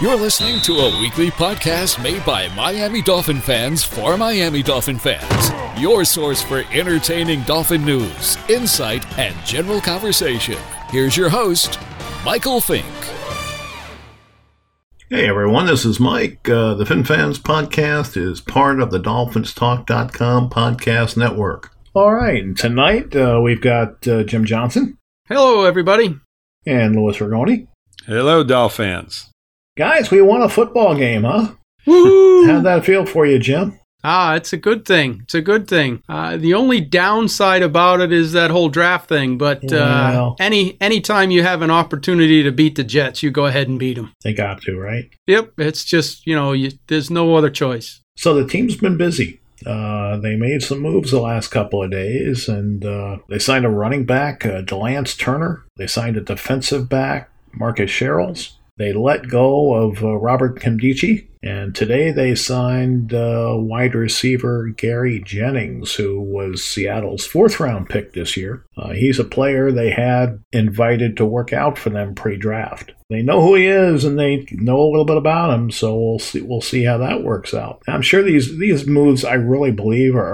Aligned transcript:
You're 0.00 0.16
listening 0.16 0.60
to 0.62 0.72
a 0.78 0.98
weekly 1.00 1.30
podcast 1.30 2.02
made 2.02 2.24
by 2.24 2.48
Miami 2.54 3.02
Dolphin 3.02 3.38
fans 3.40 3.84
for 3.84 4.16
Miami 4.16 4.62
Dolphin 4.62 4.98
fans. 4.98 5.50
Your 5.80 6.06
source 6.06 6.42
for 6.42 6.64
entertaining 6.72 7.42
Dolphin 7.42 7.84
news, 7.84 8.38
insight, 8.48 9.04
and 9.18 9.36
general 9.44 9.78
conversation. 9.80 10.56
Here's 10.88 11.18
your 11.18 11.28
host, 11.28 11.78
Michael 12.24 12.62
Fink. 12.62 12.86
Hey 15.10 15.28
everyone, 15.28 15.66
this 15.66 15.84
is 15.84 16.00
Mike. 16.00 16.48
Uh, 16.48 16.74
the 16.74 16.86
Fin 16.86 17.04
Fans 17.04 17.38
podcast 17.38 18.16
is 18.16 18.40
part 18.40 18.80
of 18.80 18.90
the 18.90 19.00
DolphinsTalk.com 19.00 20.48
podcast 20.48 21.16
network. 21.18 21.72
All 21.92 22.14
right, 22.14 22.42
and 22.42 22.56
tonight 22.56 23.14
uh, 23.14 23.40
we've 23.42 23.60
got 23.60 24.06
uh, 24.08 24.22
Jim 24.22 24.46
Johnson 24.46 24.96
Hello, 25.28 25.64
everybody. 25.64 26.16
and 26.64 26.96
Louis 26.96 27.18
Rigoni. 27.18 27.66
Hello, 28.06 28.42
Dolphins. 28.44 29.26
Guys, 29.76 30.10
we 30.10 30.20
won 30.20 30.42
a 30.42 30.48
football 30.48 30.94
game, 30.96 31.24
huh? 31.24 31.52
Woo! 31.86 32.46
How'd 32.46 32.64
that 32.64 32.84
feel 32.84 33.06
for 33.06 33.24
you, 33.26 33.38
Jim? 33.38 33.78
Ah, 34.02 34.34
it's 34.34 34.52
a 34.52 34.56
good 34.56 34.86
thing. 34.86 35.20
It's 35.24 35.34
a 35.34 35.42
good 35.42 35.68
thing. 35.68 36.02
Uh, 36.08 36.36
the 36.38 36.54
only 36.54 36.80
downside 36.80 37.62
about 37.62 38.00
it 38.00 38.12
is 38.12 38.32
that 38.32 38.50
whole 38.50 38.70
draft 38.70 39.08
thing. 39.08 39.36
But 39.36 39.62
uh, 39.72 40.36
Well. 40.36 40.36
any 40.40 41.00
time 41.00 41.30
you 41.30 41.42
have 41.42 41.60
an 41.62 41.70
opportunity 41.70 42.42
to 42.42 42.50
beat 42.50 42.76
the 42.76 42.84
Jets, 42.84 43.22
you 43.22 43.30
go 43.30 43.46
ahead 43.46 43.68
and 43.68 43.78
beat 43.78 43.94
them. 43.96 44.12
They 44.24 44.32
got 44.32 44.62
to, 44.62 44.78
right? 44.78 45.10
Yep, 45.26 45.52
it's 45.58 45.84
just 45.84 46.26
you 46.26 46.34
know 46.34 46.52
you, 46.52 46.72
there's 46.88 47.10
no 47.10 47.34
other 47.36 47.50
choice. 47.50 48.00
So 48.16 48.34
the 48.34 48.46
team's 48.48 48.76
been 48.76 48.96
busy. 48.96 49.40
Uh, 49.66 50.16
they 50.16 50.36
made 50.36 50.62
some 50.62 50.78
moves 50.80 51.10
the 51.10 51.20
last 51.20 51.48
couple 51.48 51.82
of 51.82 51.90
days, 51.90 52.48
and 52.48 52.82
uh, 52.84 53.18
they 53.28 53.38
signed 53.38 53.66
a 53.66 53.70
running 53.70 54.06
back, 54.06 54.46
uh, 54.46 54.62
De'Lance 54.62 55.18
Turner. 55.18 55.66
They 55.76 55.86
signed 55.86 56.16
a 56.16 56.22
defensive 56.22 56.88
back, 56.88 57.30
Marcus 57.52 57.90
Sherels. 57.90 58.52
They 58.80 58.94
let 58.94 59.28
go 59.28 59.74
of 59.74 60.02
uh, 60.02 60.16
Robert 60.16 60.58
Nkemdiche, 60.58 61.28
and 61.42 61.74
today 61.74 62.12
they 62.12 62.34
signed 62.34 63.12
uh, 63.12 63.52
wide 63.58 63.94
receiver 63.94 64.68
Gary 64.74 65.20
Jennings, 65.22 65.94
who 65.94 66.18
was 66.18 66.64
Seattle's 66.64 67.26
fourth 67.26 67.60
round 67.60 67.90
pick 67.90 68.14
this 68.14 68.38
year. 68.38 68.64
Uh, 68.78 68.92
he's 68.94 69.18
a 69.18 69.24
player 69.24 69.70
they 69.70 69.90
had 69.90 70.42
invited 70.50 71.18
to 71.18 71.26
work 71.26 71.52
out 71.52 71.76
for 71.76 71.90
them 71.90 72.14
pre-draft. 72.14 72.94
They 73.10 73.20
know 73.20 73.42
who 73.42 73.56
he 73.56 73.66
is, 73.66 74.04
and 74.04 74.18
they 74.18 74.46
know 74.52 74.80
a 74.80 74.88
little 74.88 75.04
bit 75.04 75.18
about 75.18 75.52
him. 75.52 75.70
So 75.70 75.94
we'll 75.98 76.18
see. 76.18 76.40
We'll 76.40 76.62
see 76.62 76.84
how 76.84 76.96
that 76.98 77.22
works 77.22 77.52
out. 77.52 77.82
I'm 77.86 78.02
sure 78.02 78.22
these 78.22 78.56
these 78.56 78.86
moves, 78.86 79.26
I 79.26 79.34
really 79.34 79.72
believe, 79.72 80.16
are, 80.16 80.24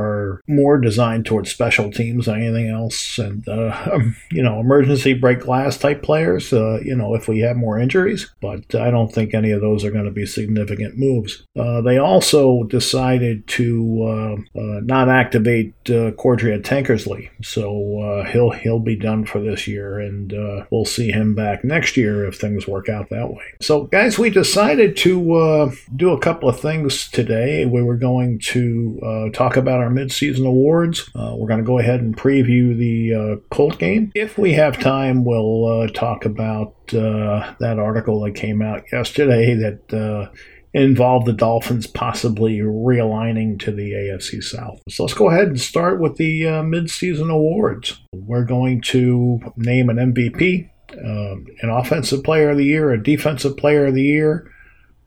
more 0.47 0.79
designed 0.79 1.27
towards 1.27 1.51
special 1.51 1.91
teams 1.91 2.27
than 2.27 2.43
anything 2.43 2.69
else, 2.69 3.19
and 3.19 3.47
uh, 3.49 3.99
you 4.31 4.43
know, 4.43 4.61
emergency 4.61 5.15
break 5.15 5.41
glass 5.41 5.77
type 5.77 6.03
players. 6.03 6.53
Uh, 6.53 6.79
you 6.83 6.95
know, 6.95 7.15
if 7.15 7.29
we 7.29 7.41
have 7.41 7.57
more 7.57 7.79
injuries, 7.79 8.33
but 8.41 8.75
I 8.75 8.91
don't 8.91 9.13
think 9.13 9.35
any 9.35 9.51
of 9.51 9.61
those 9.61 9.85
are 9.85 9.91
going 9.91 10.05
to 10.05 10.11
be 10.11 10.27
significant 10.27 10.99
moves. 10.99 11.45
Uh, 11.57 11.81
they 11.81 11.99
also 11.99 12.65
decided 12.65 13.47
to 13.47 14.05
uh, 14.05 14.61
uh, 14.61 14.81
not 14.83 15.09
activate 15.09 15.75
uh, 15.89 16.13
Cordrea 16.13 16.61
Tankersley, 16.63 17.31
so 17.43 18.01
uh, 18.01 18.31
he'll 18.31 18.51
he'll 18.51 18.81
be 18.81 18.97
done 18.97 19.25
for 19.25 19.41
this 19.41 19.67
year, 19.67 19.99
and 19.99 20.33
we'll 20.71 20.85
see 20.85 21.11
him 21.11 21.35
back 21.35 21.65
next 21.65 21.97
year 21.97 22.27
if 22.27 22.39
things 22.39 22.67
work 22.67 22.89
out 22.89 23.09
that 23.11 23.31
way. 23.31 23.45
So, 23.61 23.85
guys, 23.85 24.19
we 24.19 24.31
decided 24.31 24.97
to 24.99 25.73
do 25.95 26.11
a 26.13 26.21
couple 26.21 26.49
of 26.49 26.61
things 26.61 27.09
today. 27.11 27.65
We 27.65 27.83
were 27.83 27.97
going 27.97 28.39
to 28.47 29.31
talk 29.33 29.57
about 29.57 29.81
our 29.81 29.91
midseason 29.91 30.26
awards. 30.47 31.11
Uh, 31.15 31.35
we're 31.37 31.49
going 31.49 31.61
to 31.61 31.67
go 31.67 31.79
ahead 31.79 32.01
and 32.01 32.17
preview 32.17 32.77
the 32.77 33.15
uh, 33.15 33.55
Colt 33.55 33.79
game. 33.79 34.13
If 34.15 34.39
we 34.39 34.53
have 34.55 34.81
time, 34.81 35.25
we'll 35.25 35.83
uh, 35.83 35.87
talk 35.89 36.25
about 36.25 36.75
uh, 36.93 37.55
that 37.61 37.79
article 37.79 38.21
that 38.23 38.33
came 38.33 38.63
out 38.63 38.85
yesterday 38.93 39.55
that. 39.55 39.93
Uh, 39.93 40.33
involved 40.75 41.27
the 41.27 41.33
Dolphins 41.33 41.87
possibly 41.87 42.59
realigning 42.59 43.59
to 43.61 43.73
the 43.73 43.93
AFC 43.93 44.43
South. 44.43 44.83
So 44.91 45.05
let's 45.05 45.15
go 45.15 45.31
ahead 45.31 45.49
and 45.49 45.59
start 45.59 46.01
with 46.01 46.17
the 46.17 46.47
uh, 46.47 46.63
midseason 46.63 47.31
awards. 47.31 47.99
We're 48.13 48.45
going 48.45 48.83
to 48.89 49.41
name 49.57 49.89
an 49.89 49.97
MVP, 49.97 50.69
um, 50.93 51.47
an 51.63 51.71
offensive 51.71 52.23
player 52.25 52.51
of 52.51 52.59
the 52.59 52.67
year, 52.67 52.91
a 52.91 53.03
defensive 53.03 53.57
player 53.57 53.87
of 53.87 53.95
the 53.95 54.03
year, 54.03 54.53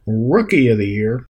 rookie 0.08 0.70
of 0.70 0.80
the 0.80 0.88
year, 0.88 1.29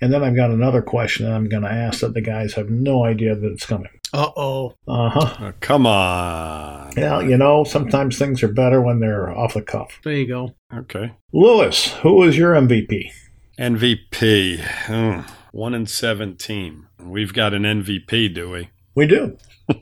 and 0.00 0.12
then 0.12 0.22
I've 0.22 0.36
got 0.36 0.50
another 0.50 0.82
question 0.82 1.26
that 1.26 1.32
I'm 1.32 1.48
going 1.48 1.62
to 1.62 1.72
ask 1.72 2.00
that 2.00 2.14
the 2.14 2.20
guys 2.20 2.54
have 2.54 2.70
no 2.70 3.04
idea 3.04 3.34
that 3.34 3.52
it's 3.52 3.66
coming. 3.66 3.90
Uh 4.12 4.30
oh. 4.36 4.74
Uh 4.86 5.10
huh. 5.10 5.36
Oh, 5.40 5.52
come 5.60 5.86
on. 5.86 6.92
Yeah, 6.96 7.20
you 7.20 7.36
know, 7.36 7.64
sometimes 7.64 8.18
things 8.18 8.42
are 8.42 8.48
better 8.48 8.80
when 8.80 9.00
they're 9.00 9.30
off 9.30 9.54
the 9.54 9.62
cuff. 9.62 10.00
There 10.04 10.12
you 10.12 10.26
go. 10.26 10.54
Okay. 10.72 11.12
Lewis, 11.32 11.92
who 11.94 12.14
was 12.14 12.38
your 12.38 12.54
MVP? 12.54 13.10
MVP. 13.58 14.60
Hmm. 14.60 15.20
One 15.52 15.74
in 15.74 15.86
seven 15.86 16.36
team. 16.36 16.88
We've 17.02 17.32
got 17.32 17.54
an 17.54 17.62
MVP, 17.62 18.34
do 18.34 18.50
we? 18.50 18.70
We 18.94 19.06
do. 19.06 19.36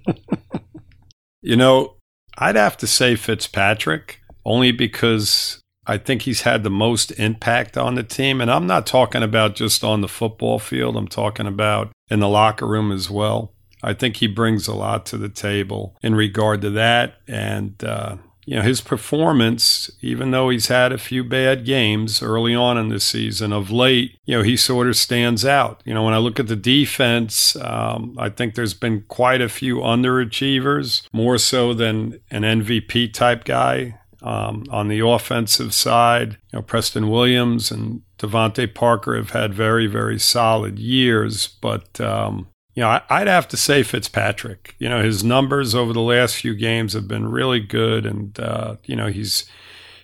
You 1.45 1.57
know, 1.57 1.97
I'd 2.39 2.57
have 2.57 2.79
to 2.79 2.87
say 2.87 3.17
Fitzpatrick, 3.17 4.23
only 4.47 4.73
because 4.73 5.61
I 5.87 5.99
think 5.99 6.23
he's 6.23 6.43
had 6.43 6.63
the 6.63 6.71
most 6.71 7.11
impact 7.13 7.77
on 7.77 7.95
the 7.95 8.03
team. 8.03 8.41
And 8.41 8.51
I'm 8.51 8.67
not 8.67 8.87
talking 8.87 9.23
about 9.23 9.55
just 9.55 9.85
on 9.85 10.01
the 10.01 10.09
football 10.09 10.59
field, 10.59 10.97
I'm 10.97 11.09
talking 11.09 11.47
about 11.47 11.91
in 12.11 12.21
the 12.21 12.29
locker 12.29 12.67
room 12.67 12.93
as 12.93 13.11
well. 13.11 13.53
I 13.83 13.93
think 13.93 14.17
he 14.17 14.27
brings 14.27 14.67
a 14.67 14.75
lot 14.75 15.05
to 15.07 15.19
the 15.19 15.29
table 15.29 15.95
in 16.03 16.15
regard 16.15 16.63
to 16.63 16.71
that. 16.71 17.17
And, 17.29 17.83
uh, 17.85 18.17
you 18.47 18.57
know, 18.57 18.63
his 18.63 18.81
performance, 18.81 19.91
even 20.01 20.31
though 20.31 20.51
he's 20.51 20.69
had 20.69 20.93
a 20.93 20.99
few 20.99 21.25
bad 21.25 21.65
games 21.65 22.23
early 22.23 22.55
on 22.55 22.77
in 22.77 22.89
the 22.89 23.01
season, 23.01 23.53
of 23.53 23.71
late, 23.71 24.19
you 24.25 24.37
know, 24.37 24.43
he 24.43 24.57
sort 24.57 24.87
of 24.87 24.97
stands 24.97 25.45
out. 25.45 25.83
You 25.85 25.95
know, 25.95 26.03
when 26.03 26.15
I 26.15 26.19
look 26.19 26.39
at 26.39 26.49
the 26.49 26.57
defense, 26.57 27.57
um, 27.57 28.15
I 28.19 28.29
think 28.29 28.55
there's 28.55 28.75
been 28.75 29.03
quite 29.09 29.41
a 29.41 29.49
few 29.49 29.77
underachievers, 29.77 31.07
more 31.13 31.39
so 31.39 31.73
than 31.73 32.21
an 32.31 32.43
MVP 32.43 33.13
type 33.13 33.45
guy. 33.45 33.99
Um, 34.25 34.65
on 34.71 34.89
the 34.89 35.07
offensive 35.07 35.75
side, 35.75 36.39
you 36.51 36.59
know, 36.59 36.63
Preston 36.63 37.11
Williams 37.11 37.71
and 37.71 38.01
DeVante 38.19 38.75
Parker 38.75 39.17
have 39.17 39.31
had 39.31 39.53
very, 39.53 39.87
very 39.87 40.19
solid 40.19 40.79
years, 40.79 41.47
but 41.47 42.01
um, 42.01 42.49
you 42.75 42.81
know, 42.83 42.89
I, 42.89 43.03
I'd 43.09 43.29
have 43.29 43.49
to 43.49 43.57
say 43.57 43.83
Fitzpatrick. 43.83 44.75
You 44.79 44.89
know, 44.89 45.03
his 45.03 45.23
numbers 45.23 45.75
over 45.75 45.93
the 45.93 46.01
last 46.01 46.37
few 46.37 46.55
games 46.55 46.95
have 46.95 47.07
been 47.07 47.31
really 47.31 47.61
good, 47.61 48.07
and 48.07 48.39
uh, 48.41 48.77
you 48.85 48.97
know 48.97 49.09
he's 49.09 49.45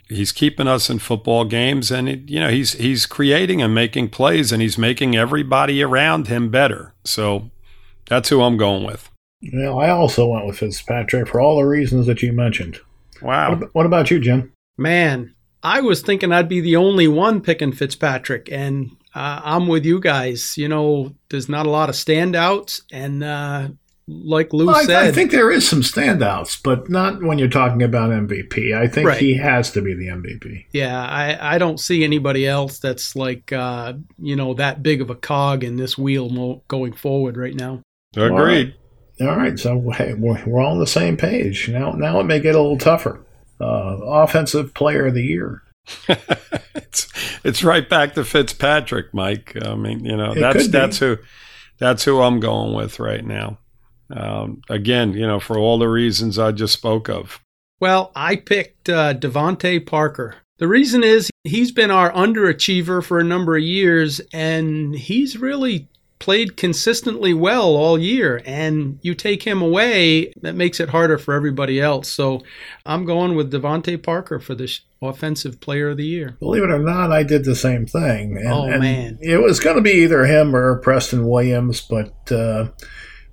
he's 0.08 0.32
keeping 0.32 0.68
us 0.68 0.88
in 0.88 0.98
football 0.98 1.44
games, 1.44 1.90
and 1.90 2.08
it, 2.08 2.28
you 2.28 2.38
know 2.38 2.50
he's 2.50 2.74
he's 2.74 3.06
creating 3.06 3.60
and 3.60 3.74
making 3.74 4.10
plays, 4.10 4.52
and 4.52 4.62
he's 4.62 4.78
making 4.78 5.16
everybody 5.16 5.82
around 5.82 6.28
him 6.28 6.50
better. 6.50 6.94
So 7.04 7.50
that's 8.06 8.28
who 8.28 8.42
I'm 8.42 8.56
going 8.56 8.84
with. 8.84 9.10
Well, 9.52 9.78
I 9.78 9.88
also 9.88 10.26
went 10.28 10.46
with 10.46 10.58
Fitzpatrick 10.58 11.28
for 11.28 11.40
all 11.40 11.56
the 11.56 11.66
reasons 11.66 12.06
that 12.06 12.22
you 12.22 12.32
mentioned. 12.32 12.80
Wow. 13.22 13.56
What, 13.56 13.74
what 13.74 13.86
about 13.86 14.10
you, 14.10 14.20
Jim? 14.20 14.52
Man, 14.78 15.34
I 15.62 15.80
was 15.80 16.02
thinking 16.02 16.32
I'd 16.32 16.48
be 16.48 16.60
the 16.60 16.76
only 16.76 17.06
one 17.08 17.40
picking 17.40 17.72
Fitzpatrick, 17.72 18.48
and 18.50 18.90
uh, 19.14 19.40
I'm 19.44 19.66
with 19.66 19.84
you 19.84 20.00
guys. 20.00 20.56
You 20.56 20.68
know, 20.68 21.14
there's 21.28 21.48
not 21.48 21.66
a 21.66 21.70
lot 21.70 21.88
of 21.90 21.94
standouts, 21.94 22.80
and 22.90 23.22
uh, 23.22 23.68
like 24.08 24.52
Lou 24.54 24.66
Well, 24.66 24.76
I, 24.76 24.84
said, 24.84 25.02
I 25.04 25.12
think 25.12 25.30
there 25.32 25.50
is 25.50 25.68
some 25.68 25.82
standouts, 25.82 26.58
but 26.62 26.88
not 26.88 27.22
when 27.22 27.38
you're 27.38 27.48
talking 27.48 27.82
about 27.82 28.10
MVP. 28.10 28.74
I 28.76 28.86
think 28.88 29.06
Right. 29.06 29.20
he 29.20 29.34
has 29.36 29.70
to 29.72 29.82
be 29.82 29.94
the 29.94 30.06
MVP. 30.08 30.64
Yeah, 30.72 30.98
I, 31.00 31.56
I 31.56 31.58
don't 31.58 31.78
see 31.78 32.02
anybody 32.04 32.46
else 32.46 32.78
that's 32.78 33.14
like 33.14 33.52
uh, 33.52 33.92
you 34.18 34.36
know 34.36 34.54
that 34.54 34.82
big 34.82 35.00
of 35.02 35.10
a 35.10 35.14
cog 35.14 35.62
in 35.62 35.76
this 35.76 35.98
wheel 35.98 36.30
mo- 36.30 36.62
going 36.68 36.92
forward 36.94 37.36
right 37.36 37.54
now. 37.54 37.82
Agreed. 38.16 38.74
All 39.20 39.36
right, 39.36 39.58
so 39.58 39.78
hey, 39.90 40.14
we're, 40.14 40.42
we're 40.46 40.62
all 40.62 40.72
on 40.72 40.78
the 40.78 40.86
same 40.86 41.16
page. 41.16 41.68
Now, 41.68 41.92
now 41.92 42.20
it 42.20 42.24
may 42.24 42.40
get 42.40 42.54
a 42.54 42.60
little 42.60 42.78
tougher. 42.78 43.20
Uh, 43.60 43.98
offensive 44.02 44.72
player 44.72 45.06
of 45.06 45.14
the 45.14 45.22
year. 45.22 45.62
it's 46.74 47.08
it's 47.44 47.64
right 47.64 47.88
back 47.88 48.14
to 48.14 48.24
Fitzpatrick, 48.24 49.12
Mike. 49.12 49.56
I 49.62 49.74
mean, 49.74 50.04
you 50.04 50.16
know, 50.16 50.32
It 50.32 50.40
that's 50.40 50.68
that's 50.68 50.98
who 50.98 51.18
that's 51.78 52.04
who 52.04 52.20
I'm 52.20 52.40
going 52.40 52.74
with 52.74 52.98
right 52.98 53.24
now. 53.24 53.58
Um, 54.10 54.62
again, 54.68 55.12
you 55.12 55.26
know, 55.26 55.40
for 55.40 55.58
all 55.58 55.78
the 55.78 55.88
reasons 55.88 56.38
I 56.38 56.52
just 56.52 56.72
spoke 56.72 57.08
of. 57.08 57.40
Well, 57.80 58.12
I 58.14 58.36
picked 58.36 58.88
uh, 58.88 59.14
DeVante 59.14 59.84
Parker. 59.86 60.36
The 60.58 60.68
reason 60.68 61.02
is 61.02 61.30
he's 61.44 61.72
been 61.72 61.90
our 61.90 62.12
underachiever 62.12 63.02
for 63.02 63.18
a 63.18 63.24
number 63.24 63.56
of 63.56 63.62
years, 63.62 64.20
and 64.32 64.94
he's 64.94 65.38
really 65.38 65.88
played 66.20 66.56
consistently 66.56 67.34
well 67.34 67.74
all 67.74 67.98
year. 67.98 68.40
And 68.46 69.00
you 69.02 69.16
take 69.16 69.42
him 69.42 69.60
away, 69.60 70.32
that 70.42 70.54
makes 70.54 70.78
it 70.78 70.90
harder 70.90 71.18
for 71.18 71.34
everybody 71.34 71.80
else. 71.80 72.08
So 72.08 72.42
I'm 72.86 73.04
going 73.04 73.34
with 73.34 73.50
DeVante 73.52 74.00
Parker 74.00 74.38
for 74.38 74.54
this 74.54 74.82
offensive 75.02 75.60
player 75.60 75.88
of 75.88 75.96
the 75.96 76.06
year. 76.06 76.36
Believe 76.38 76.62
it 76.62 76.70
or 76.70 76.78
not, 76.78 77.10
I 77.10 77.24
did 77.24 77.44
the 77.44 77.56
same 77.56 77.86
thing. 77.86 78.36
And, 78.36 78.46
Oh, 78.46 78.64
and 78.66 78.80
man. 78.80 79.18
It 79.20 79.38
was 79.38 79.58
going 79.58 79.76
to 79.76 79.82
be 79.82 80.02
either 80.02 80.26
him 80.26 80.54
or 80.54 80.76
Preston 80.78 81.26
Williams, 81.26 81.80
but 81.80 82.30
uh, 82.30 82.68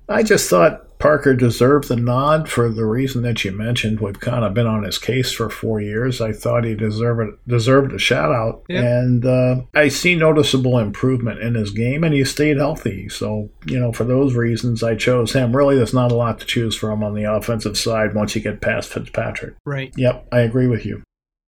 I 0.08 0.22
just 0.24 0.48
thought 0.50 0.87
Parker 0.98 1.34
deserved 1.34 1.88
the 1.88 1.96
nod 1.96 2.48
for 2.48 2.68
the 2.70 2.84
reason 2.84 3.22
that 3.22 3.44
you 3.44 3.52
mentioned. 3.52 4.00
We've 4.00 4.18
kind 4.18 4.44
of 4.44 4.54
been 4.54 4.66
on 4.66 4.82
his 4.84 4.98
case 4.98 5.32
for 5.32 5.48
four 5.48 5.80
years. 5.80 6.20
I 6.20 6.32
thought 6.32 6.64
he 6.64 6.74
deserved 6.74 7.38
deserved 7.46 7.92
a 7.92 7.98
shout 7.98 8.32
out, 8.32 8.62
Yep. 8.68 8.84
and 8.84 9.24
uh, 9.26 9.62
I 9.74 9.88
see 9.88 10.14
noticeable 10.14 10.78
improvement 10.78 11.40
in 11.40 11.54
his 11.54 11.70
game, 11.70 12.04
and 12.04 12.14
he 12.14 12.24
stayed 12.24 12.56
healthy. 12.56 13.08
So 13.08 13.50
you 13.66 13.78
know, 13.78 13.92
for 13.92 14.04
those 14.04 14.34
reasons, 14.34 14.82
I 14.82 14.94
chose 14.96 15.32
him. 15.32 15.54
Really, 15.56 15.76
there's 15.76 15.94
not 15.94 16.12
a 16.12 16.16
lot 16.16 16.40
to 16.40 16.46
choose 16.46 16.76
from 16.76 17.02
on 17.04 17.14
the 17.14 17.24
offensive 17.32 17.78
side 17.78 18.14
once 18.14 18.34
you 18.34 18.40
get 18.42 18.60
past 18.60 18.90
Fitzpatrick. 18.92 19.54
Right. 19.64 19.92
Yep, 19.96 20.26
I 20.32 20.40
agree 20.40 20.66
with 20.66 20.84
you. 20.84 21.02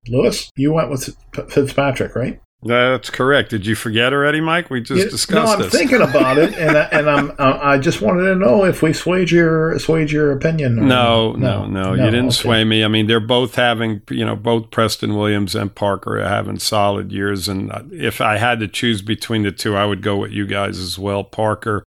Lewis, 0.07 0.49
you 0.55 0.71
went 0.73 0.89
with 0.89 1.15
Fitzpatrick, 1.49 2.15
right? 2.15 2.39
That's 2.61 3.09
correct. 3.09 3.51
Did 3.51 3.65
you 3.65 3.73
forget 3.73 4.11
already, 4.11 4.41
Mike? 4.41 4.69
We 4.69 4.81
just 4.81 5.09
discussed 5.11 5.45
no, 5.45 5.53
I'm 5.53 5.61
this. 5.61 5.71
thinking 5.71 6.01
about 6.01 6.37
it, 6.37 6.53
and 6.57 6.77
I, 6.77 6.81
and 6.91 7.09
I'm 7.09 7.31
I 7.39 7.73
I 7.73 7.77
just 7.77 8.01
wanted 8.01 8.23
to 8.23 8.35
know 8.35 8.65
if 8.65 8.81
we 8.81 8.91
swayed 8.91 9.31
your 9.31 9.79
swayed 9.79 10.11
your 10.11 10.33
opinion. 10.33 10.77
or- 10.77 10.81
No, 10.81 11.31
no, 11.33 11.65
no, 11.65 11.93
You 11.93 12.03
didn't 12.03 12.25
okay. 12.25 12.35
sway 12.35 12.63
me. 12.65 12.83
I 12.83 12.89
mean, 12.89 13.07
they're 13.07 13.21
both 13.21 13.55
having, 13.55 14.01
you 14.09 14.25
know, 14.25 14.35
both 14.35 14.71
Preston 14.71 15.15
Williams 15.15 15.55
and 15.55 15.73
Parker 15.73 16.19
are 16.19 16.27
having 16.27 16.59
solid 16.59 17.13
years. 17.13 17.47
And 17.47 17.71
if 17.93 18.19
I 18.19 18.35
had 18.37 18.59
to 18.59 18.67
choose 18.67 19.01
between 19.01 19.43
the 19.43 19.53
two, 19.53 19.77
I 19.77 19.85
would 19.85 20.01
go 20.01 20.17
with 20.17 20.31
you 20.31 20.45
guys 20.45 20.79
as 20.79 20.99
well. 20.99 21.23
Parker 21.23 21.85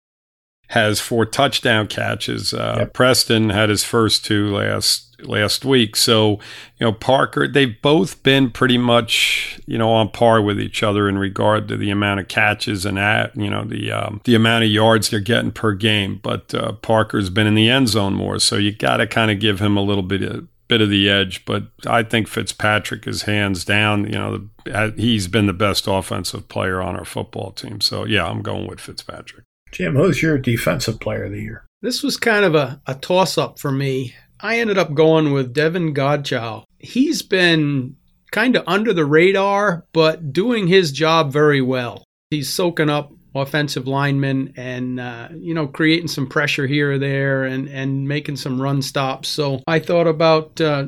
has 0.71 0.99
four 0.99 1.25
touchdown 1.25 1.87
catches. 1.87 2.53
Uh, 2.53 2.75
Yep. 2.79 2.93
Preston 2.93 3.49
had 3.51 3.69
his 3.69 3.85
first 3.85 4.25
two 4.25 4.53
last 4.53 5.06
last 5.21 5.65
week. 5.65 5.95
So, 5.95 6.31
you 6.77 6.85
know, 6.85 6.93
Parker, 6.93 7.47
they've 7.47 7.81
both 7.81 8.21
been 8.23 8.51
pretty 8.51 8.77
much, 8.77 9.59
you 9.65 9.77
know, 9.77 9.91
on 9.91 10.09
par 10.09 10.41
with 10.41 10.59
each 10.59 10.83
other 10.83 11.07
in 11.09 11.17
regard 11.17 11.67
to 11.67 11.77
the 11.77 11.89
amount 11.89 12.19
of 12.19 12.27
catches 12.27 12.85
and 12.85 12.99
at, 12.99 13.35
you 13.35 13.49
know, 13.49 13.63
the 13.63 13.91
um, 13.91 14.21
the 14.23 14.35
amount 14.35 14.63
of 14.63 14.69
yards 14.69 15.09
they're 15.09 15.19
getting 15.19 15.51
per 15.51 15.73
game. 15.73 16.19
But 16.21 16.53
uh, 16.53 16.73
Parker's 16.73 17.29
been 17.29 17.47
in 17.47 17.55
the 17.55 17.69
end 17.69 17.89
zone 17.89 18.13
more, 18.13 18.39
so 18.39 18.55
you 18.57 18.71
got 18.71 18.97
to 18.97 19.07
kind 19.07 19.31
of 19.31 19.39
give 19.39 19.59
him 19.59 19.77
a 19.77 19.81
little 19.81 20.03
bit 20.03 20.21
of 20.21 20.47
bit 20.67 20.81
of 20.81 20.89
the 20.89 21.09
edge. 21.09 21.45
But 21.45 21.63
I 21.85 22.03
think 22.03 22.27
Fitzpatrick 22.27 23.07
is 23.07 23.23
hands 23.23 23.65
down. 23.65 24.05
You 24.05 24.17
know, 24.17 24.49
the, 24.65 24.93
he's 24.97 25.27
been 25.27 25.47
the 25.47 25.53
best 25.53 25.87
offensive 25.87 26.47
player 26.47 26.81
on 26.81 26.95
our 26.95 27.05
football 27.05 27.51
team. 27.51 27.81
So 27.81 28.05
yeah, 28.05 28.25
I'm 28.25 28.41
going 28.41 28.67
with 28.67 28.79
Fitzpatrick. 28.79 29.43
Jim, 29.71 29.95
who's 29.95 30.21
your 30.21 30.37
defensive 30.37 30.99
player 30.99 31.25
of 31.25 31.31
the 31.31 31.41
year? 31.41 31.65
This 31.81 32.01
was 32.01 32.17
kind 32.17 32.45
of 32.45 32.55
a, 32.55 32.81
a 32.87 32.95
toss 32.95 33.37
up 33.37 33.59
for 33.59 33.71
me. 33.71 34.15
I 34.39 34.59
ended 34.59 34.77
up 34.77 34.93
going 34.93 35.33
with 35.33 35.53
Davon 35.53 35.93
Godchaux. 35.93 36.63
He's 36.79 37.21
been 37.21 37.95
kind 38.31 38.55
of 38.55 38.63
under 38.67 38.93
the 38.93 39.05
radar, 39.05 39.85
but 39.93 40.33
doing 40.33 40.67
his 40.67 40.91
job 40.91 41.31
very 41.31 41.61
well. 41.61 42.03
He's 42.29 42.53
soaking 42.53 42.89
up 42.89 43.11
offensive 43.35 43.87
linemen 43.87 44.53
and 44.57 44.99
uh, 44.99 45.29
you 45.35 45.53
know 45.53 45.67
creating 45.67 46.07
some 46.07 46.27
pressure 46.27 46.67
here 46.67 46.93
or 46.93 46.97
there 46.97 47.43
and 47.43 47.67
and 47.69 48.07
making 48.07 48.35
some 48.35 48.61
run 48.61 48.81
stops. 48.81 49.27
So 49.29 49.61
I 49.67 49.79
thought 49.79 50.07
about 50.07 50.59
uh, 50.59 50.87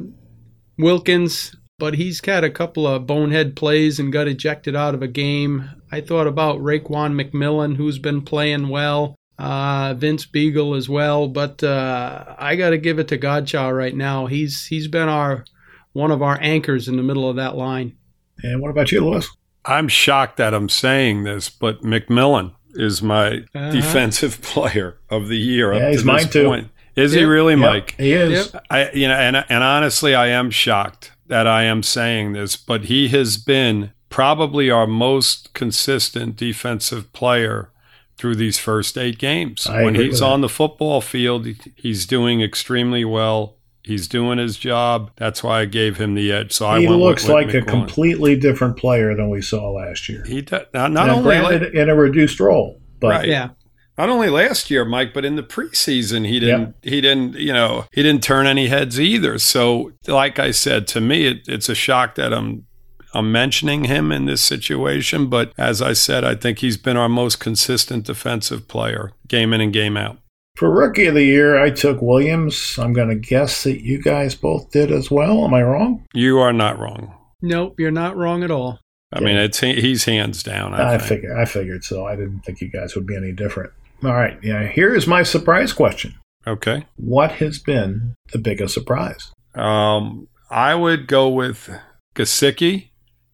Wilkins, 0.77 1.55
but 1.77 1.95
he's 1.95 2.23
had 2.23 2.43
a 2.43 2.49
couple 2.49 2.87
of 2.87 3.07
bonehead 3.07 3.55
plays 3.55 3.99
and 3.99 4.13
got 4.13 4.27
ejected 4.27 4.75
out 4.75 4.95
of 4.95 5.01
a 5.01 5.07
game. 5.07 5.69
I 5.91 6.01
thought 6.01 6.27
about 6.27 6.59
Raekwon 6.59 7.19
McMillan, 7.19 7.77
who's 7.77 7.99
been 7.99 8.21
playing 8.21 8.69
well. 8.69 9.15
Uh, 9.39 9.93
Vince 9.93 10.25
Biegel 10.25 10.77
as 10.77 10.89
well, 10.89 11.29
but 11.29 11.63
uh, 11.63 12.35
I 12.37 12.57
got 12.57 12.71
to 12.71 12.77
give 12.77 12.99
it 12.99 13.07
to 13.07 13.17
Godchaux 13.17 13.75
right 13.75 13.95
now. 13.95 14.25
He's 14.25 14.65
he's 14.65 14.87
been 14.89 15.07
our 15.07 15.45
one 15.93 16.11
of 16.11 16.21
our 16.21 16.37
anchors 16.41 16.87
in 16.89 16.97
the 16.97 17.03
middle 17.03 17.29
of 17.29 17.37
that 17.37 17.55
line. 17.55 17.95
And 18.43 18.61
what 18.61 18.69
about 18.69 18.91
you, 18.91 19.03
Lewis? 19.05 19.29
I'm 19.65 19.87
shocked 19.87 20.37
that 20.37 20.53
I'm 20.53 20.67
saying 20.69 21.23
this, 21.23 21.49
but 21.49 21.81
McMillan 21.83 22.53
is 22.73 23.01
my 23.01 23.43
Uh-huh. 23.55 23.71
defensive 23.71 24.41
player 24.53 24.97
of 25.09 25.27
the 25.29 25.37
year. 25.37 25.73
Yeah, 25.73 25.85
up 25.85 25.91
he's 25.91 26.01
to 26.01 26.07
mine 26.07 26.27
too. 26.29 26.45
Point. 26.45 26.67
Is 26.97 27.13
he 27.13 27.23
really, 27.23 27.53
Yep, 27.53 27.59
Mike? 27.61 27.95
he 27.97 28.11
is. 28.11 28.51
Yep. 28.53 28.65
I, 28.69 28.91
you 28.91 29.07
know, 29.07 29.13
and 29.15 29.37
and 29.37 29.63
honestly, 29.63 30.13
I 30.15 30.27
am 30.27 30.51
shocked 30.51 31.11
that 31.27 31.47
I 31.47 31.63
am 31.63 31.81
saying 31.81 32.33
this, 32.33 32.57
but 32.57 32.85
he 32.85 33.07
has 33.09 33.37
been 33.37 33.91
probably 34.09 34.69
our 34.69 34.85
most 34.87 35.53
consistent 35.53 36.35
defensive 36.35 37.13
player 37.13 37.71
through 38.19 38.35
these 38.35 38.59
first 38.59 38.97
eight 38.97 39.17
games. 39.17 39.65
I 39.65 39.83
when 39.85 39.95
he's 39.95 40.21
on 40.21 40.41
the 40.41 40.49
football 40.49 40.99
field, 40.99 41.47
he's 41.75 42.05
doing 42.05 42.41
extremely 42.41 43.05
well. 43.05 43.55
He's 43.81 44.09
doing 44.09 44.39
his 44.39 44.57
job. 44.57 45.11
That's 45.15 45.41
why 45.41 45.61
I 45.61 45.65
gave 45.65 45.95
him 45.97 46.15
the 46.15 46.29
edge. 46.31 46.51
So 46.51 46.69
he 46.75 46.85
went 46.85 46.99
looks 46.99 47.23
with, 47.23 47.33
with 47.33 47.55
like 47.55 47.55
a 47.55 47.65
completely 47.65 48.35
different 48.35 48.75
player 48.75 49.15
than 49.15 49.29
we 49.29 49.41
saw 49.41 49.71
last 49.71 50.09
year. 50.09 50.25
He 50.25 50.41
does, 50.41 50.65
not, 50.73 50.91
not 50.91 51.07
Now, 51.07 51.15
only 51.15 51.39
like, 51.39 51.73
in 51.73 51.89
a 51.89 51.95
reduced 51.95 52.41
role, 52.41 52.81
but 52.99 53.07
Right. 53.07 53.27
Yeah, 53.29 53.51
not 53.97 54.09
only 54.09 54.29
last 54.29 54.69
year, 54.69 54.83
Mike, 54.83 55.13
but 55.13 55.23
in 55.25 55.37
the 55.37 55.43
preseason, 55.43 56.27
he 56.27 56.39
didn't, 56.39 56.75
he 56.83 57.01
didn't, 57.01 57.35
you 57.35 57.53
know, 57.53 57.85
he 57.91 58.03
didn't 58.03 58.23
turn 58.23 58.47
any 58.47 58.67
heads 58.67 58.99
either. 58.99 59.39
So, 59.39 59.93
like 60.07 60.39
I 60.39 60.51
said, 60.51 60.87
to 60.89 61.01
me, 61.01 61.27
it, 61.27 61.47
it's 61.47 61.69
a 61.69 61.75
shock 61.75 62.15
that 62.15 62.33
I'm, 62.33 62.65
I'm 63.13 63.31
mentioning 63.31 63.85
him 63.85 64.11
in 64.11 64.25
this 64.25 64.41
situation. 64.41 65.27
But 65.27 65.53
as 65.57 65.81
I 65.81 65.93
said, 65.93 66.23
I 66.23 66.35
think 66.35 66.59
he's 66.59 66.77
been 66.77 66.97
our 66.97 67.09
most 67.09 67.39
consistent 67.39 68.05
defensive 68.05 68.67
player, 68.67 69.11
game 69.27 69.53
in 69.53 69.61
and 69.61 69.73
game 69.73 69.97
out. 69.97 70.17
for 70.57 70.69
rookie 70.69 71.05
of 71.07 71.15
the 71.15 71.23
year, 71.23 71.57
I 71.59 71.69
took 71.69 72.01
Williams. 72.01 72.77
I'm 72.77 72.93
going 72.93 73.09
to 73.09 73.15
guess 73.15 73.63
that 73.63 73.81
you 73.81 74.01
guys 74.01 74.35
both 74.35 74.71
did 74.71 74.91
as 74.91 75.09
well. 75.09 75.45
Am 75.45 75.53
I 75.53 75.63
wrong? 75.63 76.05
You 76.13 76.39
are 76.39 76.53
not 76.53 76.77
wrong. 76.77 77.15
nope, 77.41 77.79
you're 77.79 77.91
not 77.91 78.17
wrong 78.17 78.43
at 78.43 78.51
all. 78.51 78.79
I 79.11 79.21
mean, 79.21 79.37
it's 79.37 79.59
he's 79.59 80.05
hands 80.05 80.43
down. 80.43 80.75
I, 80.75 80.95
I, 80.95 80.97
figured. 80.99 81.35
I 81.35 81.45
figured 81.45 81.83
so. 81.83 82.05
I 82.05 82.15
didn't 82.15 82.41
think 82.41 82.61
you 82.61 82.69
guys 82.69 82.93
would 82.95 83.07
be 83.07 83.15
any 83.15 83.31
different. 83.31 83.71
All 84.03 84.13
right. 84.13 84.37
Yeah. 84.43 84.67
Here 84.67 84.93
is 84.93 85.07
my 85.07 85.23
surprise 85.23 85.73
question. 85.73 86.13
Okay. 86.45 86.85
What 86.97 87.31
has 87.33 87.57
been 87.57 88.13
the 88.31 88.37
biggest 88.37 88.73
surprise? 88.73 89.31
Um, 89.55 90.27
I 90.51 90.75
would 90.75 91.07
go 91.07 91.27
with 91.27 91.69
Gesicki. 92.15 92.88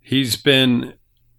He's 0.06 0.36
been 0.36 0.94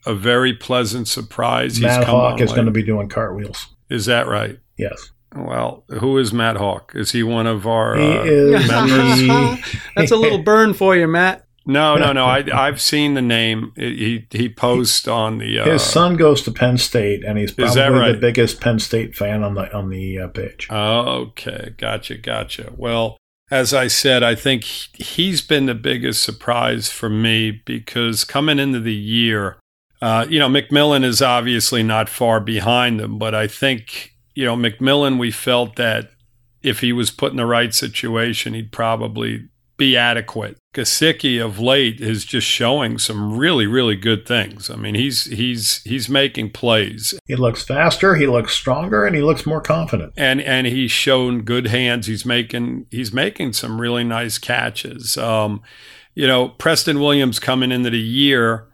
a 0.05 0.15
very 0.15 0.53
pleasant 0.53 1.07
surprise. 1.09 1.81
Matt 1.81 1.99
he's 1.99 2.05
come 2.05 2.15
Hawk 2.17 2.33
on 2.35 2.43
is 2.43 2.51
late. 2.51 2.57
going 2.57 2.67
to 2.67 2.73
be 2.73 2.83
doing 2.83 3.09
cartwheels. 3.09 3.67
Is 3.89 4.07
that 4.07 4.27
right? 4.27 4.59
Yes. 4.77 5.11
Well, 5.35 5.85
who 6.01 6.19
is 6.19 6.33
Matt 6.33 6.57
Hawk? 6.57 6.93
Is 6.95 7.13
he 7.13 7.23
one 7.23 7.47
of 7.47 7.67
our? 7.67 7.97
He 7.97 8.03
uh, 8.05 8.23
is 8.25 8.69
members? 8.69 9.19
the- 9.21 9.79
That's 9.97 10.11
a 10.11 10.17
little 10.17 10.43
burn 10.43 10.75
for 10.75 10.97
you, 10.97 11.07
Matt. 11.07 11.45
No, 11.69 11.97
no, 11.97 12.13
no. 12.13 12.25
I, 12.25 12.45
I've 12.55 12.81
seen 12.81 13.15
the 13.15 13.23
name. 13.23 13.73
He 13.77 14.27
he 14.31 14.49
posts 14.49 15.07
on 15.09 15.39
the. 15.39 15.59
Uh, 15.61 15.65
His 15.65 15.83
son 15.83 16.17
goes 16.17 16.43
to 16.43 16.53
Penn 16.53 16.79
State, 16.79 17.25
and 17.25 17.37
he's 17.39 17.51
Is 17.59 17.75
that 17.75 17.91
probably 17.91 18.12
the 18.12 18.19
biggest 18.19 18.61
Penn 18.61 18.79
State 18.79 19.17
fan 19.17 19.43
on 19.43 19.55
the 19.55 19.73
on 19.77 19.91
the 19.91 20.19
uh, 20.21 20.29
page. 20.29 20.69
Okay, 20.71 21.75
gotcha, 21.77 22.17
gotcha. 22.19 22.73
Well, 22.77 23.19
as 23.51 23.73
I 23.73 23.87
said, 23.87 24.23
I 24.23 24.35
think 24.35 24.65
he- 24.65 25.03
he's 25.05 25.41
been 25.41 25.67
the 25.67 25.75
biggest 25.75 26.23
surprise 26.23 26.91
for 26.91 27.09
me 27.09 27.51
because 27.65 28.25
coming 28.25 28.59
into 28.59 28.81
the 28.81 28.95
year, 28.95 29.57
uh, 30.03 30.27
you 30.29 30.39
know, 30.39 30.49
McMillan 30.49 31.05
is 31.05 31.23
obviously 31.23 31.83
not 31.83 32.09
far 32.09 32.41
behind 32.41 33.00
them, 33.00 33.19
but 33.19 33.35
I 33.35 33.47
think, 33.47 34.15
you 34.35 34.45
know, 34.45 34.57
McMillan, 34.57 35.19
we 35.19 35.31
felt 35.31 35.76
that 35.76 36.11
if 36.62 36.81
he 36.81 36.93
was 36.93 37.11
put 37.11 37.31
in 37.31 37.37
the 37.37 37.47
right 37.47 37.73
situation, 37.73 38.55
he'd 38.55 38.73
probably 38.73 39.45
be 39.76 39.97
adequate. 39.97 40.57
Gesicki 40.76 41.42
of 41.42 41.59
late 41.59 42.00
is 42.00 42.25
just 42.26 42.47
showing 42.47 42.99
some 42.99 43.37
really, 43.37 43.66
really 43.66 43.97
good 43.97 44.26
things. 44.26 44.68
I 44.68 44.76
mean, 44.76 44.95
he's 44.95 45.25
he's 45.25 45.83
he's 45.85 46.09
making 46.09 46.50
plays 46.50 47.18
He 47.26 47.35
looks 47.35 47.62
faster, 47.64 48.14
he 48.14 48.26
looks 48.26 48.52
stronger, 48.52 49.06
and 49.06 49.16
he 49.16 49.23
looks 49.23 49.47
more 49.47 49.61
confident. 49.62 50.12
and 50.16 50.40
and 50.42 50.66
he's 50.66 50.90
shown 50.92 51.42
good 51.42 51.68
hands. 51.68 52.06
He's 52.06 52.26
making 52.26 52.87
he's 52.90 53.12
making 53.12 53.54
some 53.54 53.80
really 53.80 54.04
nice 54.04 54.37
catches. 54.38 55.16
Um, 55.16 55.62
you 56.14 56.26
know, 56.26 56.50
Preston 56.50 57.00
Williams 57.00 57.38
coming 57.38 57.73
into 57.73 57.90
the 57.90 57.99
year, 57.99 58.66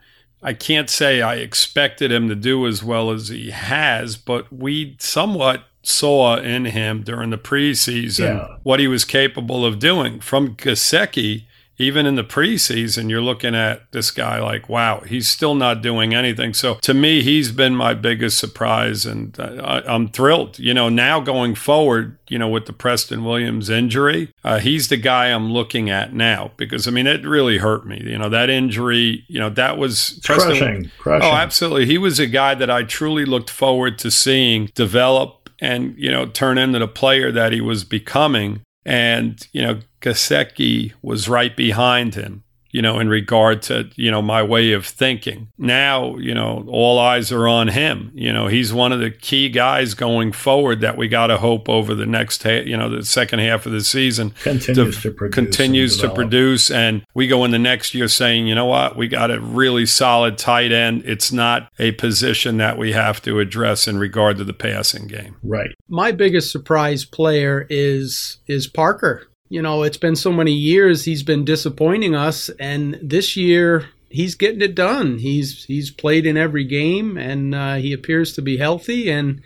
I 0.42 0.52
can't 0.54 0.90
say 0.90 1.23
I 1.23 1.37
expected 1.37 2.11
him 2.11 2.28
to 2.28 2.35
do 2.35 2.66
as 2.66 2.82
well 2.82 3.11
as 3.11 3.28
he 3.28 3.50
has, 3.50 4.16
but 4.16 4.52
we 4.52 4.97
somewhat 4.99 5.64
saw 5.85 6.37
in 6.37 6.64
him 6.66 7.02
during 7.02 7.30
the 7.30 7.38
preseason 7.38 8.38
Yeah. 8.38 8.56
what 8.62 8.78
he 8.80 8.87
was 8.88 9.04
capable 9.04 9.64
of 9.66 9.78
doing. 9.80 10.21
From 10.21 10.54
Gesicki, 10.54 11.44
even 11.79 12.07
in 12.07 12.17
the 12.17 12.25
preseason, 12.25 13.11
you're 13.11 13.21
looking 13.21 13.55
at 13.55 13.91
this 13.93 14.11
guy 14.11 14.41
like, 14.41 14.69
wow, 14.69 15.00
he's 15.00 15.29
still 15.29 15.55
not 15.55 15.83
doing 15.83 16.14
anything. 16.14 16.55
So 16.55 16.75
to 16.76 16.95
me, 16.95 17.23
he's 17.23 17.50
been 17.50 17.75
my 17.75 17.95
biggest 17.95 18.38
surprise, 18.38 19.07
and 19.07 19.37
I, 19.41 19.83
I'm 19.87 20.09
thrilled. 20.09 20.59
You 20.59 20.75
know, 20.75 20.88
now 20.88 21.21
going 21.21 21.55
forward, 21.55 22.19
you 22.29 22.38
know, 22.38 22.49
with 22.49 22.67
the 22.67 22.73
Preston 22.73 23.25
Williams 23.25 23.71
injury, 23.71 24.33
uh, 24.45 24.59
he's 24.59 24.88
the 24.88 24.97
guy 24.97 25.26
I'm 25.26 25.52
looking 25.52 25.91
at 25.91 26.12
now 26.12 26.52
because 26.57 26.87
I 26.87 26.91
mean, 26.91 27.07
it 27.07 27.25
really 27.26 27.59
hurt 27.59 27.87
me. 27.87 28.02
You 28.05 28.19
know, 28.19 28.29
that 28.29 28.50
injury, 28.50 29.25
you 29.29 29.41
know, 29.41 29.50
that 29.50 29.79
was 29.79 30.19
It's 30.19 30.26
crushing, 30.26 30.91
crushing. 30.99 31.29
Oh, 31.29 31.33
absolutely. 31.33 31.87
He 31.87 31.99
was 31.99 32.19
a 32.19 32.26
guy 32.26 32.55
that 32.55 32.71
I 32.71 32.83
truly 32.83 33.25
looked 33.25 33.50
forward 33.50 33.99
to 34.00 34.11
seeing 34.11 34.71
develop 34.75 35.50
and, 35.61 35.95
you 35.97 36.11
know, 36.11 36.26
turn 36.26 36.59
into 36.59 36.79
the 36.79 36.88
player 36.88 37.33
that 37.33 37.52
he 37.52 37.61
was 37.61 37.85
becoming. 37.85 38.61
And, 38.85 39.47
you 39.52 39.62
know, 39.62 39.81
Gesicki 40.02 40.92
was 41.02 41.28
right 41.28 41.56
behind 41.56 42.14
him. 42.14 42.44
you 42.75 42.80
know, 42.80 42.99
in 42.99 43.06
regard 43.11 43.61
to, 43.61 43.90
you 43.97 44.11
know, 44.11 44.23
my 44.23 44.42
way 44.42 44.73
of 44.73 44.87
thinking. 44.87 45.49
Now, 45.59 46.16
you 46.16 46.32
know, 46.32 46.64
all 46.68 46.99
eyes 46.99 47.30
are 47.30 47.47
on 47.47 47.68
him. 47.68 48.11
You 48.14 48.32
know, 48.32 48.47
he's 48.47 48.73
one 48.73 48.92
of 48.92 48.99
the 48.99 49.11
key 49.11 49.50
guys 49.50 49.92
going 49.92 50.32
forward 50.32 50.80
that 50.80 50.97
we 50.97 51.06
got 51.06 51.26
to 51.26 51.37
hope 51.37 51.68
over 51.68 51.94
the 51.94 52.06
next, 52.06 52.42
ha- 52.44 52.64
you 52.64 52.75
know, 52.75 52.88
the 52.88 53.04
second 53.04 53.40
half 53.40 53.66
of 53.66 53.73
the 53.73 53.82
season 53.82 54.30
continues 54.42 54.97
to, 54.97 55.02
to 55.02 55.11
produce. 55.11 55.35
Continues 55.35 55.97
to 55.99 56.09
produce. 56.09 56.71
And 56.71 57.04
we 57.12 57.26
go 57.26 57.44
in 57.44 57.50
the 57.50 57.59
next 57.59 57.92
year 57.92 58.09
saying, 58.09 58.47
you 58.47 58.54
know 58.54 58.64
what, 58.64 58.97
we 58.97 59.06
got 59.06 59.30
a 59.30 59.38
really 59.38 59.85
solid 59.85 60.38
tight 60.38 60.73
end. 60.73 61.02
It's 61.04 61.30
not 61.30 61.71
a 61.78 61.92
position 61.92 62.56
that 62.56 62.78
we 62.78 62.92
have 62.92 63.21
to 63.23 63.38
address 63.38 63.87
in 63.87 63.99
regard 63.99 64.38
to 64.38 64.44
the 64.44 64.54
passing 64.54 65.09
game. 65.09 65.37
Right. 65.42 65.73
My 65.90 66.11
biggest 66.11 66.50
surprise 66.50 67.04
player 67.04 67.66
is 67.68 68.38
is 68.47 68.66
Parker 68.66 69.28
you 69.52 69.61
know, 69.61 69.82
it's 69.82 69.99
been 69.99 70.16
so 70.16 70.32
many 70.32 70.52
years 70.52 71.04
he's 71.04 71.23
been 71.23 71.44
disappointing 71.44 72.14
us, 72.14 72.49
and 72.59 72.99
this 73.02 73.37
year 73.37 73.90
he's 74.09 74.35
getting 74.35 74.62
it 74.62 74.75
done. 74.75 75.18
He's 75.18 75.64
he's 75.64 75.90
played 75.90 76.25
in 76.25 76.38
every 76.38 76.64
game, 76.64 77.18
and 77.18 77.54
uh, 77.54 77.75
he 77.75 77.92
appears 77.92 78.32
to 78.32 78.40
be 78.40 78.56
healthy, 78.56 79.11
and 79.11 79.42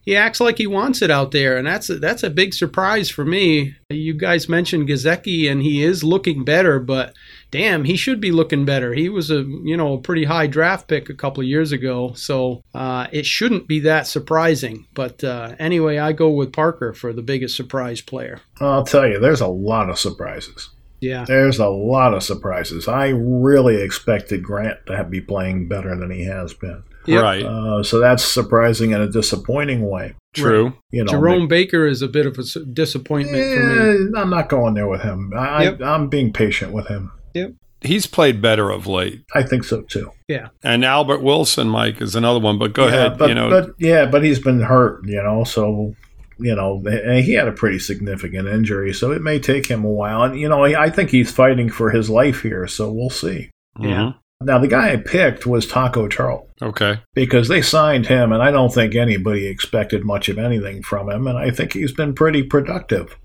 he 0.00 0.16
acts 0.16 0.40
like 0.40 0.56
he 0.56 0.66
wants 0.66 1.02
it 1.02 1.10
out 1.10 1.32
there, 1.32 1.58
and 1.58 1.66
that's 1.66 1.90
a, 1.90 1.98
that's 1.98 2.22
a 2.22 2.30
big 2.30 2.54
surprise 2.54 3.10
for 3.10 3.26
me. 3.26 3.74
You 3.90 4.14
guys 4.14 4.48
mentioned 4.48 4.88
Gesicki, 4.88 5.52
and 5.52 5.60
he 5.62 5.82
is 5.82 6.02
looking 6.02 6.42
better, 6.42 6.80
but 6.80 7.12
damn, 7.50 7.84
he 7.84 7.96
should 7.96 8.20
be 8.20 8.32
looking 8.32 8.64
better. 8.64 8.94
He 8.94 9.08
was 9.08 9.30
a 9.30 9.42
you 9.42 9.76
know 9.76 9.94
a 9.94 10.00
pretty 10.00 10.24
high 10.24 10.46
draft 10.46 10.88
pick 10.88 11.08
a 11.08 11.14
couple 11.14 11.42
of 11.42 11.48
years 11.48 11.72
ago, 11.72 12.12
so 12.14 12.62
uh, 12.74 13.06
it 13.12 13.26
shouldn't 13.26 13.68
be 13.68 13.80
that 13.80 14.06
surprising. 14.06 14.86
But 14.94 15.22
uh, 15.24 15.54
anyway, 15.58 15.98
I 15.98 16.12
go 16.12 16.30
with 16.30 16.52
Parker 16.52 16.92
for 16.92 17.12
the 17.12 17.22
biggest 17.22 17.56
surprise 17.56 18.00
player. 18.00 18.40
I'll 18.60 18.84
tell 18.84 19.06
you, 19.06 19.18
there's 19.18 19.40
a 19.40 19.46
lot 19.46 19.90
of 19.90 19.98
surprises. 19.98 20.70
Yeah, 21.00 21.24
there's 21.24 21.58
a 21.58 21.68
lot 21.68 22.14
of 22.14 22.22
surprises. 22.22 22.86
I 22.86 23.08
really 23.08 23.82
expected 23.82 24.42
Grant 24.42 24.78
to 24.86 25.04
be 25.04 25.20
playing 25.20 25.68
better 25.68 25.96
than 25.96 26.10
he 26.10 26.24
has 26.26 26.52
been. 26.54 26.82
Yep. 27.06 27.22
Right. 27.22 27.44
Uh, 27.44 27.82
so 27.82 27.98
that's 27.98 28.22
surprising 28.22 28.90
in 28.90 29.00
a 29.00 29.08
disappointing 29.08 29.88
way. 29.88 30.14
True. 30.34 30.66
Right. 30.66 30.74
You 30.90 31.04
know, 31.04 31.10
Jerome 31.10 31.48
Baker 31.48 31.86
is 31.86 32.02
a 32.02 32.08
bit 32.08 32.26
of 32.26 32.38
a 32.38 32.42
disappointment 32.64 33.42
eh, 33.42 33.54
for 33.54 33.60
me. 33.60 34.20
I'm 34.20 34.30
not 34.30 34.48
going 34.48 34.74
there 34.74 34.86
with 34.86 35.00
him. 35.00 35.32
I, 35.34 35.64
yep. 35.64 35.80
I, 35.80 35.94
I'm 35.94 36.08
being 36.08 36.32
patient 36.32 36.72
with 36.72 36.88
him. 36.88 37.10
Yep. 37.34 37.52
He's 37.82 38.06
played 38.06 38.42
better 38.42 38.70
of 38.70 38.86
late. 38.86 39.24
I 39.34 39.42
think 39.42 39.64
so 39.64 39.82
too. 39.82 40.12
Yeah. 40.28 40.48
And 40.62 40.84
Albert 40.84 41.22
Wilson, 41.22 41.68
Mike, 41.68 42.02
is 42.02 42.14
another 42.14 42.38
one. 42.38 42.58
But 42.58 42.74
go 42.74 42.86
yeah, 42.86 42.94
ahead. 42.94 43.18
But, 43.18 43.28
you 43.30 43.34
know, 43.34 43.48
but 43.48 43.70
yeah, 43.78 44.04
but 44.04 44.22
he's 44.22 44.38
been 44.38 44.60
hurt. 44.60 45.06
You 45.06 45.22
know, 45.22 45.44
so 45.44 45.94
you 46.38 46.54
know 46.54 46.82
he 47.22 47.32
had 47.32 47.48
a 47.48 47.52
pretty 47.52 47.78
significant 47.78 48.48
injury, 48.48 48.92
so 48.92 49.12
it 49.12 49.22
may 49.22 49.38
take 49.38 49.66
him 49.66 49.84
a 49.84 49.90
while. 49.90 50.24
And 50.24 50.38
you 50.38 50.48
know, 50.48 50.62
I 50.62 50.90
think 50.90 51.10
he's 51.10 51.32
fighting 51.32 51.70
for 51.70 51.90
his 51.90 52.10
life 52.10 52.42
here, 52.42 52.66
so 52.66 52.92
we'll 52.92 53.10
see. 53.10 53.50
Yeah. 53.78 53.88
Mm-hmm. 53.88 54.46
Now 54.46 54.58
the 54.58 54.68
guy 54.68 54.92
I 54.92 54.96
picked 54.96 55.46
was 55.46 55.66
Taco 55.66 56.08
Charlton. 56.08 56.48
Okay. 56.62 57.00
Because 57.14 57.48
they 57.48 57.62
signed 57.62 58.06
him, 58.06 58.32
and 58.32 58.42
I 58.42 58.50
don't 58.50 58.72
think 58.72 58.94
anybody 58.94 59.46
expected 59.46 60.04
much 60.04 60.28
of 60.28 60.38
anything 60.38 60.82
from 60.82 61.10
him, 61.10 61.26
and 61.26 61.38
I 61.38 61.50
think 61.50 61.72
he's 61.72 61.92
been 61.92 62.14
pretty 62.14 62.42
productive. 62.42 63.16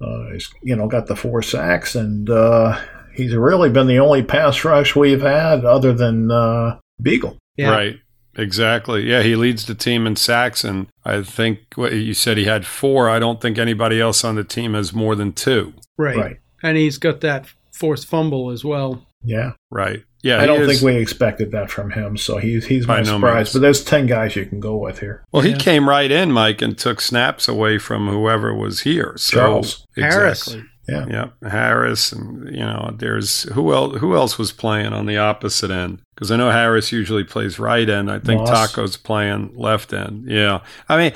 Uh, 0.00 0.30
he's 0.32 0.50
you 0.62 0.74
know 0.74 0.88
got 0.88 1.06
the 1.06 1.16
four 1.16 1.42
sacks 1.42 1.94
and. 1.94 2.30
Uh, 2.30 2.80
he's 3.14 3.34
really 3.34 3.70
been 3.70 3.86
the 3.86 3.98
only 3.98 4.22
pass 4.22 4.64
rush 4.64 4.94
we've 4.96 5.22
had 5.22 5.64
other 5.64 5.92
than 5.92 6.30
uh, 6.30 6.78
Biegel. 7.02 7.36
Yeah. 7.56 7.70
Right. 7.70 8.00
Exactly. 8.36 9.08
Yeah, 9.08 9.22
he 9.22 9.36
leads 9.36 9.66
the 9.66 9.74
team 9.74 10.06
in 10.06 10.16
sacks, 10.16 10.62
and 10.62 10.86
I 11.04 11.22
think 11.22 11.60
what 11.74 11.92
you 11.92 12.14
said 12.14 12.38
he 12.38 12.44
had 12.44 12.64
four. 12.64 13.10
I 13.10 13.18
don't 13.18 13.40
think 13.40 13.58
anybody 13.58 14.00
else 14.00 14.24
on 14.24 14.36
the 14.36 14.44
team 14.44 14.74
has 14.74 14.94
more 14.94 15.16
than 15.16 15.32
two. 15.32 15.74
Right. 15.98 16.16
Right. 16.16 16.36
And 16.62 16.76
he's 16.76 16.98
got 16.98 17.20
that 17.22 17.46
forced 17.72 18.06
fumble 18.06 18.50
as 18.50 18.64
well. 18.64 19.04
Yeah. 19.22 19.52
Right. 19.70 20.04
Yeah. 20.22 20.40
I 20.40 20.46
don't 20.46 20.62
is, 20.62 20.68
think 20.68 20.82
we 20.82 21.00
expected 21.00 21.50
that 21.52 21.70
from 21.70 21.90
him, 21.90 22.16
so 22.16 22.38
he's 22.38 22.66
he's 22.66 22.86
my 22.86 23.02
surprise. 23.02 23.52
but 23.52 23.62
there's 23.62 23.82
ten 23.82 24.06
guys 24.06 24.36
you 24.36 24.46
can 24.46 24.60
go 24.60 24.76
with 24.76 25.00
here. 25.00 25.24
Well, 25.32 25.42
he 25.42 25.50
yeah. 25.50 25.58
came 25.58 25.88
right 25.88 26.10
in, 26.10 26.30
Mike, 26.30 26.62
and 26.62 26.78
took 26.78 27.00
snaps 27.00 27.48
away 27.48 27.78
from 27.78 28.08
whoever 28.08 28.54
was 28.54 28.82
here. 28.82 29.14
So, 29.16 29.36
Charles 29.36 29.86
exactly. 29.96 30.02
Harris. 30.02 30.56
Yeah. 30.90 31.28
Yeah. 31.42 31.48
Harris 31.48 32.12
and 32.12 32.48
you 32.54 32.60
know, 32.60 32.94
there's 32.98 33.44
who 33.54 33.72
else 33.72 33.98
who 33.98 34.14
else 34.14 34.38
was 34.38 34.52
playing 34.52 34.92
on 34.92 35.06
the 35.06 35.18
opposite 35.18 35.70
end? 35.70 36.02
Because 36.14 36.30
I 36.30 36.36
know 36.36 36.50
Harris 36.50 36.92
usually 36.92 37.24
plays 37.24 37.58
right 37.58 37.88
end. 37.88 38.10
I 38.10 38.18
think 38.18 38.40
Moss. 38.40 38.50
Taco's 38.50 38.96
playing 38.96 39.52
left 39.54 39.92
end. 39.92 40.28
Yeah. 40.28 40.60
I 40.88 40.96
mean, 40.96 41.12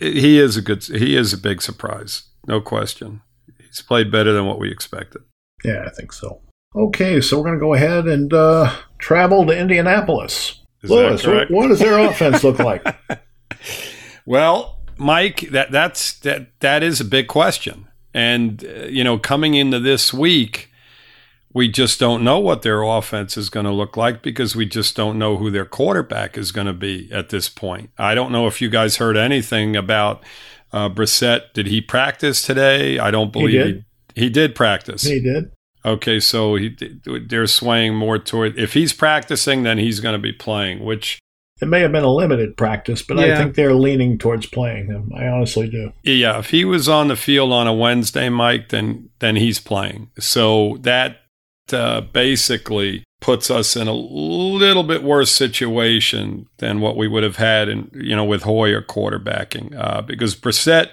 he 0.00 0.38
is 0.38 0.56
a 0.56 0.62
good 0.62 0.82
he 0.84 1.16
is 1.16 1.32
a 1.32 1.38
big 1.38 1.62
surprise. 1.62 2.24
No 2.46 2.60
question. 2.60 3.22
He's 3.58 3.82
played 3.82 4.10
better 4.10 4.32
than 4.32 4.46
what 4.46 4.58
we 4.58 4.70
expected. 4.70 5.22
Yeah, 5.64 5.84
I 5.86 5.90
think 5.90 6.12
so. 6.12 6.40
Okay, 6.74 7.20
so 7.20 7.36
we're 7.36 7.44
going 7.44 7.56
to 7.56 7.60
go 7.60 7.74
ahead 7.74 8.06
and 8.06 8.32
uh, 8.32 8.74
travel 8.98 9.44
to 9.46 9.56
Indianapolis. 9.56 10.60
Is 10.82 10.90
Louis, 10.90 11.26
what, 11.26 11.50
what 11.50 11.66
does 11.66 11.80
their 11.80 11.98
offense 11.98 12.42
look 12.42 12.58
like? 12.58 12.86
Well, 14.26 14.78
Mike, 14.96 15.48
that 15.50 15.72
that's 15.72 16.18
that 16.20 16.52
that 16.60 16.84
is 16.84 17.00
a 17.00 17.04
big 17.04 17.26
question. 17.26 17.88
And, 18.12 18.64
uh, 18.64 18.86
you 18.86 19.04
know, 19.04 19.18
coming 19.18 19.54
into 19.54 19.78
this 19.78 20.12
week, 20.12 20.70
we 21.52 21.68
just 21.68 21.98
don't 21.98 22.22
know 22.22 22.38
what 22.38 22.62
their 22.62 22.82
offense 22.82 23.36
is 23.36 23.50
going 23.50 23.66
to 23.66 23.72
look 23.72 23.96
like 23.96 24.22
because 24.22 24.54
we 24.54 24.66
just 24.66 24.94
don't 24.94 25.18
know 25.18 25.36
who 25.36 25.50
their 25.50 25.64
quarterback 25.64 26.38
is 26.38 26.52
going 26.52 26.66
to 26.66 26.72
be 26.72 27.10
at 27.12 27.30
this 27.30 27.48
point. 27.48 27.90
I 27.98 28.14
don't 28.14 28.30
know 28.30 28.46
if 28.46 28.60
you 28.60 28.68
guys 28.68 28.96
heard 28.96 29.16
anything 29.16 29.74
about 29.74 30.22
uh, 30.72 30.88
Brissett. 30.88 31.52
Did 31.52 31.66
he 31.66 31.80
practice 31.80 32.42
today? 32.42 32.98
I 32.98 33.10
don't 33.10 33.32
believe 33.32 33.50
he 33.66 33.72
did. 33.72 33.84
He, 34.14 34.20
he 34.22 34.30
did 34.30 34.54
practice. 34.54 35.02
He 35.02 35.20
did. 35.20 35.50
Okay, 35.84 36.20
so 36.20 36.56
he, 36.56 36.76
they're 37.04 37.46
swaying 37.46 37.94
more 37.94 38.18
toward 38.18 38.58
if 38.58 38.74
he's 38.74 38.92
practicing, 38.92 39.62
then 39.62 39.78
he's 39.78 40.00
going 40.00 40.12
to 40.12 40.18
be 40.18 40.32
playing, 40.32 40.84
which 40.84 41.18
it 41.60 41.66
may 41.68 41.80
have 41.80 41.92
been 41.92 42.04
a 42.04 42.12
limited 42.12 42.56
practice, 42.56 43.02
but 43.02 43.18
yeah. 43.18 43.34
I 43.34 43.36
think 43.36 43.54
they're 43.54 43.74
leaning 43.74 44.18
towards 44.18 44.46
playing 44.46 44.86
him. 44.86 45.12
I 45.14 45.26
honestly 45.26 45.68
do. 45.68 45.92
Yeah, 46.02 46.38
if 46.38 46.50
he 46.50 46.64
was 46.64 46.88
on 46.88 47.08
the 47.08 47.16
field 47.16 47.52
on 47.52 47.66
a 47.66 47.74
Wednesday, 47.74 48.28
Mike, 48.28 48.70
then 48.70 49.10
then 49.18 49.36
he's 49.36 49.58
playing. 49.58 50.10
So 50.18 50.78
that 50.80 51.18
uh, 51.72 52.00
basically 52.00 53.04
puts 53.20 53.50
us 53.50 53.76
in 53.76 53.86
a 53.86 53.92
little 53.92 54.82
bit 54.82 55.02
worse 55.02 55.30
situation 55.30 56.46
than 56.56 56.80
what 56.80 56.96
we 56.96 57.06
would 57.06 57.22
have 57.22 57.36
had 57.36 57.68
in 57.68 57.90
you 57.94 58.16
know 58.16 58.24
with 58.24 58.42
Hoyer 58.42 58.82
quarterbacking 58.82 59.76
uh, 59.78 60.02
because 60.02 60.34
Brissett 60.34 60.90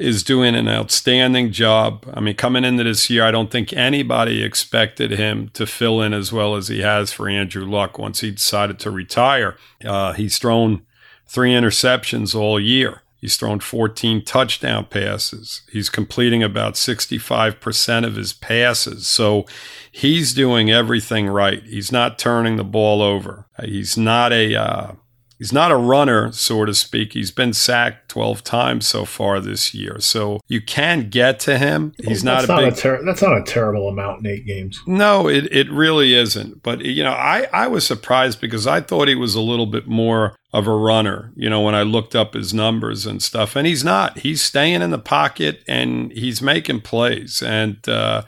is 0.00 0.24
doing 0.24 0.54
an 0.54 0.66
outstanding 0.66 1.52
job. 1.52 2.10
I 2.14 2.20
mean, 2.20 2.34
coming 2.34 2.64
into 2.64 2.84
this 2.84 3.10
year, 3.10 3.22
I 3.22 3.30
don't 3.30 3.50
think 3.50 3.72
anybody 3.74 4.42
expected 4.42 5.10
him 5.10 5.50
to 5.50 5.66
fill 5.66 6.00
in 6.00 6.14
as 6.14 6.32
well 6.32 6.56
as 6.56 6.68
he 6.68 6.80
has 6.80 7.12
for 7.12 7.28
Andrew 7.28 7.66
Luck 7.66 7.98
once 7.98 8.20
he 8.20 8.30
decided 8.30 8.78
to 8.80 8.90
retire. 8.90 9.58
Uh, 9.84 10.14
he's 10.14 10.38
thrown 10.38 10.82
three 11.26 11.52
interceptions 11.52 12.34
all 12.34 12.58
year. 12.58 13.02
He's 13.20 13.36
thrown 13.36 13.60
14 13.60 14.24
touchdown 14.24 14.86
passes. 14.86 15.60
He's 15.70 15.90
completing 15.90 16.42
about 16.42 16.74
65% 16.74 18.06
of 18.06 18.16
his 18.16 18.32
passes. 18.32 19.06
So 19.06 19.44
he's 19.92 20.32
doing 20.32 20.70
everything 20.70 21.26
right. 21.26 21.62
He's 21.64 21.92
not 21.92 22.18
turning 22.18 22.56
the 22.56 22.64
ball 22.64 23.02
over. 23.02 23.46
He's 23.62 23.98
not 23.98 24.32
a 24.32 24.56
uh, 24.56 24.92
He's 25.40 25.54
not 25.54 25.72
a 25.72 25.76
runner, 25.76 26.30
so 26.32 26.66
to 26.66 26.74
speak. 26.74 27.14
He's 27.14 27.30
been 27.30 27.54
sacked 27.54 28.10
12 28.10 28.44
times 28.44 28.86
so 28.86 29.06
far 29.06 29.40
this 29.40 29.72
year. 29.72 29.98
So 29.98 30.38
you 30.48 30.60
can 30.60 31.08
get 31.08 31.40
to 31.40 31.56
him. 31.56 31.94
He's 31.96 32.22
well, 32.22 32.34
not 32.34 32.44
a 32.44 32.62
big. 32.64 32.72
a 32.74 32.76
ter- 32.76 33.04
that's 33.06 33.22
not 33.22 33.38
a 33.38 33.42
terrible 33.42 33.88
amount 33.88 34.20
in 34.20 34.26
eight 34.26 34.44
games. 34.44 34.78
No, 34.86 35.28
it, 35.28 35.50
it 35.50 35.70
really 35.70 36.12
isn't. 36.12 36.62
But, 36.62 36.84
you 36.84 37.02
know, 37.02 37.14
I, 37.14 37.46
I 37.54 37.68
was 37.68 37.86
surprised 37.86 38.38
because 38.38 38.66
I 38.66 38.82
thought 38.82 39.08
he 39.08 39.14
was 39.14 39.34
a 39.34 39.40
little 39.40 39.64
bit 39.64 39.86
more 39.86 40.36
of 40.52 40.66
a 40.66 40.76
runner, 40.76 41.32
you 41.34 41.48
know, 41.48 41.62
when 41.62 41.74
I 41.74 41.84
looked 41.84 42.14
up 42.14 42.34
his 42.34 42.52
numbers 42.52 43.06
and 43.06 43.22
stuff. 43.22 43.56
And 43.56 43.66
he's 43.66 43.82
not. 43.82 44.18
He's 44.18 44.42
staying 44.42 44.82
in 44.82 44.90
the 44.90 44.98
pocket 44.98 45.64
and 45.66 46.12
he's 46.12 46.42
making 46.42 46.82
plays. 46.82 47.42
And, 47.42 47.88
uh, 47.88 48.24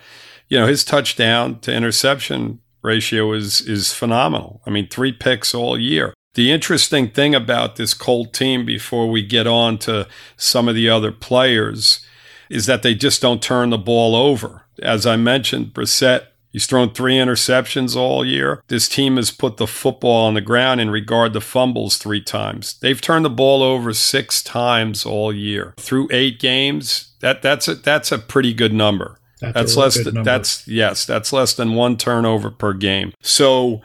you 0.48 0.58
know, 0.58 0.66
his 0.66 0.82
touchdown 0.82 1.60
to 1.60 1.74
interception 1.74 2.60
ratio 2.82 3.32
is 3.32 3.60
is 3.60 3.92
phenomenal. 3.92 4.60
I 4.66 4.70
mean, 4.70 4.88
three 4.88 5.12
picks 5.12 5.54
all 5.54 5.78
year. 5.78 6.14
The 6.34 6.50
interesting 6.50 7.10
thing 7.10 7.34
about 7.34 7.76
this 7.76 7.92
Colt 7.92 8.32
team 8.32 8.64
before 8.64 9.10
we 9.10 9.22
get 9.22 9.46
on 9.46 9.78
to 9.78 10.08
some 10.36 10.68
of 10.68 10.74
the 10.74 10.88
other 10.88 11.12
players 11.12 12.04
is 12.48 12.66
that 12.66 12.82
they 12.82 12.94
just 12.94 13.20
don't 13.20 13.42
turn 13.42 13.70
the 13.70 13.78
ball 13.78 14.16
over. 14.16 14.62
As 14.82 15.06
I 15.06 15.16
mentioned, 15.16 15.74
Brissett, 15.74 16.26
he's 16.50 16.66
thrown 16.66 16.92
three 16.92 17.16
interceptions 17.16 17.96
all 17.96 18.24
year. 18.24 18.62
This 18.68 18.88
team 18.88 19.16
has 19.16 19.30
put 19.30 19.58
the 19.58 19.66
football 19.66 20.26
on 20.26 20.34
the 20.34 20.40
ground 20.40 20.80
in 20.80 20.90
regard 20.90 21.34
to 21.34 21.40
fumbles 21.40 21.98
three 21.98 22.22
times. 22.22 22.78
They've 22.80 23.00
turned 23.00 23.26
the 23.26 23.30
ball 23.30 23.62
over 23.62 23.92
six 23.92 24.42
times 24.42 25.04
all 25.04 25.34
year. 25.34 25.74
Through 25.78 26.08
eight 26.10 26.40
games, 26.40 27.12
that, 27.20 27.42
that's, 27.42 27.68
a, 27.68 27.74
that's 27.74 28.10
a 28.10 28.18
pretty 28.18 28.54
good 28.54 28.72
number. 28.72 29.18
That's, 29.40 29.54
that's 29.54 29.76
less 29.76 30.04
than, 30.04 30.22
that's 30.22 30.68
yes, 30.68 31.04
that's 31.04 31.32
less 31.32 31.52
than 31.54 31.74
one 31.74 31.96
turnover 31.96 32.50
per 32.50 32.72
game. 32.72 33.12
So 33.20 33.82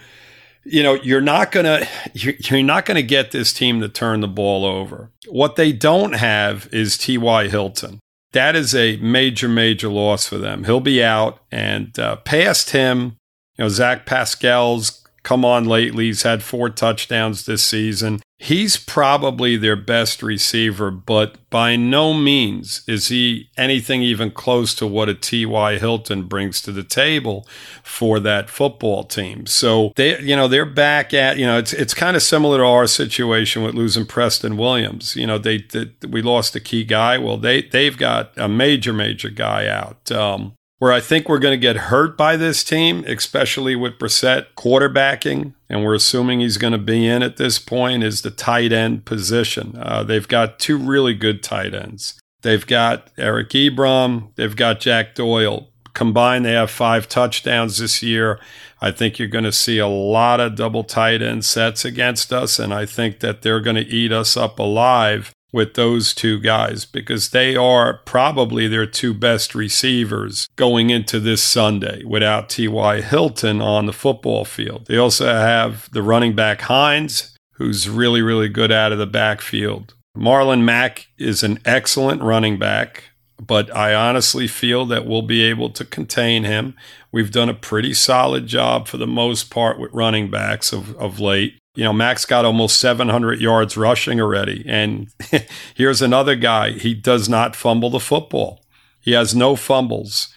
you 0.69 0.83
know 0.83 0.95
you're 0.95 1.21
not 1.21 1.51
gonna 1.51 1.87
you're 2.13 2.63
not 2.63 2.85
gonna 2.85 3.01
get 3.01 3.31
this 3.31 3.53
team 3.53 3.81
to 3.81 3.89
turn 3.89 4.21
the 4.21 4.27
ball 4.27 4.65
over. 4.65 5.11
What 5.27 5.55
they 5.55 5.71
don't 5.71 6.13
have 6.13 6.69
is 6.71 6.97
T.Y. 6.97 7.47
Hilton. 7.47 7.99
That 8.33 8.55
is 8.55 8.75
a 8.75 8.97
major 8.97 9.47
major 9.47 9.87
loss 9.89 10.27
for 10.27 10.37
them. 10.37 10.65
He'll 10.65 10.79
be 10.79 11.03
out 11.03 11.39
and 11.51 11.97
uh, 11.97 12.17
past 12.17 12.71
him 12.71 13.17
You 13.57 13.65
know, 13.65 13.69
Zach 13.69 14.05
Pascal's 14.05 14.96
come 15.27 15.43
on 15.43 15.65
lately. 15.65 16.05
He's 16.05 16.23
had 16.23 16.41
four 16.41 16.69
touchdowns 16.69 17.45
this 17.45 17.61
season. 17.61 18.21
He's 18.37 18.77
probably 18.77 19.57
their 19.57 19.75
best 19.75 20.23
receiver, 20.23 20.89
but 20.89 21.49
by 21.49 21.75
no 21.75 22.13
means 22.13 22.81
is 22.87 23.09
he 23.09 23.49
anything 23.57 24.01
even 24.01 24.31
close 24.31 24.73
to 24.75 24.87
what 24.87 25.09
a 25.09 25.13
T.Y. 25.13 25.79
Hilton 25.79 26.23
brings 26.29 26.61
to 26.61 26.71
the 26.71 26.83
table 26.83 27.45
for 27.83 28.21
that 28.21 28.49
football 28.49 29.03
team. 29.03 29.47
So 29.47 29.91
they, 29.97 30.17
you 30.21 30.37
know, 30.37 30.47
they're 30.47 30.65
back 30.65 31.13
at, 31.13 31.35
you 31.35 31.45
know, 31.45 31.57
it's 31.57 31.73
it's 31.73 31.93
kind 31.93 32.15
of 32.15 32.23
similar 32.23 32.59
to 32.59 32.63
our 32.63 32.87
situation 32.87 33.63
with 33.63 33.75
losing 33.75 34.05
Preston 34.05 34.55
Williams. 34.55 35.17
You 35.17 35.27
know, 35.27 35.37
they, 35.37 35.57
they 35.57 35.91
we 36.07 36.21
lost 36.21 36.55
a 36.55 36.61
key 36.61 36.85
guy. 36.85 37.17
Well, 37.17 37.35
they 37.35 37.63
they've 37.63 37.97
got 37.97 38.31
a 38.37 38.47
major 38.47 38.93
major 38.93 39.29
guy 39.29 39.67
out. 39.67 40.09
Um, 40.09 40.53
where 40.79 40.93
I 40.93 40.99
think 40.99 41.27
we're 41.27 41.39
going 41.39 41.53
to 41.53 41.61
get 41.61 41.75
hurt 41.75 42.17
by 42.17 42.37
this 42.37 42.63
team, 42.63 43.03
especially 43.07 43.75
with 43.75 43.97
Brissett 43.97 44.47
quarterbacking, 44.55 45.53
and 45.69 45.83
we're 45.83 45.95
assuming 45.95 46.39
he's 46.39 46.57
going 46.57 46.73
to 46.73 46.77
be 46.77 47.07
in 47.07 47.23
at 47.23 47.37
this 47.37 47.57
point, 47.57 48.03
is 48.03 48.21
the 48.21 48.31
tight 48.31 48.71
end 48.71 49.05
position. 49.05 49.77
Uh, 49.79 50.03
they've 50.03 50.27
got 50.27 50.59
two 50.59 50.77
really 50.77 51.13
good 51.13 51.41
tight 51.41 51.73
ends. 51.73 52.19
They've 52.43 52.65
got 52.65 53.09
Eric 53.17 53.49
Ebron, 53.49 54.35
they've 54.35 54.55
got 54.55 54.79
Jack 54.79 55.15
Doyle. 55.15 55.69
Combined, 55.93 56.45
they 56.45 56.53
have 56.53 56.69
five 56.69 57.09
touchdowns 57.09 57.79
this 57.79 58.03
year. 58.03 58.39
I 58.79 58.91
think 58.91 59.17
you're 59.17 59.27
going 59.27 59.45
to 59.45 59.51
see 59.51 59.79
a 59.79 59.87
lot 59.87 60.39
of 60.39 60.55
double 60.55 60.83
tight 60.83 61.23
end 61.23 61.43
sets 61.43 61.83
against 61.83 62.31
us, 62.31 62.59
and 62.59 62.71
I 62.71 62.85
think 62.85 63.19
that 63.21 63.41
they're 63.41 63.61
going 63.61 63.77
to 63.77 63.81
eat 63.81 64.11
us 64.11 64.37
up 64.37 64.59
alive 64.59 65.33
with 65.51 65.75
those 65.75 66.13
two 66.13 66.39
guys 66.39 66.85
because 66.85 67.29
they 67.29 67.55
are 67.55 67.99
probably 68.05 68.67
their 68.67 68.85
two 68.85 69.13
best 69.13 69.55
receivers 69.55 70.47
going 70.55 70.89
into 70.89 71.19
this 71.19 71.41
Sunday 71.41 72.03
without 72.03 72.49
T.Y. 72.49 73.01
Hilton 73.01 73.61
on 73.61 73.85
the 73.85 73.93
football 73.93 74.45
field. 74.45 74.85
They 74.87 74.97
also 74.97 75.27
have 75.27 75.89
the 75.91 76.03
running 76.03 76.35
back 76.35 76.61
Hines, 76.61 77.35
who's 77.53 77.89
really, 77.89 78.21
really 78.21 78.49
good 78.49 78.71
out 78.71 78.91
of 78.91 78.97
the 78.97 79.07
backfield. 79.07 79.93
Marlon 80.17 80.63
Mack 80.63 81.07
is 81.17 81.43
an 81.43 81.59
excellent 81.63 82.21
running 82.21 82.57
back, 82.57 83.05
but 83.39 83.73
I 83.75 83.93
honestly 83.93 84.47
feel 84.47 84.85
that 84.87 85.05
we'll 85.05 85.21
be 85.21 85.43
able 85.43 85.69
to 85.71 85.85
contain 85.85 86.43
him. 86.43 86.75
We've 87.11 87.31
done 87.31 87.49
a 87.49 87.53
pretty 87.53 87.93
solid 87.93 88.47
job 88.47 88.87
for 88.87 88.97
the 88.97 89.07
most 89.07 89.49
part 89.49 89.79
with 89.79 89.93
running 89.93 90.29
backs 90.29 90.73
of, 90.73 90.95
of 90.97 91.19
late 91.19 91.57
you 91.77 91.83
know, 91.83 91.93
Mack's 91.93 92.25
got 92.25 92.43
almost 92.43 92.79
700 92.79 93.39
yards 93.39 93.77
rushing 93.77 94.19
already. 94.19 94.65
And 94.67 95.09
here's 95.75 96.01
another 96.01 96.35
guy. 96.35 96.71
He 96.71 96.95
does 96.95 97.29
not 97.29 97.55
fumble 97.55 97.91
the 97.91 97.99
football. 97.99 98.65
He 98.99 99.11
has 99.11 99.35
no 99.35 99.55
fumbles. 99.55 100.33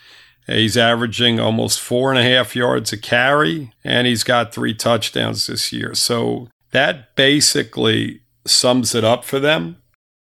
He's 0.47 0.77
averaging 0.77 1.41
almost 1.41 1.81
four 1.81 2.11
and 2.11 2.19
a 2.19 2.23
half 2.23 2.55
yards 2.55 2.93
a 2.93 2.99
carry, 2.99 3.73
and 3.83 4.07
he's 4.07 4.23
got 4.23 4.53
three 4.53 4.75
touchdowns 4.75 5.47
this 5.47 5.73
year. 5.73 5.95
So 5.95 6.49
that 6.73 7.17
basically 7.17 8.21
sums 8.47 8.95
it 8.95 9.03
up 9.03 9.25
for 9.25 9.41
them. 9.41 9.79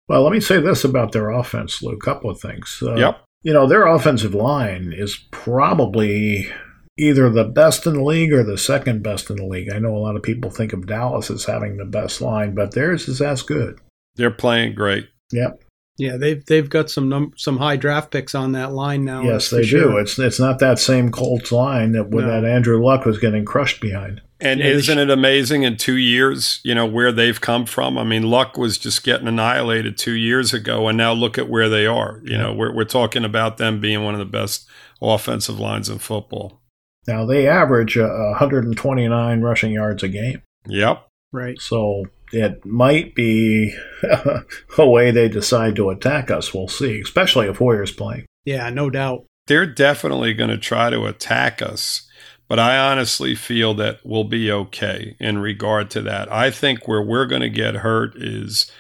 Well, 0.10 0.22
let 0.22 0.34
me 0.34 0.42
say 0.42 0.60
this 0.60 0.84
about 0.84 1.14
their 1.14 1.30
offense, 1.30 1.82
Lou. 1.82 1.94
A 1.94 1.98
couple 1.98 2.30
of 2.30 2.42
things. 2.42 2.84
Uh, 2.86 2.96
yep. 2.96 3.24
You 3.42 3.54
know, 3.54 3.68
their 3.68 3.88
offensive 3.88 4.36
line 4.36 4.92
is 4.94 5.16
probably 5.32 6.52
either 6.98 7.30
the 7.30 7.44
best 7.44 7.86
in 7.86 7.96
the 7.96 8.04
league 8.04 8.34
or 8.34 8.44
the 8.44 8.58
second 8.58 9.04
best 9.04 9.30
in 9.30 9.38
the 9.38 9.46
league. 9.46 9.72
I 9.72 9.80
know 9.80 9.96
a 9.96 10.00
lot 10.00 10.16
of 10.16 10.24
people 10.24 10.50
think 10.50 10.74
of 10.74 10.88
Dallas 10.88 11.30
as 11.30 11.46
having 11.46 11.78
the 11.78 11.86
best 11.86 12.22
line, 12.22 12.56
but 12.56 12.74
theirs 12.74 13.08
is 13.08 13.22
as 13.22 13.42
good. 13.42 13.80
They're 14.16 14.32
playing 14.32 14.76
great. 14.76 15.10
Yep. 15.32 15.62
Yeah, 15.98 16.18
they've 16.18 16.46
they've 16.46 16.70
got 16.70 16.90
some 16.90 17.08
num- 17.08 17.34
some 17.38 17.58
high 17.58 17.78
draft 17.78 18.12
picks 18.12 18.36
on 18.36 18.52
that 18.52 18.74
line 18.74 19.06
now. 19.06 19.22
Yes, 19.24 19.50
they 19.50 19.64
sure. 19.64 19.92
do. 19.92 19.98
It's 19.98 20.20
it's 20.20 20.42
not 20.42 20.60
that 20.60 20.78
same 20.78 21.10
Colts 21.10 21.54
line 21.54 21.94
that 21.94 22.10
no. 22.10 22.28
that 22.28 22.44
Andrew 22.44 22.84
Luck 22.84 23.06
was 23.06 23.18
getting 23.18 23.46
crushed 23.46 23.80
behind. 23.80 24.22
And 24.42 24.60
yeah, 24.60 24.66
isn't 24.68 24.98
it 24.98 25.10
amazing 25.10 25.64
in 25.64 25.78
two 25.78 25.96
years, 25.96 26.60
you 26.66 26.76
know, 26.76 26.86
where 26.86 27.14
they've 27.14 27.40
come 27.40 27.66
from? 27.66 27.98
I 27.98 28.04
mean, 28.04 28.24
Luck 28.24 28.58
was 28.58 28.78
just 28.78 29.06
getting 29.06 29.30
annihilated 29.30 29.98
two 29.98 30.16
years 30.16 30.54
ago, 30.54 30.90
and 30.90 30.98
now 30.98 31.14
look 31.14 31.38
at 31.38 31.50
where 31.50 31.70
they 31.70 31.86
are. 31.86 32.20
You 32.26 32.38
know, 32.38 32.54
we're 32.54 32.76
we're 32.76 32.84
talking 32.84 33.24
about 33.24 33.56
them 33.56 33.80
being 33.80 34.04
one 34.04 34.16
of 34.16 34.20
the 34.20 34.26
best 34.26 34.68
offensive 35.02 35.62
lines 35.62 35.88
in 35.88 36.00
football. 36.00 36.60
Now 37.08 37.26
they 37.26 37.48
average 37.48 37.98
uh, 37.98 38.08
129 38.08 39.42
rushing 39.42 39.72
yards 39.72 40.04
a 40.04 40.08
game. 40.08 40.42
Yep. 40.68 41.08
Right. 41.32 41.60
So 41.60 42.06
it 42.32 42.66
might 42.66 43.16
be 43.16 43.76
a 44.78 44.90
way 44.90 45.12
they 45.12 45.30
decide 45.30 45.76
to 45.76 45.90
attack 45.90 46.32
us. 46.32 46.54
We'll 46.54 46.68
see, 46.68 47.02
especially 47.02 47.48
if 47.48 47.58
Hoyer's 47.58 47.92
playing. 47.92 48.26
Yeah, 48.46 48.70
no 48.70 48.90
doubt. 48.90 49.26
They're 49.48 49.66
definitely 49.66 50.34
going 50.34 50.50
to 50.50 50.58
try 50.58 50.90
to 50.90 51.06
attack 51.06 51.62
us, 51.62 52.08
but 52.48 52.60
I 52.60 52.78
honestly 52.78 53.36
feel 53.36 53.76
that 53.76 54.00
we'll 54.04 54.24
be 54.24 54.52
okay 54.52 55.16
in 55.20 55.38
regard 55.38 55.92
to 55.92 56.02
that. 56.02 56.32
I 56.32 56.50
think 56.50 56.88
where 56.88 57.02
we're 57.02 57.28
going 57.28 57.44
to 57.44 57.50
get 57.50 57.76
hurt 57.76 58.16
is, 58.16 58.72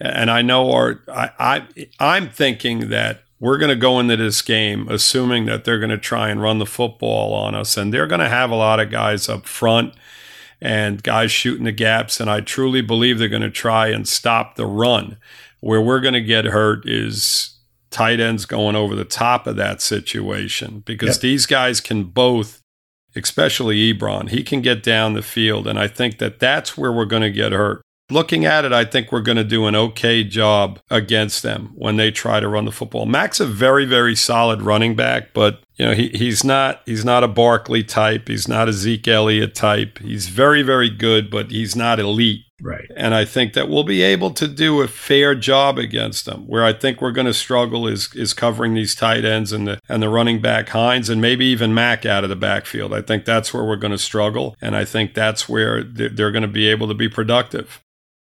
and 0.00 0.28
I 0.30 0.42
know 0.42 0.72
our, 0.72 1.02
I, 1.08 1.30
I 1.38 1.66
I'm 2.00 2.30
thinking 2.30 2.88
that 2.88 3.22
we're 3.40 3.58
going 3.58 3.70
to 3.70 3.76
go 3.76 4.00
into 4.00 4.16
this 4.16 4.42
game 4.42 4.88
assuming 4.88 5.46
that 5.46 5.64
they're 5.64 5.78
going 5.78 5.90
to 5.90 5.98
try 5.98 6.28
and 6.28 6.42
run 6.42 6.58
the 6.58 6.66
football 6.66 7.32
on 7.34 7.54
us, 7.54 7.76
and 7.76 7.92
they're 7.92 8.06
going 8.06 8.20
to 8.20 8.28
have 8.28 8.50
a 8.50 8.56
lot 8.56 8.80
of 8.80 8.90
guys 8.90 9.28
up 9.28 9.46
front 9.46 9.94
and 10.60 11.02
guys 11.02 11.30
shooting 11.30 11.64
the 11.64 11.72
gaps. 11.72 12.20
And 12.20 12.28
I 12.28 12.40
truly 12.40 12.80
believe 12.80 13.18
they're 13.18 13.28
going 13.28 13.42
to 13.42 13.50
try 13.50 13.88
and 13.88 14.06
stop 14.08 14.56
the 14.56 14.66
run. 14.66 15.18
Where 15.60 15.80
we're 15.80 16.00
going 16.00 16.14
to 16.14 16.20
get 16.20 16.44
hurt 16.44 16.88
is 16.88 17.56
tight 17.90 18.20
ends 18.20 18.44
going 18.44 18.76
over 18.76 18.94
the 18.94 19.04
top 19.04 19.46
of 19.46 19.56
that 19.56 19.80
situation 19.80 20.82
because 20.84 21.16
yep. 21.16 21.20
these 21.20 21.46
guys 21.46 21.80
can 21.80 22.04
both, 22.04 22.60
especially 23.16 23.92
Ebron, 23.92 24.28
he 24.28 24.44
can 24.44 24.62
get 24.62 24.82
down 24.82 25.14
the 25.14 25.22
field. 25.22 25.66
And 25.66 25.78
I 25.78 25.88
think 25.88 26.18
that 26.18 26.38
that's 26.38 26.76
where 26.76 26.92
we're 26.92 27.06
going 27.06 27.22
to 27.22 27.30
get 27.30 27.52
hurt 27.52 27.82
looking 28.10 28.44
at 28.44 28.64
it, 28.64 28.72
I 28.72 28.84
think 28.84 29.12
we're 29.12 29.20
going 29.20 29.36
to 29.36 29.44
do 29.44 29.66
an 29.66 29.76
okay 29.76 30.24
job 30.24 30.80
against 30.90 31.42
them 31.42 31.72
when 31.74 31.96
they 31.96 32.10
try 32.10 32.40
to 32.40 32.48
run 32.48 32.64
the 32.64 32.72
football. 32.72 33.06
Mack's 33.06 33.40
a 33.40 33.46
very, 33.46 33.84
very 33.84 34.16
solid 34.16 34.62
running 34.62 34.94
back, 34.94 35.32
but 35.34 35.60
you 35.76 35.86
know 35.86 35.94
he, 35.94 36.08
he's 36.08 36.42
not 36.42 36.82
he's 36.86 37.04
not 37.04 37.22
a 37.22 37.28
Barkley 37.28 37.84
type. 37.84 38.28
He's 38.28 38.48
not 38.48 38.68
a 38.68 38.72
Zeke 38.72 39.08
Elliott 39.08 39.54
type. 39.54 39.98
He's 39.98 40.28
very, 40.28 40.62
very 40.62 40.90
good, 40.90 41.30
but 41.30 41.50
he's 41.50 41.76
not 41.76 42.00
elite. 42.00 42.44
Right. 42.60 42.90
And 42.96 43.14
I 43.14 43.24
think 43.24 43.52
that 43.52 43.68
we'll 43.68 43.84
be 43.84 44.02
able 44.02 44.32
to 44.32 44.48
do 44.48 44.80
a 44.80 44.88
fair 44.88 45.36
job 45.36 45.78
against 45.78 46.24
them. 46.24 46.48
Where 46.48 46.64
I 46.64 46.72
think 46.72 47.00
we're 47.00 47.12
going 47.12 47.28
to 47.28 47.34
struggle 47.34 47.86
is 47.86 48.12
is 48.16 48.34
covering 48.34 48.74
these 48.74 48.96
tight 48.96 49.24
ends 49.24 49.52
and 49.52 49.68
the 49.68 49.80
and 49.88 50.02
the 50.02 50.08
running 50.08 50.40
back 50.40 50.70
Hines 50.70 51.08
and 51.08 51.20
maybe 51.20 51.46
even 51.46 51.72
Mack 51.72 52.04
out 52.04 52.24
of 52.24 52.30
the 52.30 52.36
backfield. 52.36 52.92
I 52.92 53.02
think 53.02 53.24
that's 53.24 53.54
where 53.54 53.64
we're 53.64 53.76
going 53.76 53.92
to 53.92 53.98
struggle, 53.98 54.56
and 54.60 54.74
I 54.74 54.84
think 54.84 55.14
that's 55.14 55.48
where 55.48 55.84
they're 55.84 56.32
going 56.32 56.42
to 56.42 56.48
be 56.48 56.66
able 56.66 56.88
to 56.88 56.94
be 56.94 57.08
productive. 57.08 57.80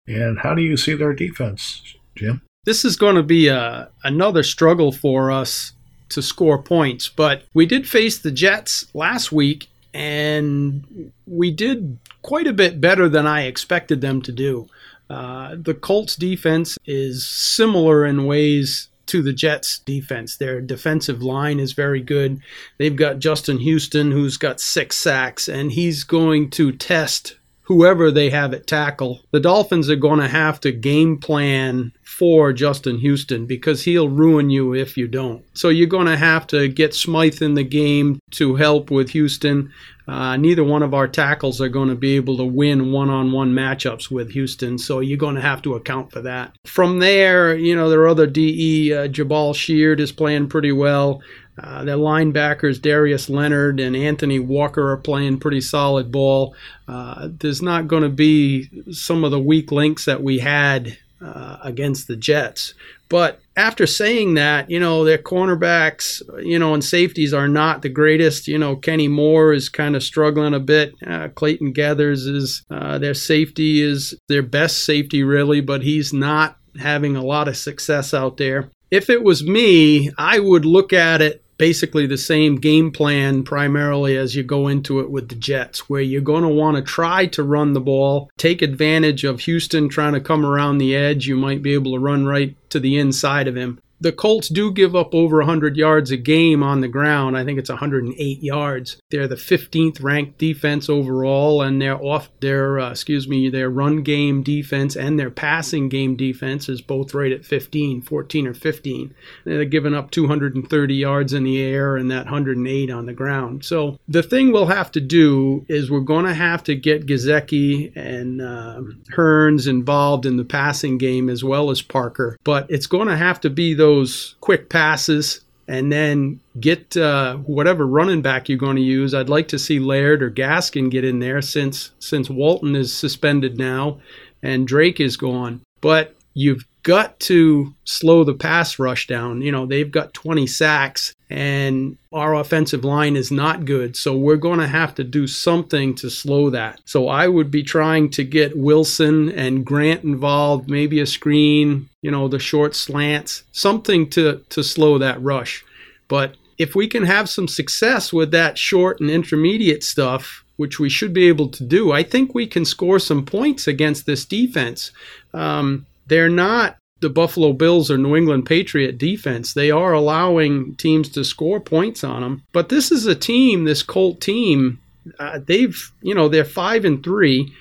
And 0.07 0.39
how 0.39 0.53
do 0.53 0.61
you 0.61 0.77
see 0.77 0.93
their 0.93 1.13
defense, 1.13 1.95
Jim? 2.15 2.41
This 2.65 2.85
is 2.85 2.95
going 2.95 3.15
to 3.15 3.23
be 3.23 3.47
a, 3.47 3.57
uh, 3.57 3.87
another 4.03 4.43
struggle 4.43 4.91
for 4.91 5.31
us 5.31 5.73
to 6.09 6.21
score 6.21 6.61
points, 6.61 7.09
but 7.09 7.43
we 7.53 7.65
did 7.65 7.87
face 7.87 8.19
the 8.19 8.31
Jets 8.31 8.87
last 8.93 9.31
week, 9.31 9.67
and 9.93 11.11
we 11.25 11.51
did 11.51 11.97
quite 12.21 12.47
a 12.47 12.53
bit 12.53 12.79
better 12.79 13.09
than 13.09 13.25
I 13.27 13.43
expected 13.43 14.01
them 14.01 14.21
to 14.23 14.31
do. 14.31 14.67
Uh, 15.09 15.55
the 15.59 15.73
Colts 15.73 16.15
defense 16.15 16.77
is 16.85 17.27
similar 17.27 18.05
in 18.05 18.25
ways 18.25 18.89
to 19.07 19.21
the 19.21 19.33
Jets 19.33 19.79
defense. 19.79 20.37
Their 20.37 20.61
defensive 20.61 21.21
line 21.21 21.59
is 21.59 21.73
very 21.73 22.01
good. 22.01 22.41
They've 22.77 22.95
got 22.95 23.19
Justin 23.19 23.59
Houston, 23.59 24.11
who's 24.11 24.37
got 24.37 24.59
six 24.59 24.95
sacks, 24.95 25.47
and 25.47 25.71
he's 25.71 26.03
going 26.03 26.49
to 26.51 26.71
test 26.71 27.35
whoever 27.65 28.11
they 28.11 28.29
have 28.29 28.53
at 28.53 28.67
tackle. 28.67 29.21
The 29.31 29.39
Dolphins 29.39 29.89
are 29.89 29.95
going 29.95 30.19
to 30.19 30.27
have 30.27 30.59
to 30.61 30.71
game 30.71 31.17
plan 31.17 31.91
for 32.17 32.53
Justin 32.53 32.99
Houston 32.99 33.45
because 33.45 33.83
he'll 33.83 34.07
ruin 34.07 34.49
you 34.49 34.73
if 34.73 34.95
you 34.95 35.05
don't. 35.05 35.43
So 35.53 35.67
you're 35.67 35.87
going 35.87 36.07
to 36.07 36.15
have 36.15 36.47
to 36.47 36.69
get 36.69 36.95
Smythe 36.95 37.41
in 37.41 37.55
the 37.55 37.63
game 37.63 38.19
to 38.31 38.55
help 38.55 38.89
with 38.89 39.09
Houston. 39.09 39.73
Uh, 40.07 40.37
neither 40.37 40.63
one 40.63 40.81
of 40.81 40.93
our 40.93 41.09
tackles 41.09 41.59
are 41.59 41.67
going 41.67 41.89
to 41.89 41.95
be 41.95 42.15
able 42.15 42.37
to 42.37 42.45
win 42.45 42.93
one 42.93 43.09
on 43.09 43.33
one 43.33 43.51
matchups 43.51 44.09
with 44.09 44.31
Houston, 44.31 44.77
so 44.77 44.99
you're 45.01 45.17
going 45.17 45.35
to 45.35 45.41
have 45.41 45.61
to 45.63 45.73
account 45.73 46.11
for 46.11 46.21
that. 46.21 46.55
From 46.65 46.99
there, 46.99 47.53
you 47.55 47.75
know, 47.75 47.89
there 47.89 48.01
are 48.01 48.07
other 48.07 48.27
DE. 48.27 48.93
Uh, 48.93 49.07
Jabaal 49.07 49.53
Sheard 49.53 49.99
is 49.99 50.11
playing 50.13 50.47
pretty 50.47 50.71
well. 50.71 51.21
Uh, 51.57 51.83
their 51.83 51.97
linebackers, 51.97 52.81
Darius 52.81 53.29
Leonard 53.29 53.79
and 53.79 53.95
Anthony 53.95 54.39
Walker, 54.39 54.91
are 54.91 54.97
playing 54.97 55.39
pretty 55.39 55.61
solid 55.61 56.11
ball. 56.11 56.55
Uh, 56.87 57.29
there's 57.39 57.61
not 57.61 57.87
going 57.87 58.03
to 58.03 58.09
be 58.09 58.69
some 58.91 59.23
of 59.23 59.31
the 59.31 59.39
weak 59.39 59.71
links 59.71 60.05
that 60.05 60.21
we 60.21 60.39
had 60.39 60.97
uh, 61.25 61.57
against 61.63 62.07
the 62.07 62.15
Jets. 62.15 62.73
But 63.09 63.39
after 63.55 63.85
saying 63.87 64.33
that, 64.35 64.69
you 64.69 64.79
know, 64.79 65.03
their 65.03 65.17
cornerbacks, 65.17 66.21
you 66.43 66.57
know, 66.59 66.73
and 66.73 66.83
safeties 66.83 67.33
are 67.33 67.47
not 67.47 67.81
the 67.81 67.89
greatest. 67.89 68.47
You 68.47 68.57
know, 68.57 68.75
Kenny 68.75 69.07
Moore 69.07 69.53
is 69.53 69.69
kind 69.69 69.95
of 69.95 70.03
struggling 70.03 70.53
a 70.53 70.59
bit. 70.59 70.93
Uh, 71.05 71.29
Clayton 71.29 71.73
Geathers 71.73 72.27
is 72.27 72.63
uh, 72.69 72.97
their 72.97 73.13
safety 73.13 73.81
is 73.81 74.15
their 74.27 74.43
best 74.43 74.83
safety, 74.83 75.23
really, 75.23 75.61
but 75.61 75.83
he's 75.83 76.13
not 76.13 76.57
having 76.79 77.15
a 77.15 77.23
lot 77.23 77.47
of 77.47 77.57
success 77.57 78.13
out 78.13 78.37
there. 78.37 78.69
If 78.91 79.09
it 79.09 79.23
was 79.23 79.45
me, 79.45 80.11
I 80.17 80.39
would 80.39 80.65
look 80.65 80.93
at 80.93 81.21
it 81.21 81.44
basically 81.57 82.05
the 82.05 82.17
same 82.17 82.55
game 82.55 82.91
plan 82.91 83.43
primarily 83.43 84.17
as 84.17 84.35
you 84.35 84.43
go 84.43 84.67
into 84.67 84.99
it 84.99 85.09
with 85.09 85.29
the 85.29 85.35
Jets, 85.35 85.89
where 85.89 86.01
you're 86.01 86.21
going 86.21 86.43
to 86.43 86.49
want 86.49 86.77
to 86.77 86.83
try 86.83 87.25
to 87.27 87.43
run 87.43 87.73
the 87.73 87.81
ball, 87.81 88.29
take 88.37 88.61
advantage 88.61 89.23
of 89.23 89.41
Houston 89.41 89.89
trying 89.89 90.13
to 90.13 90.21
come 90.21 90.45
around 90.45 90.77
the 90.77 90.95
edge. 90.95 91.27
You 91.27 91.35
might 91.35 91.61
be 91.61 91.73
able 91.73 91.93
to 91.93 91.99
run 91.99 92.25
right 92.25 92.55
to 92.69 92.79
the 92.79 92.97
inside 92.97 93.47
of 93.47 93.55
him 93.55 93.79
the 94.05 94.11
Colts 94.11 94.49
do 94.49 94.71
give 94.71 94.95
up 94.95 95.15
over 95.15 95.37
100 95.37 95.75
yards 95.75 96.11
a 96.11 96.17
game 96.17 96.61
on 96.61 96.81
the 96.81 96.87
ground. 96.87 97.35
I 97.35 97.43
think 97.43 97.57
it's 97.57 97.71
108 97.71 98.43
yards. 98.43 98.97
They're 99.09 99.27
the 99.27 99.33
15th 99.33 100.03
ranked 100.03 100.37
defense 100.37 100.89
overall, 100.89 101.63
and 101.63 101.81
their 101.81 101.99
off 101.99 102.29
their 102.39 102.79
uh, 102.79 102.91
excuse 102.91 103.27
me 103.27 103.49
their 103.49 103.71
run 103.71 104.03
game 104.03 104.43
defense 104.43 104.95
and 104.95 105.19
their 105.19 105.31
passing 105.31 105.89
game 105.89 106.15
defense 106.15 106.69
is 106.69 106.83
both 106.83 107.15
right 107.15 107.31
at 107.31 107.45
15, 107.45 108.03
14 108.03 108.45
or 108.45 108.53
15. 108.53 109.15
They're 109.43 109.65
giving 109.65 109.95
up 109.95 110.11
230 110.11 110.93
yards 110.93 111.33
in 111.33 111.43
the 111.43 111.59
air 111.63 111.97
and 111.97 112.11
that 112.11 112.25
108 112.25 112.91
on 112.91 113.07
the 113.07 113.13
ground. 113.13 113.65
So 113.65 113.97
the 114.07 114.21
thing 114.21 114.51
we'll 114.51 114.67
have 114.67 114.91
to 114.91 115.01
do 115.01 115.65
is 115.67 115.89
we're 115.89 116.01
going 116.01 116.25
to 116.25 116.33
have 116.35 116.63
to 116.65 116.75
get 116.75 117.07
Gesicki 117.07 117.91
and 117.95 118.39
uh, 118.39 118.81
Hurns 119.15 119.67
involved 119.67 120.27
in 120.27 120.37
the 120.37 120.45
passing 120.45 120.99
game 120.99 121.27
as 121.27 121.43
well 121.43 121.71
as 121.71 121.81
Parker, 121.81 122.37
but 122.43 122.69
it's 122.69 122.85
going 122.85 123.07
to 123.07 123.17
have 123.17 123.41
to 123.41 123.49
be 123.49 123.73
the 123.73 123.94
those 123.95 124.35
quick 124.41 124.69
passes 124.69 125.41
and 125.67 125.91
then 125.91 126.39
get 126.59 126.95
uh, 126.95 127.37
whatever 127.37 127.87
running 127.87 128.21
back 128.21 128.47
you're 128.47 128.57
going 128.57 128.75
to 128.75 128.81
use. 128.81 129.13
I'd 129.13 129.29
like 129.29 129.47
to 129.49 129.59
see 129.59 129.79
Laird 129.79 130.21
or 130.21 130.29
Gaskin 130.29 130.91
get 130.91 131.03
in 131.03 131.19
there 131.19 131.41
since 131.41 131.91
since 131.99 132.29
Walton 132.29 132.75
is 132.75 132.95
suspended 132.95 133.57
now 133.57 133.99
and 134.43 134.67
Drake 134.67 134.99
is 134.99 135.17
gone. 135.17 135.61
But 135.81 136.15
you've 136.35 136.65
got 136.83 137.19
to 137.19 137.73
slow 137.83 138.23
the 138.23 138.35
pass 138.35 138.77
rush 138.77 139.07
down. 139.07 139.41
You 139.41 139.51
know, 139.51 139.65
they've 139.65 139.89
got 139.89 140.13
20 140.13 140.45
sacks 140.45 141.15
and 141.31 141.97
our 142.13 142.35
offensive 142.35 142.85
line 142.85 143.15
is 143.15 143.31
not 143.31 143.65
good. 143.65 143.95
So 143.95 144.15
we're 144.15 144.35
going 144.35 144.59
to 144.59 144.67
have 144.67 144.93
to 144.95 145.03
do 145.03 145.25
something 145.25 145.95
to 145.95 146.11
slow 146.11 146.51
that. 146.51 146.81
So 146.85 147.07
I 147.07 147.27
would 147.27 147.49
be 147.49 147.63
trying 147.63 148.11
to 148.11 148.23
get 148.23 148.55
Wilson 148.55 149.31
and 149.31 149.65
Grant 149.65 150.03
involved, 150.03 150.69
maybe 150.69 150.99
a 150.99 151.07
screen, 151.07 151.89
you 152.03 152.11
know, 152.11 152.27
the 152.27 152.37
short 152.37 152.75
slants, 152.75 153.43
something 153.51 154.07
to 154.11 154.43
to 154.49 154.63
slow 154.63 154.99
that 154.99 155.19
rush. 155.23 155.65
But 156.07 156.35
if 156.59 156.75
we 156.75 156.87
can 156.87 157.05
have 157.05 157.27
some 157.29 157.47
success 157.47 158.13
with 158.13 158.29
that 158.31 158.59
short 158.59 158.99
and 158.99 159.09
intermediate 159.09 159.83
stuff, 159.83 160.43
which 160.57 160.79
we 160.79 160.89
should 160.89 161.13
be 161.13 161.27
able 161.27 161.49
to 161.49 161.63
do, 161.63 161.91
I 161.91 162.03
think 162.03 162.35
we 162.35 162.45
can 162.45 162.63
score 162.63 162.99
some 162.99 163.25
points 163.25 163.67
against 163.67 164.05
this 164.05 164.23
defense. 164.23 164.91
Um, 165.33 165.87
they're 166.07 166.29
not 166.29 166.77
the 167.01 167.09
Buffalo 167.09 167.53
Bills 167.53 167.91
or 167.91 167.97
New 167.97 168.15
England 168.15 168.45
Patriot 168.45 168.97
defense. 168.97 169.53
They 169.53 169.69
are 169.69 169.93
allowing 169.93 170.75
teams 170.75 171.09
to 171.09 171.23
score 171.23 171.59
points 171.59 172.03
on 172.03 172.21
them. 172.21 172.43
But 172.53 172.69
this 172.69 172.91
is 172.91 173.05
a 173.05 173.15
team, 173.15 173.65
this 173.65 173.83
Colt 173.83 174.21
team, 174.21 174.79
uh, 175.19 175.39
they've, 175.45 175.91
you 176.01 176.15
know, 176.15 176.29
they're 176.29 176.45
5 176.45 176.85
and 176.85 177.03
3. 177.03 177.53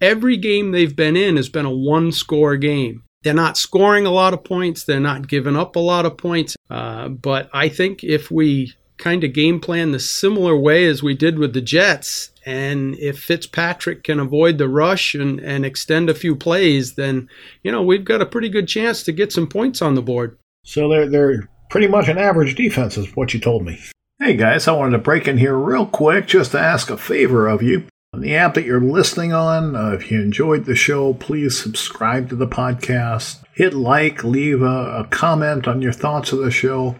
Every 0.00 0.36
game 0.36 0.70
they've 0.70 0.94
been 0.94 1.16
in 1.16 1.36
has 1.36 1.48
been 1.48 1.66
a 1.66 1.70
one 1.70 2.12
score 2.12 2.56
game. 2.56 3.02
They're 3.22 3.34
not 3.34 3.56
scoring 3.56 4.04
a 4.04 4.10
lot 4.10 4.34
of 4.34 4.44
points. 4.44 4.84
They're 4.84 5.00
not 5.00 5.28
giving 5.28 5.56
up 5.56 5.76
a 5.76 5.80
lot 5.80 6.06
of 6.06 6.18
points. 6.18 6.56
Uh, 6.68 7.08
but 7.08 7.48
I 7.52 7.68
think 7.68 8.02
if 8.02 8.30
we 8.30 8.74
kind 9.02 9.24
of 9.24 9.32
game 9.32 9.58
plan 9.58 9.90
the 9.90 9.98
similar 9.98 10.56
way 10.56 10.86
as 10.86 11.02
we 11.02 11.12
did 11.12 11.36
with 11.36 11.54
the 11.54 11.60
Jets, 11.60 12.30
and 12.46 12.94
if 13.00 13.18
Fitzpatrick 13.18 14.04
can 14.04 14.20
avoid 14.20 14.58
the 14.58 14.68
rush 14.68 15.14
and, 15.14 15.40
and 15.40 15.66
extend 15.66 16.08
a 16.08 16.14
few 16.14 16.36
plays, 16.36 16.94
then, 16.94 17.28
you 17.64 17.72
know, 17.72 17.82
we've 17.82 18.04
got 18.04 18.22
a 18.22 18.26
pretty 18.26 18.48
good 18.48 18.68
chance 18.68 19.02
to 19.02 19.12
get 19.12 19.32
some 19.32 19.48
points 19.48 19.82
on 19.82 19.96
the 19.96 20.02
board. 20.02 20.38
So 20.64 20.88
they're, 20.88 21.08
they're 21.08 21.48
pretty 21.68 21.88
much 21.88 22.06
an 22.06 22.16
average 22.16 22.54
defense, 22.54 22.96
is 22.96 23.16
what 23.16 23.34
you 23.34 23.40
told 23.40 23.64
me. 23.64 23.80
Hey 24.20 24.36
guys, 24.36 24.68
I 24.68 24.72
wanted 24.72 24.92
to 24.92 24.98
break 24.98 25.26
in 25.26 25.38
here 25.38 25.56
real 25.56 25.86
quick 25.86 26.28
just 26.28 26.52
to 26.52 26.60
ask 26.60 26.88
a 26.88 26.96
favor 26.96 27.48
of 27.48 27.60
you. 27.60 27.84
On 28.14 28.20
the 28.20 28.36
app 28.36 28.54
that 28.54 28.66
you're 28.66 28.80
listening 28.80 29.32
on, 29.32 29.74
uh, 29.74 29.90
if 29.90 30.12
you 30.12 30.20
enjoyed 30.20 30.64
the 30.64 30.76
show, 30.76 31.14
please 31.14 31.60
subscribe 31.60 32.28
to 32.28 32.36
the 32.36 32.46
podcast. 32.46 33.42
Hit 33.54 33.74
like, 33.74 34.22
leave 34.22 34.62
a, 34.62 35.00
a 35.00 35.08
comment 35.10 35.66
on 35.66 35.82
your 35.82 35.92
thoughts 35.92 36.30
of 36.30 36.38
the 36.38 36.50
show. 36.52 36.94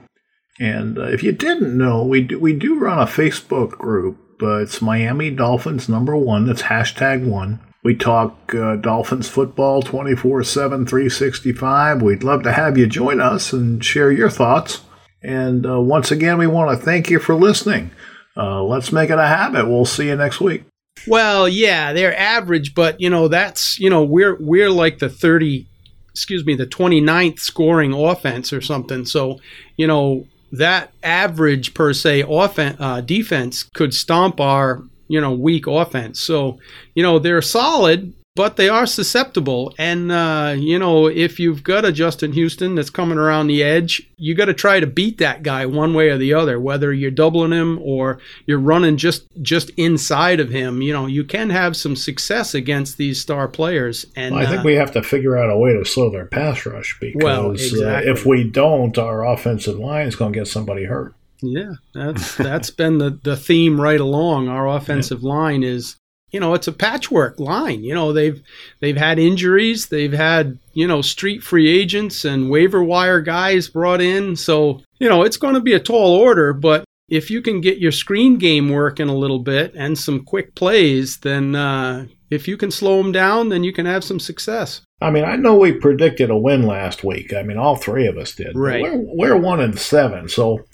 And 0.61 0.99
uh, 0.99 1.07
if 1.07 1.23
you 1.23 1.33
didn't 1.33 1.77
know, 1.77 2.05
we 2.05 2.23
do, 2.23 2.39
we 2.39 2.53
do 2.53 2.79
run 2.79 2.99
a 2.99 3.07
Facebook 3.07 3.71
group 3.73 4.19
uh, 4.43 4.59
it's 4.59 4.83
Miami 4.83 5.31
Dolphins 5.31 5.89
number 5.89 6.17
one. 6.17 6.47
That's 6.47 6.63
hashtag 6.63 7.25
one. 7.25 7.61
We 7.85 7.95
talk 7.95 8.55
uh, 8.55 8.77
Dolphins 8.77 9.29
football 9.29 9.83
24 9.83 10.45
7, 10.45 10.87
365. 10.87 12.03
We'd 12.03 12.25
love 12.25 12.43
to 12.45 12.53
have 12.53 12.77
you 12.77 12.87
join 12.87 13.21
us 13.21 13.53
and 13.53 13.85
share 13.85 14.11
your 14.11 14.31
thoughts. 14.31 14.83
And 15.23 15.67
uh, 15.67 15.81
once 15.81 16.11
again, 16.11 16.39
we 16.39 16.47
want 16.47 16.77
to 16.77 16.85
thank 16.85 17.11
you 17.11 17.19
for 17.19 17.35
listening. 17.35 17.91
Uh, 18.37 18.63
let's 18.63 18.93
make 18.93 19.11
it 19.11 19.19
a 19.19 19.27
habit. 19.27 19.69
We'll 19.69 19.85
see 19.85 20.09
you 20.09 20.17
next 20.17 20.41
week. 20.41 20.65
Well, 21.07 21.49
yeah, 21.49 21.93
they're 21.93 22.17
average, 22.17 22.75
but 22.75 23.01
you 23.01 23.11
know 23.11 23.29
that's 23.29 23.79
you 23.79 23.91
know 23.91 24.05
we're 24.05 24.37
we're 24.41 24.71
like 24.71 24.99
the 24.99 25.09
30 25.09 25.67
excuse 26.13 26.45
me, 26.45 26.55
the 26.55 26.67
29th 26.67 27.41
scoring 27.41 27.95
offense 27.95 28.53
or 28.53 28.61
something. 28.61 29.07
So, 29.07 29.41
you 29.79 29.87
know, 29.87 30.27
that 30.53 30.93
average 31.03 31.75
per 31.75 31.93
se 31.93 32.25
offense 32.29 32.77
uh, 32.79 33.01
defense 33.01 33.63
could 33.63 33.95
stomp 33.95 34.41
our 34.41 34.83
you 35.09 35.21
know 35.21 35.33
weak 35.33 35.67
offense. 35.67 36.21
So 36.21 36.59
you 36.95 37.03
know 37.03 37.19
they're 37.19 37.43
solid, 37.43 38.13
but 38.35 38.57
they 38.57 38.69
are 38.69 38.87
susceptible. 38.87 39.75
And, 39.79 40.11
uh, 40.11 40.55
you 40.57 40.79
know, 40.79 41.07
if 41.07 41.39
you've 41.39 41.63
got 41.63 41.85
a 41.85 41.93
Justin 41.93 42.33
Houston 42.33 42.75
that's 42.75 42.89
coming 42.89 43.19
around 43.19 43.47
the 43.47 43.63
edge, 43.63 44.09
you 44.17 44.35
got 44.35 44.47
to 44.47 44.55
try 44.55 44.81
to 44.81 44.87
beat 44.87 45.19
that 45.19 45.43
guy 45.43 45.67
one 45.67 45.93
way 45.93 46.09
or 46.09 46.17
the 46.17 46.33
other, 46.33 46.59
whether 46.59 46.93
you're 46.93 47.11
doubling 47.11 47.53
him 47.53 47.79
or 47.83 48.21
you're 48.47 48.59
running 48.59 48.97
just, 48.97 49.27
just 49.43 49.71
inside 49.71 50.41
of 50.41 50.49
him. 50.49 50.81
You 50.81 50.95
know, 50.95 51.07
you 51.07 51.25
can 51.25 51.51
have 51.51 51.77
some 51.77 51.95
success 51.95 52.55
against 52.55 52.97
these 52.97 53.21
star 53.21 53.49
players. 53.49 54.07
And 54.17 54.35
well, 54.35 54.47
I 54.47 54.49
think 54.49 54.61
uh, 54.61 54.65
we 54.65 54.75
have 54.77 54.93
to 54.93 55.03
figure 55.03 55.37
out 55.37 55.51
a 55.51 55.57
way 55.57 55.75
to 55.75 55.85
slow 55.85 56.11
their 56.11 56.27
pass 56.27 56.65
rush 56.65 56.97
because 57.01 57.23
well, 57.23 57.51
exactly. 57.51 57.85
uh, 57.85 58.01
if 58.01 58.25
we 58.25 58.45
don't, 58.45 58.97
our 58.97 59.27
offensive 59.27 59.79
line 59.79 60.07
is 60.07 60.17
going 60.17 60.33
to 60.33 60.39
get 60.39 60.49
somebody 60.49 60.85
hurt. 60.85 61.15
Yeah, 61.43 61.73
that's 61.93 62.37
that's 62.37 62.71
been 62.71 62.99
the, 62.99 63.11
the 63.11 63.37
theme 63.37 63.81
right 63.81 63.99
along. 63.99 64.49
Our 64.49 64.69
offensive 64.69 65.23
yeah. 65.23 65.29
line 65.29 65.65
is 65.65 65.97
you 66.33 66.41
know 66.41 66.55
it's 66.55 66.67
a 66.67 66.73
patchwork 66.73 67.39
line. 67.39 67.85
You 67.85 67.95
know 67.95 68.13
they've 68.13 68.43
they've 68.81 68.97
had 68.97 69.19
injuries 69.19 69.87
they've 69.87 70.13
had 70.13 70.59
you 70.73 70.87
know 70.87 71.03
street 71.03 71.43
free 71.43 71.69
agents 71.69 72.25
and 72.25 72.51
waiver 72.51 72.83
wire 72.83 73.21
guys 73.21 73.69
brought 73.69 74.01
in. 74.01 74.35
So 74.37 74.81
you 74.99 75.09
know 75.09 75.23
it's 75.23 75.37
going 75.37 75.55
to 75.55 75.61
be 75.61 75.75
a 75.75 75.81
tall 75.81 76.17
order 76.17 76.53
but 76.53 76.85
if 77.09 77.31
you 77.31 77.43
can 77.43 77.61
get 77.61 77.79
your 77.79 77.93
screen 77.93 78.39
game 78.39 78.71
working 78.71 79.09
a 79.09 79.15
little 79.15 79.41
bit 79.41 79.75
and 79.75 79.99
some 79.99 80.25
quick 80.25 80.55
plays 80.55 81.19
then 81.19 81.55
uh, 81.55 82.07
if 82.31 82.49
you 82.49 82.57
can 82.57 82.71
slow 82.71 83.03
them 83.03 83.13
down 83.13 83.49
then 83.49 83.65
you 83.65 83.73
can 83.73 83.85
have 83.85 84.03
some 84.05 84.21
success. 84.21 84.81
I 85.01 85.11
mean 85.11 85.25
i 85.25 85.37
know 85.37 85.57
we 85.57 85.73
predicted 85.73 86.31
a 86.31 86.37
win 86.37 86.63
last 86.67 87.05
week. 87.05 87.35
I 87.35 87.43
mean 87.43 87.59
all 87.59 87.77
three 87.77 88.07
of 88.07 88.17
us 88.17 88.35
did 88.35 88.57
right. 88.57 88.83
we're, 88.83 89.35
we're 89.35 89.37
one 89.37 89.61
and 89.61 89.79
seven. 89.79 90.29
So 90.29 90.65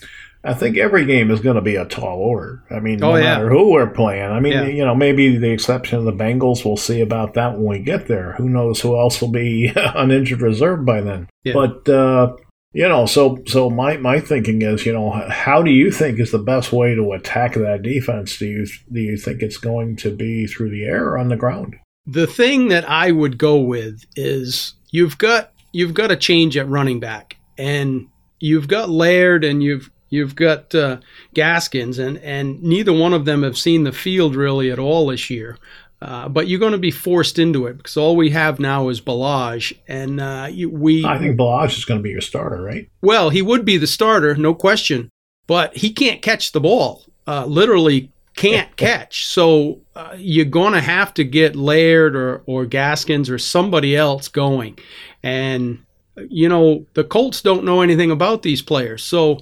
I 0.44 0.54
think 0.54 0.76
every 0.76 1.04
game 1.04 1.30
is 1.30 1.40
going 1.40 1.56
to 1.56 1.62
be 1.62 1.76
a 1.76 1.84
tall 1.84 2.18
order. 2.18 2.62
I 2.70 2.78
mean, 2.78 3.00
no 3.00 3.12
oh, 3.12 3.16
yeah. 3.16 3.24
matter 3.24 3.50
who 3.50 3.72
we're 3.72 3.90
playing. 3.90 4.30
I 4.30 4.38
mean, 4.38 4.52
yeah. 4.52 4.66
you 4.66 4.84
know, 4.84 4.94
maybe 4.94 5.36
the 5.36 5.50
exception 5.50 5.98
of 5.98 6.04
the 6.04 6.12
Bengals. 6.12 6.64
We'll 6.64 6.76
see 6.76 7.00
about 7.00 7.34
that 7.34 7.54
when 7.54 7.66
we 7.66 7.78
get 7.80 8.06
there. 8.06 8.34
Who 8.34 8.48
knows 8.48 8.80
who 8.80 8.96
else 8.96 9.20
will 9.20 9.32
be 9.32 9.72
on 9.94 10.10
injured 10.10 10.40
reserve 10.40 10.84
by 10.84 11.00
then? 11.00 11.28
Yeah. 11.42 11.54
But 11.54 11.88
uh, 11.88 12.36
you 12.72 12.88
know, 12.88 13.06
so 13.06 13.42
so 13.46 13.68
my 13.68 13.96
my 13.96 14.20
thinking 14.20 14.62
is, 14.62 14.86
you 14.86 14.92
know, 14.92 15.10
how 15.10 15.62
do 15.62 15.70
you 15.70 15.90
think 15.90 16.20
is 16.20 16.30
the 16.30 16.38
best 16.38 16.72
way 16.72 16.94
to 16.94 17.12
attack 17.12 17.54
that 17.54 17.82
defense? 17.82 18.38
Do 18.38 18.46
you 18.46 18.66
do 18.92 19.00
you 19.00 19.16
think 19.16 19.42
it's 19.42 19.56
going 19.56 19.96
to 19.96 20.14
be 20.14 20.46
through 20.46 20.70
the 20.70 20.84
air 20.84 21.08
or 21.08 21.18
on 21.18 21.28
the 21.28 21.36
ground? 21.36 21.76
The 22.06 22.26
thing 22.26 22.68
that 22.68 22.88
I 22.88 23.10
would 23.10 23.38
go 23.38 23.58
with 23.58 24.04
is 24.16 24.74
you've 24.90 25.18
got 25.18 25.52
you've 25.72 25.94
got 25.94 26.12
a 26.12 26.16
change 26.16 26.56
at 26.56 26.68
running 26.68 27.00
back, 27.00 27.36
and 27.56 28.06
you've 28.38 28.68
got 28.68 28.90
Laird, 28.90 29.44
and 29.44 29.62
you've 29.62 29.90
You've 30.10 30.34
got 30.34 30.74
uh, 30.74 30.98
Gaskins, 31.34 31.98
and, 31.98 32.18
and 32.18 32.62
neither 32.62 32.92
one 32.92 33.12
of 33.12 33.24
them 33.24 33.42
have 33.42 33.58
seen 33.58 33.84
the 33.84 33.92
field 33.92 34.34
really 34.34 34.70
at 34.70 34.78
all 34.78 35.08
this 35.08 35.28
year. 35.30 35.58
Uh, 36.00 36.28
but 36.28 36.46
you're 36.46 36.60
going 36.60 36.72
to 36.72 36.78
be 36.78 36.92
forced 36.92 37.38
into 37.40 37.66
it 37.66 37.76
because 37.76 37.96
all 37.96 38.14
we 38.14 38.30
have 38.30 38.60
now 38.60 38.88
is 38.88 39.00
Ballage, 39.00 39.76
and 39.88 40.20
uh, 40.20 40.48
we. 40.70 41.04
I 41.04 41.18
think 41.18 41.36
Ballage 41.36 41.76
is 41.76 41.84
going 41.84 41.98
to 41.98 42.02
be 42.02 42.10
your 42.10 42.20
starter, 42.20 42.62
right? 42.62 42.88
Well, 43.02 43.30
he 43.30 43.42
would 43.42 43.64
be 43.64 43.78
the 43.78 43.88
starter, 43.88 44.36
no 44.36 44.54
question, 44.54 45.10
but 45.48 45.76
he 45.76 45.92
can't 45.92 46.22
catch 46.22 46.52
the 46.52 46.60
ball. 46.60 47.04
Uh, 47.26 47.46
literally 47.46 48.12
can't 48.36 48.74
catch. 48.76 49.26
So 49.26 49.80
uh, 49.96 50.14
you're 50.16 50.44
going 50.44 50.72
to 50.74 50.80
have 50.80 51.12
to 51.14 51.24
get 51.24 51.56
Laird 51.56 52.14
or 52.14 52.42
or 52.46 52.64
Gaskins 52.64 53.28
or 53.28 53.38
somebody 53.38 53.96
else 53.96 54.28
going, 54.28 54.78
and 55.24 55.84
you 56.28 56.48
know 56.48 56.86
the 56.94 57.02
Colts 57.02 57.42
don't 57.42 57.64
know 57.64 57.80
anything 57.80 58.12
about 58.12 58.42
these 58.42 58.62
players, 58.62 59.02
so 59.02 59.40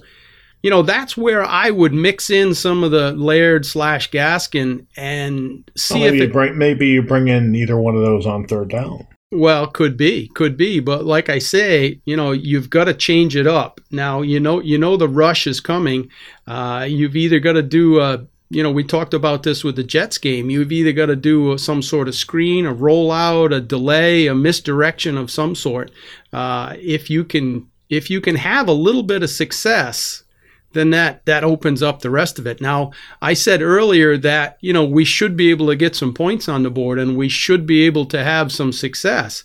you 0.63 0.69
know, 0.69 0.81
that's 0.81 1.15
where 1.15 1.43
I 1.43 1.69
would 1.69 1.93
mix 1.93 2.29
in 2.29 2.53
some 2.53 2.83
of 2.83 2.91
the 2.91 3.11
Laird 3.13 3.65
slash 3.65 4.09
Gaskin 4.09 4.85
and 4.95 5.69
see 5.75 6.01
well, 6.01 6.03
maybe 6.03 6.17
if 6.17 6.23
it, 6.23 6.27
you 6.27 6.33
bring, 6.33 6.57
maybe 6.57 6.87
you 6.87 7.01
bring 7.03 7.27
in 7.27 7.55
either 7.55 7.77
one 7.77 7.95
of 7.95 8.03
those 8.03 8.25
on 8.25 8.47
third 8.47 8.69
down. 8.69 9.07
Well, 9.31 9.67
could 9.67 9.97
be, 9.97 10.29
could 10.35 10.55
be, 10.55 10.79
but 10.79 11.05
like 11.05 11.29
I 11.29 11.39
say, 11.39 11.99
you 12.05 12.15
know, 12.15 12.31
you've 12.31 12.69
got 12.69 12.85
to 12.85 12.93
change 12.93 13.35
it 13.35 13.45
up. 13.45 13.81
Now, 13.91 14.21
you 14.21 14.39
know, 14.39 14.61
you 14.61 14.77
know 14.77 14.95
the 14.95 15.09
rush 15.09 15.47
is 15.47 15.59
coming. 15.59 16.09
Uh, 16.47 16.85
you've 16.87 17.15
either 17.15 17.39
got 17.39 17.53
to 17.53 17.63
do 17.63 17.99
a, 17.99 18.25
you 18.49 18.63
know, 18.63 18.71
we 18.71 18.85
talked 18.85 19.13
about 19.13 19.43
this 19.43 19.65
with 19.65 19.75
the 19.75 19.83
Jets 19.83 20.17
game. 20.17 20.49
You've 20.49 20.71
either 20.71 20.93
got 20.93 21.07
to 21.07 21.15
do 21.17 21.57
some 21.57 21.81
sort 21.81 22.07
of 22.07 22.15
screen, 22.15 22.65
a 22.65 22.73
rollout, 22.73 23.53
a 23.53 23.59
delay, 23.59 24.27
a 24.27 24.33
misdirection 24.33 25.17
of 25.17 25.29
some 25.29 25.55
sort. 25.55 25.91
Uh, 26.31 26.75
if 26.79 27.09
you 27.09 27.25
can, 27.25 27.69
if 27.89 28.09
you 28.09 28.21
can 28.21 28.37
have 28.37 28.69
a 28.69 28.73
little 28.73 29.03
bit 29.03 29.23
of 29.23 29.29
success 29.29 30.23
then 30.73 30.89
that 30.91 31.25
that 31.25 31.43
opens 31.43 31.81
up 31.81 32.01
the 32.01 32.09
rest 32.09 32.39
of 32.39 32.47
it. 32.47 32.61
Now, 32.61 32.91
I 33.21 33.33
said 33.33 33.61
earlier 33.61 34.17
that, 34.17 34.57
you 34.61 34.73
know, 34.73 34.85
we 34.85 35.05
should 35.05 35.35
be 35.37 35.49
able 35.49 35.67
to 35.67 35.75
get 35.75 35.95
some 35.95 36.13
points 36.13 36.47
on 36.47 36.63
the 36.63 36.69
board 36.69 36.99
and 36.99 37.17
we 37.17 37.29
should 37.29 37.65
be 37.65 37.83
able 37.83 38.05
to 38.07 38.23
have 38.23 38.51
some 38.51 38.71
success. 38.71 39.43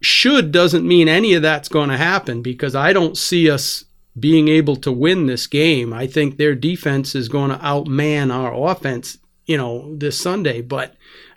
Should 0.00 0.52
doesn't 0.52 0.86
mean 0.86 1.08
any 1.08 1.34
of 1.34 1.42
that's 1.42 1.68
going 1.68 1.88
to 1.88 1.96
happen 1.96 2.42
because 2.42 2.74
I 2.74 2.92
don't 2.92 3.16
see 3.16 3.50
us 3.50 3.84
being 4.18 4.48
able 4.48 4.76
to 4.76 4.92
win 4.92 5.26
this 5.26 5.46
game. 5.46 5.92
I 5.92 6.06
think 6.06 6.36
their 6.36 6.54
defense 6.54 7.14
is 7.14 7.28
going 7.28 7.50
to 7.50 7.56
outman 7.56 8.32
our 8.32 8.70
offense, 8.70 9.18
you 9.46 9.56
know, 9.56 9.94
this 9.96 10.20
Sunday, 10.20 10.60
but 10.60 10.94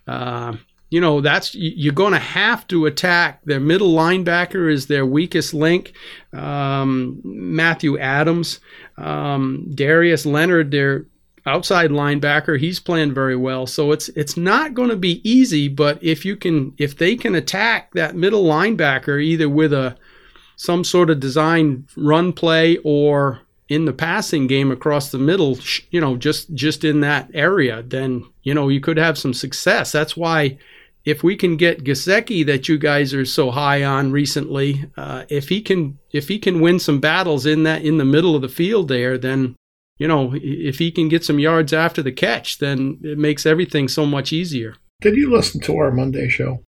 uh, 0.08 0.56
you 0.90 1.02
know 1.02 1.22
that's 1.22 1.56
you're 1.56 1.94
going 1.94 2.14
to 2.14 2.20
have 2.20 2.68
to 2.68 2.86
attack 2.86 3.44
their 3.44 3.60
middle 3.60 3.94
linebacker 3.94 4.72
is 4.72 4.88
their 4.88 5.06
weakest 5.06 5.54
link. 5.54 5.94
Um, 6.34 7.22
matthew 7.24 7.98
adams 7.98 8.60
um, 8.98 9.72
darius 9.74 10.26
leonard 10.26 10.72
their 10.72 11.06
outside 11.46 11.92
linebacker 11.92 12.60
he's 12.60 12.80
playing 12.80 13.14
very 13.14 13.36
well. 13.36 13.68
So 13.68 13.92
it's 13.92 14.10
it's 14.10 14.38
not 14.38 14.74
going 14.74 14.90
to 14.90 14.96
be 14.96 15.28
easy 15.30 15.68
but 15.68 16.02
if 16.04 16.26
you 16.26 16.36
can 16.36 16.74
if 16.78 16.98
they 16.98 17.16
can 17.16 17.36
attack 17.36 17.94
that 17.94 18.16
middle 18.16 18.44
linebacker 18.44 19.22
either 19.22 19.50
with 19.50 19.74
a 19.74 19.98
some 20.58 20.84
sort 20.84 21.10
of 21.10 21.20
design 21.20 21.88
run 21.98 22.32
play 22.32 22.78
or 22.84 23.42
in 23.68 23.86
the 23.86 23.94
passing 23.94 24.48
game 24.48 24.72
across 24.72 25.12
the 25.12 25.18
middle 25.18 25.58
you 25.90 26.00
know 26.00 26.16
just 26.16 26.54
just 26.54 26.84
in 26.84 27.02
that 27.02 27.30
area 27.34 27.84
then 27.84 28.24
you 28.44 28.54
know 28.54 28.70
you 28.70 28.80
could 28.80 28.98
have 28.98 29.18
some 29.18 29.34
success. 29.34 29.92
That's 29.92 30.16
why 30.16 30.58
if 31.06 31.24
we 31.24 31.36
can 31.36 31.56
get 31.56 31.84
Gesicki 31.84 32.46
that 32.48 32.68
you 32.68 32.78
guys 32.78 33.14
are 33.14 33.26
so 33.26 33.52
high 33.52 33.84
on 33.84 34.12
recently, 34.12 34.86
uh, 34.98 35.26
if 35.30 35.50
he 35.50 35.62
can 35.62 36.00
if 36.12 36.28
he 36.28 36.40
can 36.40 36.60
win 36.60 36.80
some 36.80 37.00
battles 37.00 37.46
in 37.46 37.64
that 37.64 37.84
in 37.84 37.98
the 37.98 38.06
middle 38.06 38.36
of 38.36 38.42
the 38.42 38.50
field 38.50 38.88
there, 38.88 39.18
then 39.18 39.56
you 40.00 40.08
know 40.08 40.34
if 40.36 40.80
he 40.80 40.92
can 40.92 41.08
get 41.08 41.24
some 41.24 41.40
yards 41.40 41.72
after 41.74 42.02
the 42.02 42.12
catch, 42.12 42.58
then 42.58 43.00
it 43.04 43.18
makes 43.18 43.46
everything 43.46 43.88
so 43.88 44.06
much 44.06 44.34
easier. 44.34 44.76
Did 45.02 45.16
you 45.16 45.32
listen 45.32 45.62
to 45.62 45.78
our 45.78 45.92
Monday 45.92 46.28
show? 46.28 46.64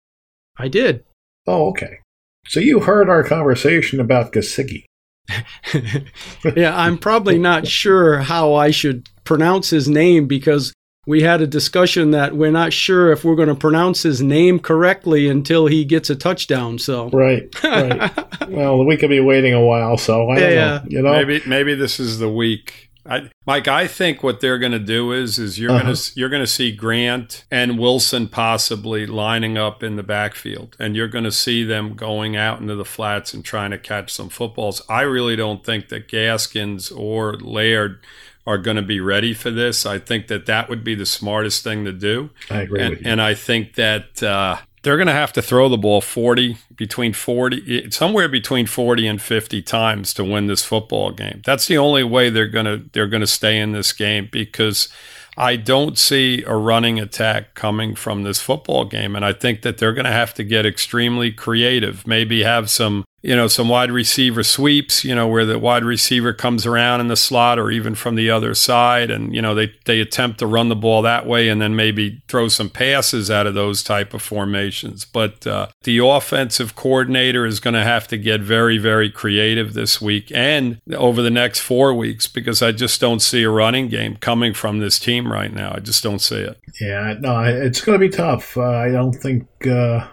I 0.57 0.69
did. 0.69 1.05
Oh, 1.47 1.69
okay. 1.71 1.99
So 2.47 2.61
you 2.61 2.81
heard 2.81 3.09
our 3.09 3.23
conversation 3.23 4.01
about 4.01 4.33
Gesicki. 4.33 4.85
yeah, 6.57 6.77
I'm 6.77 6.99
probably 6.99 7.39
not 7.39 7.67
sure 7.67 8.19
how 8.19 8.55
I 8.55 8.71
should 8.71 9.09
pronounce 9.25 9.71
his 9.71 9.89
name 9.89 10.27
because 10.27 10.73
we 11.07 11.23
had 11.23 11.41
a 11.41 11.47
discussion 11.47 12.13
that 12.13 12.37
we're 12.37 12.53
not 12.53 12.73
sure 12.73 13.11
if 13.11 13.25
we're 13.25 13.35
going 13.35 13.49
to 13.49 13.57
pronounce 13.57 14.05
his 14.05 14.23
name 14.23 14.61
correctly 14.61 15.29
until 15.29 15.67
he 15.67 15.85
gets 15.85 16.11
a 16.11 16.17
touchdown. 16.17 16.79
So 16.79 17.09
right, 17.13 17.63
right. 17.65 18.49
well, 18.49 18.85
we 18.85 18.97
could 18.97 19.11
be 19.11 19.21
waiting 19.21 19.53
a 19.53 19.65
while, 19.65 19.99
so 19.99 20.31
I 20.31 20.39
don't 20.39 20.53
yeah. 20.53 20.57
know. 20.57 20.83
You 20.89 21.03
know, 21.03 21.13
maybe 21.13 21.43
maybe 21.47 21.75
this 21.75 21.99
is 21.99 22.19
the 22.19 22.31
week. 22.31 22.91
I, 23.05 23.31
Mike, 23.47 23.67
I 23.67 23.89
think 23.89 24.23
what 24.23 24.41
they're 24.41 24.61
going 24.61 24.71
to 24.71 24.79
do 24.79 25.11
is 25.11 25.37
is 25.37 25.59
you're 25.59 25.73
uh-huh. 25.73 25.83
going 25.83 25.97
to 25.97 26.13
you're 26.15 26.29
going 26.29 26.43
to 26.43 26.47
see 26.47 26.71
Grant 26.71 27.45
and 27.51 27.81
Wilson 27.81 28.29
possibly 28.29 29.07
lining 29.07 29.59
up 29.59 29.83
in 29.83 29.97
the 29.97 30.05
backfield, 30.05 30.77
and 30.79 30.95
you're 30.95 31.09
going 31.09 31.25
to 31.25 31.33
see 31.33 31.65
them 31.65 31.95
going 31.95 32.37
out 32.37 32.61
into 32.61 32.77
the 32.77 32.85
flats 32.85 33.35
and 33.35 33.45
trying 33.45 33.73
to 33.73 33.79
catch 33.79 34.13
some 34.13 34.29
footballs. 34.29 34.83
I 34.89 35.01
really 35.01 35.35
don't 35.35 35.65
think 35.65 35.89
that 35.89 36.07
Gaskins 36.07 36.93
or 36.93 37.35
Laird 37.39 37.99
are 38.47 38.59
going 38.59 38.77
to 38.77 38.83
be 38.83 39.01
ready 39.01 39.35
for 39.35 39.51
this. 39.51 39.87
I 39.87 39.99
think 39.99 40.27
that 40.29 40.47
that 40.47 40.69
would 40.69 40.83
be 40.83 40.95
the 40.95 41.07
smartest 41.07 41.63
thing 41.63 41.85
to 41.85 41.93
do. 41.93 42.31
I 42.51 42.63
agree. 42.63 42.81
And, 42.81 43.07
and 43.07 43.23
I 43.23 43.35
think 43.35 43.75
that 43.75 44.23
uh, 44.23 44.59
they're 44.83 44.97
going 44.97 45.07
to 45.07 45.13
have 45.13 45.33
to 45.35 45.43
throw 45.43 45.69
the 45.69 45.79
ball 45.79 46.01
40, 46.01 46.57
between 46.77 47.13
40, 47.13 47.91
somewhere 47.91 48.29
between 48.29 48.67
40 48.67 49.07
and 49.07 49.23
50 49.23 49.63
times 49.63 50.13
to 50.15 50.25
win 50.25 50.49
this 50.49 50.65
football 50.65 51.13
game. 51.13 51.41
That's 51.45 51.67
the 51.67 51.79
only 51.79 52.03
way 52.03 52.31
they're 52.31 52.49
going 52.49 52.67
to 52.67 52.85
they're 52.93 53.07
going 53.07 53.21
to 53.21 53.27
stay 53.27 53.59
in 53.61 53.73
this 53.73 53.93
game 53.93 54.29
because 54.31 54.89
I 55.37 55.57
don't 55.57 55.97
see 55.97 56.43
a 56.47 56.57
running 56.57 56.99
attack 56.99 57.55
coming 57.55 57.95
from 57.95 58.25
this 58.25 58.41
football 58.41 58.85
game. 58.85 59.15
And 59.15 59.25
I 59.25 59.33
think 59.33 59.63
that 59.63 59.79
they're 59.79 59.95
going 59.95 60.05
to 60.05 60.11
have 60.11 60.35
to 60.35 60.45
get 60.45 60.67
extremely 60.67 61.31
creative, 61.31 62.07
maybe 62.07 62.43
have 62.43 62.69
some 62.69 63.05
you 63.23 63.37
know, 63.37 63.47
some 63.47 63.69
wide 63.69 63.93
receiver 63.93 64.43
sweeps, 64.43 65.05
you 65.05 65.15
know, 65.15 65.29
where 65.29 65.45
the 65.45 65.59
wide 65.59 65.85
receiver 65.85 66.33
comes 66.33 66.67
around 66.67 67.01
in 67.01 67.07
the 67.07 67.17
slot 67.17 67.57
or 67.57 67.71
even 67.71 67.95
from 67.95 68.17
the 68.17 68.29
other 68.29 68.53
side. 68.53 69.13
And, 69.13 69.33
you 69.33 69.41
know, 69.41 69.55
they, 69.55 69.73
they 69.85 70.01
attempt 70.01 70.41
to 70.41 70.47
run 70.47 70.69
the 70.69 70.77
ball 70.77 71.03
that 71.03 71.25
way 71.25 71.49
and 71.49 71.63
then 71.63 71.77
maybe 71.77 72.21
throw 72.27 72.49
some 72.49 72.69
passes 72.69 73.31
out 73.31 73.47
of 73.47 73.55
those 73.55 73.85
type 73.85 74.13
of 74.13 74.23
formations. 74.23 75.05
But 75.05 75.47
uh, 75.47 75.69
the 75.85 75.99
offensive 75.99 76.75
coordinator 76.75 77.47
is 77.47 77.61
going 77.61 77.75
to 77.75 77.85
have 77.85 78.09
to 78.09 78.19
get 78.19 78.41
very, 78.41 78.77
very 78.77 79.09
creative 79.09 79.75
this 79.75 80.01
week 80.01 80.33
and 80.35 80.81
over 80.93 81.23
the 81.23 81.31
next 81.31 81.61
four 81.61 81.95
weeks 81.95 82.27
because 82.27 82.61
I 82.61 82.73
just 82.73 83.01
don't 83.01 83.23
see 83.23 83.45
a 83.45 83.51
running 83.51 83.89
game 83.89 84.17
coming 84.17 84.53
from 84.53 84.81
this 84.81 84.99
team 84.99 85.31
right 85.31 85.53
now. 85.53 85.75
I 85.77 85.79
just 85.79 86.03
don't 86.03 86.21
see 86.21 86.41
it. 86.41 86.59
Yeah, 86.81 87.15
no, 87.21 87.41
it's 87.43 87.81
going 87.83 88.01
to 88.01 88.05
be 88.05 88.13
tough. 88.13 88.57
Uh, 88.57 88.63
I 88.63 88.91
don't 88.91 89.13
think 89.13 89.47
uh, 89.67 90.09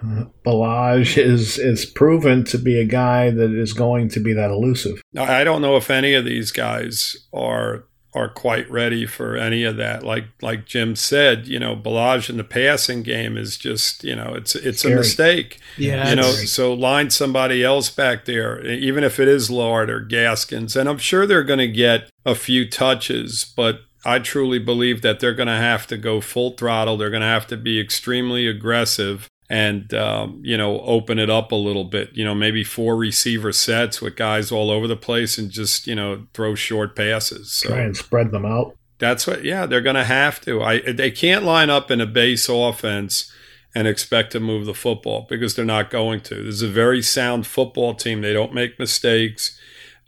Ballage 0.46 1.18
is 1.18 1.58
is 1.58 1.84
proven 1.84 2.44
to 2.44 2.58
be 2.58 2.78
a 2.78 2.84
guy 2.84 2.99
that 3.30 3.50
is 3.50 3.72
going 3.72 4.08
to 4.10 4.20
be 4.20 4.32
that 4.32 4.50
elusive. 4.50 5.02
I 5.16 5.44
don't 5.44 5.62
know 5.62 5.76
if 5.76 5.90
any 5.90 6.14
of 6.14 6.24
these 6.24 6.50
guys 6.52 7.16
are 7.32 7.84
are 8.12 8.28
quite 8.28 8.68
ready 8.68 9.06
for 9.06 9.36
any 9.36 9.62
of 9.62 9.76
that. 9.76 10.02
Like 10.02 10.24
like 10.42 10.66
Jim 10.66 10.96
said, 10.96 11.46
you 11.46 11.58
know, 11.58 11.76
Ballage 11.76 12.28
in 12.28 12.36
the 12.36 12.44
passing 12.44 13.02
game 13.02 13.36
is 13.36 13.56
just 13.56 14.02
you 14.02 14.16
know 14.16 14.34
it's 14.34 14.54
it's 14.54 14.80
Scary. 14.80 14.94
a 14.94 14.96
mistake. 14.98 15.60
Yeah, 15.76 16.10
you 16.10 16.16
know, 16.16 16.30
so 16.32 16.72
line 16.72 17.10
somebody 17.10 17.62
else 17.62 17.90
back 17.90 18.24
there, 18.24 18.64
even 18.66 19.04
if 19.04 19.20
it 19.20 19.28
is 19.28 19.50
Laird 19.50 19.90
or 19.90 20.00
Gaskins, 20.00 20.76
and 20.76 20.88
I'm 20.88 20.98
sure 20.98 21.26
they're 21.26 21.44
going 21.44 21.58
to 21.60 21.68
get 21.68 22.10
a 22.26 22.34
few 22.34 22.68
touches, 22.68 23.44
but 23.56 23.80
I 24.04 24.18
truly 24.18 24.58
believe 24.58 25.02
that 25.02 25.20
they're 25.20 25.34
going 25.34 25.48
to 25.48 25.56
have 25.56 25.86
to 25.88 25.96
go 25.96 26.20
full 26.20 26.52
throttle. 26.52 26.96
They're 26.96 27.10
going 27.10 27.20
to 27.20 27.26
have 27.26 27.46
to 27.48 27.56
be 27.56 27.78
extremely 27.78 28.46
aggressive 28.46 29.28
and 29.50 29.92
um, 29.94 30.40
you 30.44 30.56
know 30.56 30.80
open 30.82 31.18
it 31.18 31.28
up 31.28 31.50
a 31.52 31.56
little 31.56 31.84
bit. 31.84 32.10
You 32.14 32.24
know, 32.24 32.34
maybe 32.34 32.62
four 32.62 32.96
receiver 32.96 33.52
sets 33.52 34.00
with 34.00 34.16
guys 34.16 34.52
all 34.52 34.70
over 34.70 34.86
the 34.86 34.96
place 34.96 35.36
and 35.36 35.50
just 35.50 35.86
you 35.86 35.96
know 35.96 36.26
throw 36.32 36.54
short 36.54 36.96
passes. 36.96 37.52
So 37.52 37.68
Try 37.68 37.80
and 37.80 37.96
spread 37.96 38.30
them 38.30 38.46
out. 38.46 38.76
That's 38.98 39.26
what. 39.26 39.44
Yeah, 39.44 39.66
they're 39.66 39.80
going 39.80 39.96
to 39.96 40.04
have 40.04 40.40
to. 40.42 40.62
I 40.62 40.92
they 40.92 41.10
can't 41.10 41.44
line 41.44 41.68
up 41.68 41.90
in 41.90 42.00
a 42.00 42.06
base 42.06 42.48
offense 42.48 43.30
and 43.74 43.86
expect 43.86 44.32
to 44.32 44.40
move 44.40 44.66
the 44.66 44.74
football 44.74 45.26
because 45.28 45.54
they're 45.54 45.64
not 45.64 45.90
going 45.90 46.20
to. 46.20 46.36
This 46.36 46.54
is 46.56 46.62
a 46.62 46.68
very 46.68 47.02
sound 47.02 47.46
football 47.46 47.94
team. 47.94 48.20
They 48.20 48.32
don't 48.32 48.54
make 48.54 48.78
mistakes. 48.78 49.58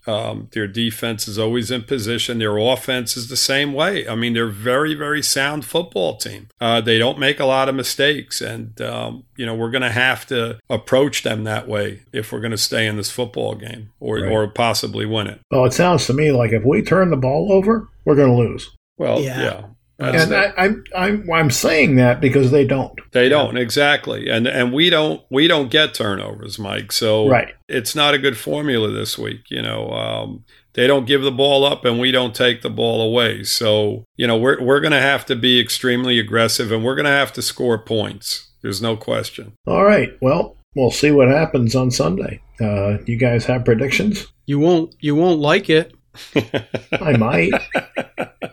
Um, 0.05 0.49
their 0.51 0.67
defense 0.67 1.27
is 1.27 1.39
always 1.39 1.71
in 1.71 1.83
position. 1.83 2.39
Their 2.39 2.57
offense 2.57 3.15
is 3.15 3.29
the 3.29 3.37
same 3.37 3.73
way. 3.73 4.07
I 4.07 4.15
mean, 4.15 4.33
they're 4.33 4.47
very, 4.47 4.93
very 4.93 5.21
sound 5.21 5.65
football 5.65 6.17
team. 6.17 6.49
Uh, 6.59 6.81
they 6.81 6.97
don't 6.97 7.19
make 7.19 7.39
a 7.39 7.45
lot 7.45 7.69
of 7.69 7.75
mistakes, 7.75 8.41
and 8.41 8.79
um, 8.81 9.23
you 9.35 9.45
know 9.45 9.55
we're 9.55 9.71
going 9.71 9.83
to 9.83 9.91
have 9.91 10.25
to 10.27 10.59
approach 10.69 11.23
them 11.23 11.43
that 11.45 11.67
way 11.67 12.01
if 12.11 12.31
we're 12.31 12.41
going 12.41 12.51
to 12.51 12.57
stay 12.57 12.87
in 12.87 12.97
this 12.97 13.11
football 13.11 13.55
game 13.55 13.91
or 13.99 14.19
right. 14.19 14.31
or 14.31 14.47
possibly 14.47 15.05
win 15.05 15.27
it. 15.27 15.39
Well, 15.51 15.65
it 15.65 15.73
sounds 15.73 16.05
to 16.07 16.13
me 16.13 16.31
like 16.31 16.51
if 16.51 16.63
we 16.63 16.81
turn 16.81 17.09
the 17.09 17.17
ball 17.17 17.51
over, 17.51 17.89
we're 18.05 18.15
going 18.15 18.31
to 18.31 18.37
lose. 18.37 18.69
Well, 18.97 19.21
yeah. 19.21 19.41
yeah. 19.41 19.63
That's 20.11 20.25
and 20.25 20.35
I, 20.35 20.53
I'm 20.57 20.83
I'm 20.95 21.31
I'm 21.31 21.51
saying 21.51 21.95
that 21.95 22.19
because 22.19 22.51
they 22.51 22.65
don't. 22.65 22.99
They 23.11 23.29
don't 23.29 23.57
exactly, 23.57 24.29
and 24.29 24.47
and 24.47 24.73
we 24.73 24.89
don't 24.89 25.21
we 25.29 25.47
don't 25.47 25.71
get 25.71 25.93
turnovers, 25.93 26.59
Mike. 26.59 26.91
So 26.91 27.29
right. 27.29 27.53
it's 27.67 27.95
not 27.95 28.13
a 28.13 28.17
good 28.17 28.37
formula 28.37 28.91
this 28.91 29.17
week. 29.17 29.49
You 29.49 29.61
know, 29.61 29.91
um, 29.91 30.45
they 30.73 30.87
don't 30.87 31.05
give 31.05 31.21
the 31.21 31.31
ball 31.31 31.63
up, 31.63 31.85
and 31.85 31.99
we 31.99 32.11
don't 32.11 32.35
take 32.35 32.61
the 32.61 32.69
ball 32.69 33.01
away. 33.01 33.43
So 33.43 34.03
you 34.17 34.27
know, 34.27 34.37
we're 34.37 34.61
we're 34.61 34.81
going 34.81 34.91
to 34.91 35.01
have 35.01 35.25
to 35.27 35.35
be 35.35 35.59
extremely 35.59 36.19
aggressive, 36.19 36.71
and 36.71 36.83
we're 36.83 36.95
going 36.95 37.05
to 37.05 37.11
have 37.11 37.33
to 37.33 37.41
score 37.41 37.77
points. 37.77 38.51
There's 38.61 38.81
no 38.81 38.97
question. 38.97 39.53
All 39.67 39.85
right. 39.85 40.09
Well, 40.21 40.57
we'll 40.75 40.91
see 40.91 41.11
what 41.11 41.27
happens 41.29 41.75
on 41.75 41.91
Sunday. 41.91 42.41
Uh, 42.59 42.97
you 43.05 43.17
guys 43.17 43.45
have 43.45 43.65
predictions? 43.65 44.27
You 44.45 44.59
won't. 44.59 44.95
You 44.99 45.15
won't 45.15 45.39
like 45.39 45.69
it. 45.69 45.93
I 46.91 47.17
might. 47.17 47.53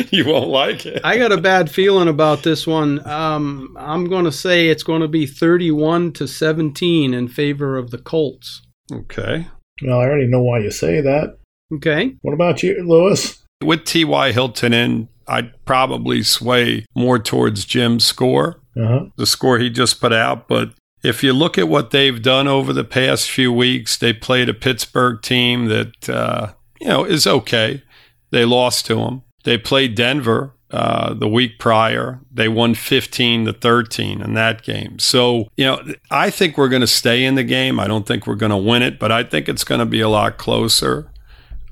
you 0.10 0.26
won't 0.26 0.48
like 0.48 0.86
it. 0.86 1.00
I 1.04 1.18
got 1.18 1.32
a 1.32 1.40
bad 1.40 1.70
feeling 1.70 2.08
about 2.08 2.42
this 2.42 2.66
one. 2.66 3.06
Um, 3.06 3.76
I'm 3.78 4.08
going 4.08 4.24
to 4.24 4.32
say 4.32 4.68
it's 4.68 4.82
going 4.82 5.02
to 5.02 5.08
be 5.08 5.26
31 5.26 6.12
to 6.14 6.26
17 6.26 7.14
in 7.14 7.28
favor 7.28 7.76
of 7.76 7.90
the 7.90 7.98
Colts. 7.98 8.62
Okay. 8.90 9.46
Well, 9.84 9.98
I 9.98 10.04
already 10.04 10.26
know 10.26 10.42
why 10.42 10.60
you 10.60 10.70
say 10.70 11.00
that. 11.00 11.38
Okay. 11.74 12.14
What 12.22 12.34
about 12.34 12.62
you, 12.62 12.82
Lewis? 12.86 13.42
With 13.62 13.84
T.Y. 13.84 14.32
Hilton 14.32 14.72
in, 14.72 15.08
I'd 15.26 15.52
probably 15.64 16.22
sway 16.22 16.84
more 16.94 17.18
towards 17.18 17.64
Jim's 17.64 18.04
score, 18.04 18.60
uh-huh. 18.76 19.06
the 19.16 19.26
score 19.26 19.58
he 19.58 19.70
just 19.70 20.00
put 20.00 20.12
out. 20.12 20.48
But 20.48 20.72
if 21.02 21.22
you 21.22 21.32
look 21.32 21.58
at 21.58 21.68
what 21.68 21.90
they've 21.90 22.20
done 22.20 22.48
over 22.48 22.72
the 22.72 22.84
past 22.84 23.30
few 23.30 23.52
weeks, 23.52 23.96
they 23.96 24.12
played 24.12 24.48
a 24.48 24.54
Pittsburgh 24.54 25.22
team 25.22 25.66
that 25.66 26.08
uh, 26.08 26.52
you 26.80 26.88
know 26.88 27.04
is 27.04 27.26
okay. 27.26 27.82
They 28.30 28.44
lost 28.44 28.86
to 28.86 28.96
them. 28.96 29.22
They 29.44 29.58
played 29.58 29.94
Denver 29.94 30.54
uh, 30.70 31.12
the 31.14 31.28
week 31.28 31.58
prior. 31.58 32.20
They 32.32 32.48
won 32.48 32.74
15 32.74 33.46
to 33.46 33.52
13 33.52 34.22
in 34.22 34.34
that 34.34 34.62
game. 34.62 34.98
So, 34.98 35.48
you 35.56 35.66
know, 35.66 35.82
I 36.10 36.30
think 36.30 36.56
we're 36.56 36.68
going 36.68 36.80
to 36.80 36.86
stay 36.86 37.24
in 37.24 37.34
the 37.34 37.44
game. 37.44 37.78
I 37.78 37.86
don't 37.86 38.06
think 38.06 38.26
we're 38.26 38.36
going 38.36 38.50
to 38.50 38.56
win 38.56 38.82
it, 38.82 38.98
but 38.98 39.12
I 39.12 39.22
think 39.22 39.48
it's 39.48 39.64
going 39.64 39.80
to 39.80 39.86
be 39.86 40.00
a 40.00 40.08
lot 40.08 40.38
closer. 40.38 41.10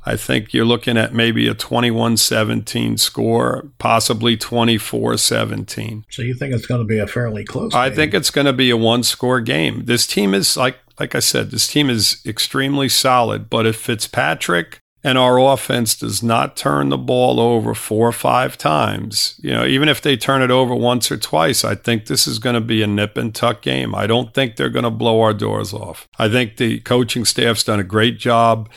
I 0.05 0.17
think 0.17 0.55
you're 0.55 0.65
looking 0.65 0.97
at 0.97 1.13
maybe 1.13 1.47
a 1.47 1.55
21 1.55 2.17
17 2.17 2.97
score, 2.97 3.69
possibly 3.79 4.37
24 4.37 5.19
17. 5.19 6.07
So 6.09 6.23
you 6.23 6.35
think 6.35 6.55
it's 6.55 6.67
going 6.67 6.81
to 6.81 6.87
be 6.87 6.99
a 6.99 7.07
fairly 7.07 7.45
close 7.45 7.75
I 7.75 7.89
game? 7.89 7.97
think 7.97 8.15
it's 8.15 8.31
going 8.31 8.47
to 8.47 8.53
be 8.53 8.71
a 8.71 8.77
one 8.77 9.03
score 9.03 9.41
game. 9.41 9.85
This 9.85 10.07
team 10.07 10.33
is 10.35 10.57
like 10.57 10.79
like 10.99 11.15
I 11.15 11.21
said, 11.21 11.51
this 11.51 11.67
team 11.67 11.89
is 11.89 12.21
extremely 12.27 12.89
solid, 12.89 13.49
but 13.49 13.67
if 13.67 13.77
Fitzpatrick 13.77 14.80
and 15.03 15.17
our 15.17 15.39
offense 15.39 15.97
does 15.97 16.23
not 16.23 16.57
turn 16.57 16.91
the 16.91 16.99
ball 16.99 17.41
over 17.41 17.75
four 17.75 18.09
or 18.09 18.13
five 18.13 18.59
times, 18.59 19.39
you 19.43 19.51
know, 19.51 19.65
even 19.65 19.89
if 19.89 20.01
they 20.01 20.17
turn 20.17 20.43
it 20.43 20.51
over 20.51 20.75
once 20.75 21.11
or 21.11 21.17
twice, 21.17 21.65
I 21.65 21.75
think 21.75 22.07
this 22.07 22.27
is 22.27 22.39
going 22.39 22.55
to 22.55 22.61
be 22.61 22.83
a 22.83 22.87
nip 22.87 23.17
and 23.17 23.35
tuck 23.35 23.63
game. 23.63 23.95
I 23.95 24.07
don't 24.07 24.35
think 24.35 24.57
they're 24.57 24.69
going 24.69 24.85
to 24.85 24.91
blow 24.91 25.21
our 25.21 25.33
doors 25.33 25.73
off. 25.73 26.09
I 26.19 26.29
think 26.29 26.57
the 26.57 26.81
coaching 26.81 27.25
staff's 27.25 27.65
done 27.65 27.81
a 27.81 27.85
great 27.85 28.19
job 28.19 28.69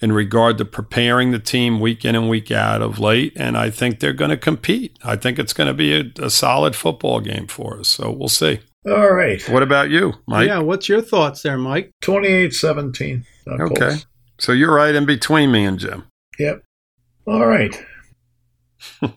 in 0.00 0.12
regard 0.12 0.58
to 0.58 0.64
preparing 0.64 1.30
the 1.30 1.38
team 1.38 1.80
week 1.80 2.04
in 2.04 2.14
and 2.14 2.28
week 2.28 2.50
out 2.50 2.82
of 2.82 2.98
late, 2.98 3.32
and 3.36 3.56
I 3.56 3.70
think 3.70 4.00
they're 4.00 4.12
going 4.12 4.30
to 4.30 4.36
compete. 4.36 4.98
I 5.04 5.16
think 5.16 5.38
it's 5.38 5.52
going 5.52 5.68
to 5.68 5.74
be 5.74 5.94
a, 5.94 6.24
a 6.24 6.30
solid 6.30 6.74
football 6.74 7.20
game 7.20 7.46
for 7.46 7.78
us. 7.80 7.88
So 7.88 8.10
we'll 8.10 8.28
see. 8.28 8.60
All 8.86 9.12
right. 9.12 9.46
What 9.50 9.62
about 9.62 9.90
you, 9.90 10.14
Mike? 10.26 10.48
Yeah, 10.48 10.60
what's 10.60 10.88
your 10.88 11.02
thoughts 11.02 11.42
there, 11.42 11.58
Mike? 11.58 11.92
28 12.00 12.54
17. 12.54 13.26
Okay. 13.46 13.96
So 14.40 14.52
you're 14.52 14.74
right 14.74 14.94
in 14.94 15.04
between 15.04 15.52
me 15.52 15.66
and 15.66 15.78
Jim. 15.78 16.06
Yep. 16.38 16.62
All 17.26 17.46
right. 17.46 17.78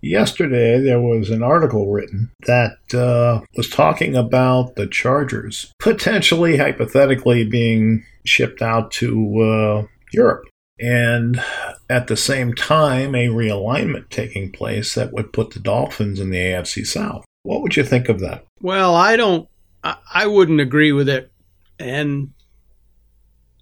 Yesterday, 0.00 0.80
there 0.80 1.00
was 1.00 1.28
an 1.28 1.42
article 1.42 1.90
written 1.90 2.30
that 2.46 2.78
uh, 2.94 3.44
was 3.56 3.68
talking 3.68 4.16
about 4.16 4.76
the 4.76 4.86
Chargers 4.86 5.72
potentially, 5.80 6.56
hypothetically, 6.56 7.44
being 7.44 8.04
shipped 8.24 8.62
out 8.62 8.92
to 8.92 9.40
uh, 9.40 9.86
Europe. 10.12 10.44
And 10.78 11.42
at 11.90 12.06
the 12.06 12.16
same 12.16 12.54
time, 12.54 13.14
a 13.14 13.26
realignment 13.26 14.08
taking 14.08 14.52
place 14.52 14.94
that 14.94 15.12
would 15.12 15.32
put 15.32 15.50
the 15.50 15.60
Dolphins 15.60 16.20
in 16.20 16.30
the 16.30 16.38
AFC 16.38 16.86
South. 16.86 17.24
What 17.42 17.60
would 17.60 17.76
you 17.76 17.84
think 17.84 18.08
of 18.08 18.20
that? 18.20 18.46
Well, 18.62 18.94
I 18.94 19.16
don't, 19.16 19.48
I, 19.82 19.96
I 20.14 20.26
wouldn't 20.28 20.60
agree 20.60 20.92
with 20.92 21.08
it. 21.08 21.30
And 21.78 22.30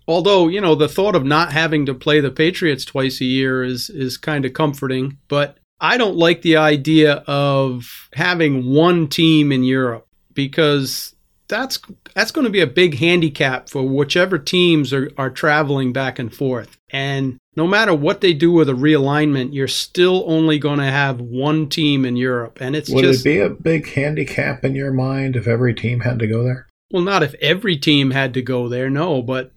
although, 0.08 0.48
you 0.48 0.60
know, 0.60 0.74
the 0.74 0.88
thought 0.88 1.14
of 1.14 1.24
not 1.24 1.52
having 1.52 1.86
to 1.86 1.94
play 1.94 2.18
the 2.20 2.30
Patriots 2.30 2.84
twice 2.84 3.20
a 3.20 3.26
year 3.26 3.62
is, 3.62 3.90
is 3.90 4.16
kind 4.16 4.44
of 4.44 4.54
comforting, 4.54 5.18
but 5.28 5.58
I 5.80 5.96
don't 5.96 6.16
like 6.16 6.42
the 6.42 6.56
idea 6.56 7.22
of 7.28 8.08
having 8.14 8.72
one 8.72 9.06
team 9.06 9.52
in 9.52 9.62
Europe 9.62 10.08
because 10.34 11.14
that's 11.48 11.80
that's 12.14 12.30
going 12.30 12.44
to 12.44 12.50
be 12.50 12.60
a 12.60 12.66
big 12.66 12.98
handicap 12.98 13.68
for 13.68 13.82
whichever 13.82 14.38
teams 14.38 14.92
are, 14.92 15.10
are 15.16 15.30
traveling 15.30 15.92
back 15.92 16.18
and 16.18 16.34
forth. 16.34 16.76
And 16.90 17.38
no 17.54 17.66
matter 17.66 17.94
what 17.94 18.20
they 18.20 18.34
do 18.34 18.52
with 18.52 18.68
a 18.68 18.74
realignment, 18.74 19.54
you're 19.54 19.68
still 19.68 20.24
only 20.26 20.58
going 20.58 20.78
to 20.78 20.84
have 20.84 21.20
one 21.20 21.68
team 21.68 22.04
in 22.04 22.16
Europe. 22.16 22.58
And 22.60 22.76
it's 22.76 22.90
Would 22.90 23.04
just 23.04 23.24
it 23.26 23.28
be 23.28 23.40
a 23.40 23.50
big 23.50 23.88
handicap 23.88 24.64
in 24.64 24.74
your 24.74 24.92
mind 24.92 25.36
if 25.36 25.46
every 25.46 25.74
team 25.74 26.00
had 26.00 26.18
to 26.18 26.26
go 26.26 26.42
there? 26.42 26.67
Well, 26.90 27.02
not 27.02 27.22
if 27.22 27.34
every 27.34 27.76
team 27.76 28.10
had 28.10 28.34
to 28.34 28.42
go 28.42 28.68
there, 28.68 28.88
no, 28.90 29.22
but 29.22 29.52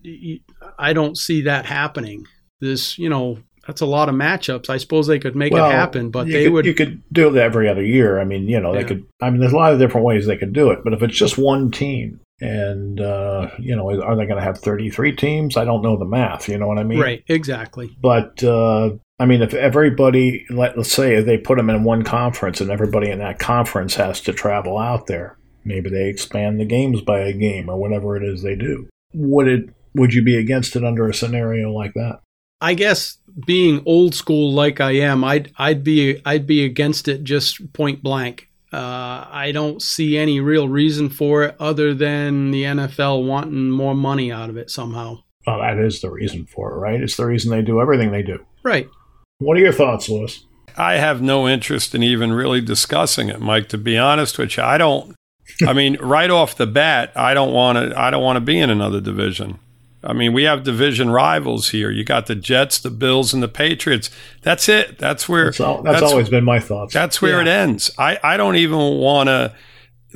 I 0.78 0.94
don't 0.94 1.18
see 1.18 1.42
that 1.44 1.66
happening. 1.66 2.26
This, 2.60 2.98
you 3.00 3.10
know, 3.10 3.40
that's 3.66 3.82
a 3.82 3.86
lot 3.86 4.10
of 4.10 4.16
matchups. 4.16 4.70
I 4.70 4.78
suppose 4.78 5.08
they 5.08 5.20
could 5.20 5.36
make 5.36 5.54
Well, 5.54 5.70
it 5.70 5.74
happen, 5.74 6.10
but 6.12 6.28
they 6.28 6.44
could, 6.46 6.54
would. 6.54 6.66
You 6.66 6.74
could 6.74 7.02
do 7.12 7.30
it 7.30 7.40
every 7.40 7.68
other 7.70 7.84
year. 7.84 8.20
I 8.20 8.24
mean, 8.26 8.48
you 8.48 8.60
know, 8.60 8.74
they 8.74 8.82
Yeah. 8.82 8.88
could. 8.88 9.06
I 9.22 9.30
mean, 9.30 9.40
there's 9.40 9.54
a 9.54 9.58
lot 9.58 9.74
of 9.74 9.80
different 9.80 10.06
ways 10.06 10.26
they 10.26 10.38
could 10.38 10.54
do 10.54 10.72
it. 10.72 10.80
But 10.84 10.94
if 10.94 11.02
it's 11.04 11.18
just 11.18 11.38
one 11.38 11.72
team, 11.72 12.20
and 12.42 13.00
uh, 13.00 13.50
you 13.60 13.76
know, 13.76 13.90
are 13.90 14.16
they 14.16 14.26
going 14.26 14.38
to 14.40 14.44
have 14.44 14.58
33 14.58 15.16
teams? 15.16 15.58
I 15.58 15.64
don't 15.66 15.84
know 15.84 15.96
the 15.98 16.06
math. 16.06 16.50
You 16.50 16.58
know 16.58 16.68
what 16.68 16.80
I 16.80 16.84
mean? 16.84 17.00
right, 17.00 17.24
exactly. 17.28 17.96
But 18.02 18.44
uh, 18.44 18.92
I 19.20 19.26
mean, 19.26 19.42
if 19.44 19.54
everybody, 19.54 20.46
let, 20.50 20.76
let's 20.76 20.92
say, 20.92 21.22
they 21.22 21.38
put 21.38 21.58
them 21.58 21.70
in 21.70 21.84
one 21.84 22.04
conference, 22.04 22.60
and 22.62 22.72
everybody 22.72 23.10
in 23.12 23.20
that 23.20 23.38
conference 23.40 23.94
has 23.96 24.22
to 24.22 24.34
travel 24.34 24.80
out 24.80 25.06
there, 25.06 25.38
maybe 25.64 25.90
they 25.90 26.10
expand 26.10 26.60
the 26.60 26.66
games 26.66 27.02
by 27.02 27.20
a 27.20 27.34
game 27.34 27.70
or 27.70 27.78
whatever 27.78 28.16
it 28.16 28.24
is 28.24 28.42
they 28.42 28.56
do. 28.56 28.88
Would 29.14 29.48
it? 29.48 29.70
Would 29.94 30.14
you 30.14 30.24
be 30.24 30.38
against 30.38 30.76
it 30.76 30.86
under 30.86 31.10
a 31.10 31.14
scenario 31.14 31.72
like 31.72 31.94
that? 31.96 32.22
I 32.62 32.76
guess 32.76 33.18
being 33.46 33.82
old 33.86 34.14
school 34.14 34.54
like 34.54 34.80
I 34.80 34.92
am, 34.92 35.24
I'd 35.24 35.52
I'd 35.58 35.84
be 35.84 36.22
I'd 36.26 36.48
be 36.48 36.64
against 36.64 37.08
it 37.08 37.24
just 37.24 37.74
point 37.74 38.04
blank. 38.04 38.48
Uh, 38.72 39.28
I 39.30 39.52
don't 39.54 39.82
see 39.82 40.18
any 40.18 40.40
real 40.40 40.70
reason 40.70 41.10
for 41.10 41.44
it 41.44 41.56
other 41.60 41.94
than 41.94 42.52
the 42.52 42.64
NFL 42.64 43.28
wanting 43.28 43.70
more 43.70 43.96
money 43.96 44.32
out 44.32 44.50
of 44.50 44.56
it 44.56 44.70
somehow. 44.70 45.18
Well, 45.46 45.60
that 45.60 45.78
is 45.78 46.00
the 46.00 46.10
reason 46.10 46.46
for 46.46 46.72
it, 46.72 46.78
right? 46.78 47.02
It's 47.02 47.18
the 47.18 47.26
reason 47.26 47.52
they 47.52 47.64
do 47.64 47.82
everything 47.82 48.12
they 48.12 48.24
do. 48.24 48.46
Right. 48.64 48.88
What 49.40 49.58
are 49.58 49.62
your 49.62 49.74
thoughts, 49.74 50.08
Lewis? 50.08 50.46
I 50.78 50.94
have 50.94 51.22
no 51.22 51.50
interest 51.50 51.94
in 51.96 52.04
even 52.04 52.32
really 52.32 52.62
discussing 52.62 53.28
it, 53.28 53.42
Mike. 53.42 53.68
To 53.70 53.78
be 53.78 53.98
honest 53.98 54.38
with 54.38 54.56
you, 54.56 54.64
I 54.64 54.78
don't. 54.78 55.16
I 55.66 55.74
mean, 55.74 55.98
right 56.00 56.30
off 56.30 56.56
the 56.56 56.68
bat, 56.68 57.12
I 57.16 57.34
don't 57.34 57.54
want 57.54 57.78
to. 57.78 58.00
I 58.00 58.10
don't 58.10 58.24
want 58.24 58.38
to 58.38 58.42
be 58.42 58.60
in 58.60 58.70
another 58.70 59.02
division. 59.02 59.60
I 60.04 60.14
mean, 60.14 60.34
we 60.34 60.44
have 60.44 60.64
division 60.64 61.12
rivals 61.12 61.70
here. 61.70 61.92
You 61.92 62.04
got 62.04 62.26
the 62.26 62.36
Jets, 62.36 62.80
the 62.80 62.90
Bills, 62.90 63.34
and 63.34 63.44
the 63.44 63.48
Patriots. 63.48 64.10
That's 64.42 64.68
it. 64.68 64.98
That's 64.98 65.30
where. 65.30 65.46
That's, 65.46 65.60
all, 65.60 65.84
that's, 65.84 66.02
always 66.02 66.30
been 66.30 66.44
my 66.44 66.60
thoughts. 66.60 66.94
That's 66.94 67.22
where 67.22 67.40
it 67.40 67.48
ends. 67.48 67.92
I, 67.98 68.18
I 68.24 68.38
don't 68.38 68.56
even 68.56 68.98
want 68.98 69.28
to 69.28 69.54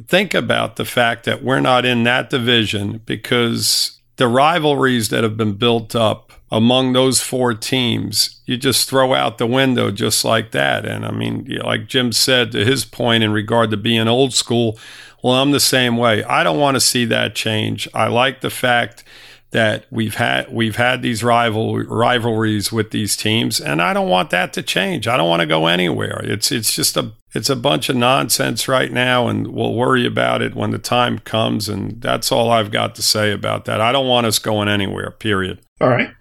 think 0.07 0.33
about 0.33 0.75
the 0.75 0.85
fact 0.85 1.25
that 1.25 1.43
we're 1.43 1.59
not 1.59 1.85
in 1.85 2.03
that 2.03 2.29
division 2.29 3.01
because 3.05 3.99
the 4.17 4.27
rivalries 4.27 5.09
that 5.09 5.23
have 5.23 5.37
been 5.37 5.53
built 5.53 5.95
up 5.95 6.31
among 6.51 6.93
those 6.93 7.21
four 7.21 7.53
teams, 7.53 8.41
you 8.45 8.57
just 8.57 8.89
throw 8.89 9.13
out 9.13 9.37
the 9.37 9.47
window 9.47 9.91
just 9.91 10.23
like 10.23 10.51
that. 10.51 10.85
And 10.85 11.05
I 11.05 11.11
mean, 11.11 11.45
like 11.63 11.87
Jim 11.87 12.11
said 12.11 12.51
to 12.51 12.63
his 12.63 12.85
point 12.85 13.23
in 13.23 13.31
regard 13.31 13.71
to 13.71 13.77
being 13.77 14.07
old 14.07 14.33
school, 14.33 14.79
well, 15.25 15.41
I'm 15.41 15.49
the 15.49 15.59
same 15.59 15.97
way. 15.97 16.23
I 16.23 16.43
don't 16.43 16.59
want 16.59 16.75
to 16.75 16.79
see 16.79 17.03
that 17.05 17.33
change. 17.33 17.87
I 17.95 18.09
like 18.09 18.41
the 18.41 18.51
fact 18.51 19.03
that 19.49 19.87
we've 19.89 20.13
had 20.13 20.53
we've 20.53 20.75
had 20.75 21.01
these 21.01 21.23
rival 21.23 21.79
rivalries 21.79 22.71
with 22.71 22.91
these 22.91 23.17
teams 23.17 23.59
and 23.59 23.81
I 23.81 23.91
don't 23.91 24.07
want 24.07 24.29
that 24.29 24.53
to 24.53 24.61
change. 24.61 25.07
I 25.07 25.17
don't 25.17 25.27
want 25.27 25.39
to 25.39 25.47
go 25.47 25.65
anywhere. 25.65 26.21
It's 26.23 26.51
it's 26.51 26.75
just 26.75 26.95
a 26.95 27.13
it's 27.33 27.49
a 27.49 27.55
bunch 27.55 27.89
of 27.89 27.95
nonsense 27.95 28.67
right 28.67 28.91
now 28.91 29.27
and 29.27 29.47
we'll 29.47 29.73
worry 29.73 30.05
about 30.05 30.43
it 30.43 30.53
when 30.53 30.69
the 30.69 30.77
time 30.77 31.17
comes 31.17 31.69
and 31.69 31.99
that's 32.03 32.31
all 32.31 32.51
I've 32.51 32.69
got 32.69 32.93
to 32.93 33.01
say 33.01 33.31
about 33.31 33.65
that. 33.65 33.81
I 33.81 33.91
don't 33.91 34.07
want 34.07 34.27
us 34.27 34.37
going 34.37 34.67
anywhere, 34.67 35.09
period. 35.09 35.59
All 35.81 35.89
right. 35.89 36.11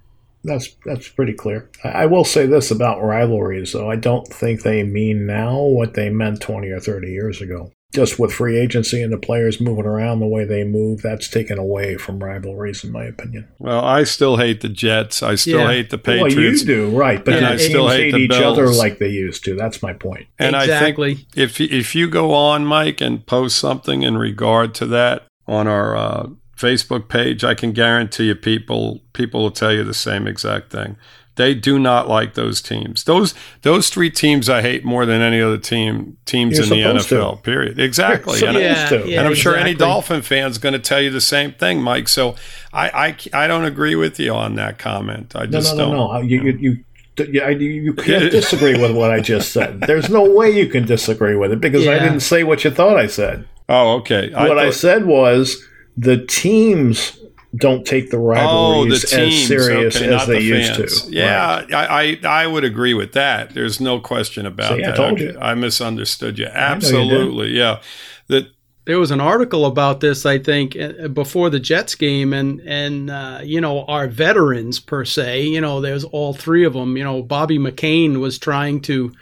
That's 0.45 0.75
that's 0.87 1.09
pretty 1.11 1.35
clear. 1.35 1.71
I, 1.85 2.07
will 2.07 2.25
say 2.25 2.47
this 2.47 2.71
about 2.71 3.03
rivalries, 3.03 3.73
though. 3.73 3.91
I 3.91 3.97
don't 3.97 4.27
think 4.29 4.63
they 4.63 4.83
mean 4.83 5.27
now 5.27 5.59
what 5.59 5.93
they 5.93 6.09
meant 6.09 6.41
20 6.41 6.69
or 6.69 6.81
30 6.81 7.09
years 7.09 7.43
ago. 7.43 7.71
Just 7.95 8.19
with 8.19 8.33
free 8.33 8.59
agency 8.59 9.01
and 9.03 9.13
the 9.13 9.19
players 9.19 9.61
moving 9.61 9.87
around 9.87 10.19
the 10.19 10.27
way 10.27 10.45
they 10.45 10.65
move, 10.65 11.01
that's 11.01 11.29
taken 11.29 11.59
away 11.59 11.97
from 11.97 12.23
rivalries, 12.23 12.83
in 12.83 12.91
my 12.91 13.05
opinion. 13.05 13.47
Well, 13.59 13.85
I 13.85 14.03
still 14.03 14.37
hate 14.37 14.61
the 14.63 14.69
Jets. 14.69 15.23
I 15.23 15.37
still 15.37 15.61
Yeah. 15.61 15.69
hate 15.71 15.91
the 15.91 15.99
Patriots. 15.99 16.35
Well, 16.35 16.45
you 16.45 16.91
do, 16.91 16.91
right. 16.91 17.25
But 17.25 17.35
And 17.35 17.47
I 17.47 17.57
still 17.57 17.89
hate 17.89 18.11
the 18.11 18.19
each 18.19 18.33
other 18.33 18.67
like 18.69 18.99
they 18.99 19.11
used 19.11 19.45
to. 19.45 19.55
That's 19.55 19.81
my 19.81 19.93
point. 19.93 20.27
And 20.39 20.57
exactly. 20.57 21.11
I 21.13 21.15
think 21.15 21.27
if 21.37 21.61
if 21.61 21.95
you 21.95 22.09
go 22.09 22.35
on, 22.35 22.67
Mike, 22.67 23.01
and 23.01 23.25
post 23.25 23.57
something 23.57 24.03
in 24.03 24.19
regard 24.19 24.75
to 24.75 24.87
that 24.87 25.27
on 25.47 25.69
our 25.69 25.97
uh, 25.97 26.27
Facebook 26.59 27.09
page, 27.09 27.45
I 27.45 27.55
can 27.55 27.73
guarantee 27.73 28.25
you 28.27 28.35
people 28.35 29.03
people 29.13 29.43
will 29.43 29.51
tell 29.51 29.73
you 29.73 29.85
the 29.85 29.95
same 29.95 30.27
exact 30.27 30.73
thing. 30.73 30.97
They 31.37 31.53
do 31.55 31.81
not 31.81 32.09
like 32.09 32.35
those 32.35 32.63
teams. 32.63 33.03
Those 33.05 33.35
those 33.63 33.89
three 33.91 34.09
teams 34.11 34.49
I 34.49 34.63
hate 34.63 34.85
more 34.85 35.05
than 35.05 35.21
any 35.21 35.41
other 35.41 35.59
team 35.59 36.17
teams 36.27 36.57
You're 36.59 36.65
in 36.79 36.95
the 36.95 37.01
supposed 37.01 37.09
to. 37.09 37.15
NFL. 37.17 37.43
Period. 37.43 37.79
Exactly. 37.81 38.41
And 38.47 38.57
I- 38.57 38.61
yeah, 38.61 38.85
supposed 38.89 39.05
to. 39.07 39.11
yeah, 39.11 39.19
and 39.19 39.29
I'm 39.29 39.35
sure 39.35 39.57
any. 39.57 39.75
Dolphin 39.75 40.23
fan 40.23 40.49
is 40.51 40.59
going 40.59 40.75
to 40.75 40.79
tell 40.79 41.01
you 41.01 41.11
the 41.11 41.21
same 41.21 41.53
thing, 41.53 41.83
Mike. 41.83 42.09
So 42.09 42.37
I, 42.73 43.17
I, 43.35 43.45
I 43.45 43.47
don't 43.49 43.65
agree 43.65 43.97
with 43.97 44.21
you 44.21 44.33
on 44.33 44.55
that 44.55 44.79
comment. 44.79 45.35
I 45.35 45.47
No, 45.47 45.51
just 45.51 45.77
no, 45.77 45.91
no, 45.91 45.97
don't. 45.97 46.15
no. 46.15 46.21
You, 46.21 46.43
you, 46.43 46.53
you, 46.53 46.85
you, 47.19 47.69
you 47.83 47.95
can't 47.95 48.31
disagree 48.31 48.79
with 48.81 48.95
what 48.95 49.11
I 49.11 49.19
just 49.21 49.51
said. 49.53 49.81
There's 49.81 50.09
no 50.11 50.23
way 50.31 50.51
you 50.51 50.69
can 50.69 50.85
disagree 50.87 51.35
with 51.37 51.51
it 51.53 51.61
because 51.61 51.87
I 51.89 51.99
didn't 51.99 52.21
say 52.21 52.45
what 52.45 52.63
you 52.65 52.71
thought 52.71 52.97
I 52.97 53.07
said. 53.09 53.47
Oh, 53.69 53.95
okay. 53.97 54.31
what 54.33 54.59
I 54.59 54.67
thought- 54.67 54.75
said 54.75 55.07
was 55.07 55.67
the 55.97 56.19
teams 56.27 57.19
don't 57.57 57.87
take 57.87 58.11
the 58.11 58.19
Oh, 58.35 58.85
rivalries 58.85 58.87
the 58.87 59.01
teams, 59.01 59.53
as 59.53 59.71
serious 59.75 60.01
okay, 60.01 60.09
as 60.11 60.27
they 60.27 60.39
the 60.39 60.41
used 60.41 60.77
fans. 60.77 60.77
to. 60.77 61.05
Yeah, 61.09 61.63
Right. 61.63 61.65
I, 61.73 62.19
I 62.25 62.43
I 62.45 62.47
would 62.47 62.65
agree 62.65 62.95
with 62.95 63.13
that. 63.13 63.55
There's 63.55 63.81
no 63.81 64.01
question 64.01 64.47
about 64.47 64.71
See, 64.77 64.85
I 64.85 64.91
that. 64.91 64.93
told 64.93 65.21
Okay, 65.21 65.23
you. 65.23 65.39
I 65.41 65.55
misunderstood 65.55 66.39
you. 66.39 66.47
know 66.81 67.01
you. 67.01 67.29
Absolutely, 67.29 67.51
yeah. 67.57 67.81
The 68.29 68.49
there 68.87 68.99
was 68.99 69.11
an 69.11 69.21
article 69.21 69.65
about 69.65 70.01
this, 70.01 70.27
I 70.27 70.39
think, 70.39 70.77
uh, 70.77 71.09
before 71.09 71.49
the 71.49 71.61
Jets 71.61 71.95
game, 71.95 72.33
and 72.35 72.61
and 72.67 73.11
uh, 73.11 73.41
you 73.43 73.61
know 73.61 73.85
our 73.87 74.09
veterans 74.09 74.79
per 74.81 75.05
se, 75.05 75.43
you 75.47 75.61
know, 75.61 75.81
there's 75.81 76.05
all 76.05 76.35
three 76.35 76.65
of 76.65 76.75
them. 76.75 76.97
You 76.97 77.05
know, 77.05 77.23
Bobby 77.23 77.59
McCain 77.59 78.21
was 78.21 78.39
trying 78.39 78.81
to 78.83 79.13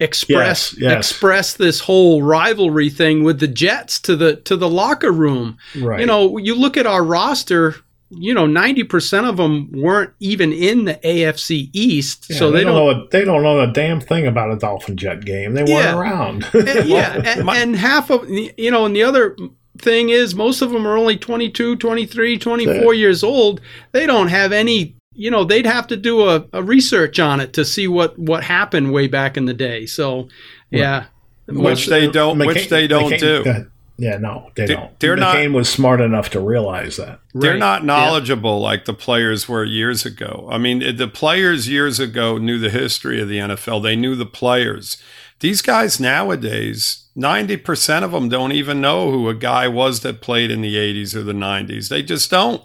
express 0.00 0.72
Yes, 0.74 0.80
yes. 0.80 1.10
express 1.10 1.54
this 1.54 1.80
whole 1.80 2.22
rivalry 2.22 2.90
thing 2.90 3.24
with 3.24 3.40
the 3.40 3.48
Jets 3.48 4.00
to 4.00 4.16
the 4.16 4.36
to 4.36 4.56
the 4.56 4.68
locker 4.68 5.12
room. 5.12 5.58
Right. 5.76 6.00
You 6.00 6.06
know, 6.06 6.38
you 6.38 6.54
look 6.54 6.76
at 6.76 6.86
our 6.86 7.04
roster. 7.04 7.76
You 8.10 8.32
know, 8.32 8.46
ninety 8.46 8.84
percent 8.84 9.26
of 9.26 9.36
them 9.36 9.70
weren't 9.70 10.14
even 10.18 10.50
in 10.50 10.86
the 10.86 10.94
AFC 10.94 11.68
East, 11.74 12.28
Yeah, 12.30 12.38
so 12.38 12.50
they, 12.50 12.60
they, 12.60 12.64
don't, 12.64 12.74
don't 12.74 12.96
know. 12.96 13.04
A, 13.04 13.08
they 13.10 13.22
don't 13.22 13.42
know 13.42 13.60
a 13.60 13.66
damn 13.70 14.00
thing 14.00 14.26
about 14.26 14.50
a 14.50 14.56
Dolphin 14.56 14.96
Jet 14.96 15.26
game. 15.26 15.52
They 15.52 15.62
weren't 15.64 15.94
around. 15.94 16.48
and, 16.54 16.88
yeah, 16.88 17.12
and, 17.38 17.46
and 17.50 17.76
half 17.76 18.08
of 18.08 18.26
you 18.26 18.70
know, 18.70 18.86
and 18.86 18.96
the 18.96 19.02
other 19.02 19.36
thing 19.76 20.08
is 20.08 20.34
most 20.34 20.62
of 20.62 20.70
them 20.70 20.86
are 20.86 20.96
only 20.96 21.18
22, 21.18 21.76
23, 21.76 22.38
24 22.38 22.94
years 22.94 23.22
old. 23.22 23.60
They 23.92 24.06
don't 24.06 24.28
have 24.28 24.52
any, 24.52 24.96
you 25.18 25.30
know, 25.30 25.44
they'd 25.44 25.66
have 25.66 25.86
to 25.88 25.96
do 25.96 26.28
a, 26.28 26.44
a 26.52 26.62
research 26.62 27.18
on 27.18 27.40
it 27.40 27.52
to 27.54 27.64
see 27.64 27.88
what 27.88 28.18
what 28.18 28.44
happened 28.44 28.92
way 28.92 29.08
back 29.08 29.36
in 29.36 29.44
the 29.46 29.54
day. 29.54 29.84
So, 29.84 30.28
yeah. 30.70 31.06
Which 31.46 31.86
they 31.86 32.06
don't- 32.08 32.38
which 32.38 32.68
they 32.68 32.86
don't 32.86 33.10
McCain- 33.12 33.18
do. 33.20 33.44
go. 33.44 33.66
Yeah, 34.00 34.18
no, 34.18 34.50
they 34.54 34.66
They- 34.66 34.74
don't. 34.74 35.00
they're 35.00 35.16
not- 35.16 35.34
McCain 35.34 35.52
was 35.54 35.68
smart 35.68 36.00
enough 36.00 36.30
to 36.30 36.40
realize 36.40 36.98
that. 36.98 37.18
They're 37.34 37.52
Right. 37.52 37.58
not 37.58 37.80
Yeah. 37.82 37.86
knowledgeable 37.86 38.60
like 38.60 38.84
the 38.84 38.94
players 38.94 39.48
were 39.48 39.64
years 39.64 40.06
ago. 40.06 40.46
I 40.52 40.56
mean, 40.58 40.96
the 40.96 41.08
players 41.08 41.68
years 41.68 41.98
ago 41.98 42.38
knew 42.38 42.58
the 42.60 42.70
history 42.70 43.20
of 43.20 43.28
the 43.28 43.38
NFL. 43.40 43.80
They 43.80 43.96
knew 43.96 44.14
the 44.14 44.24
players. 44.26 44.98
These 45.40 45.62
guys 45.62 45.98
nowadays, 45.98 47.04
90% 47.16 48.04
of 48.04 48.12
them 48.12 48.28
don't 48.28 48.52
even 48.52 48.80
know 48.80 49.10
who 49.10 49.28
a 49.28 49.34
guy 49.34 49.66
was 49.66 50.00
that 50.00 50.20
played 50.20 50.50
in 50.52 50.60
the 50.60 50.76
80s 50.76 51.16
or 51.16 51.22
the 51.24 51.32
90s. 51.34 51.88
They 51.88 52.02
just 52.02 52.30
don't. 52.30 52.62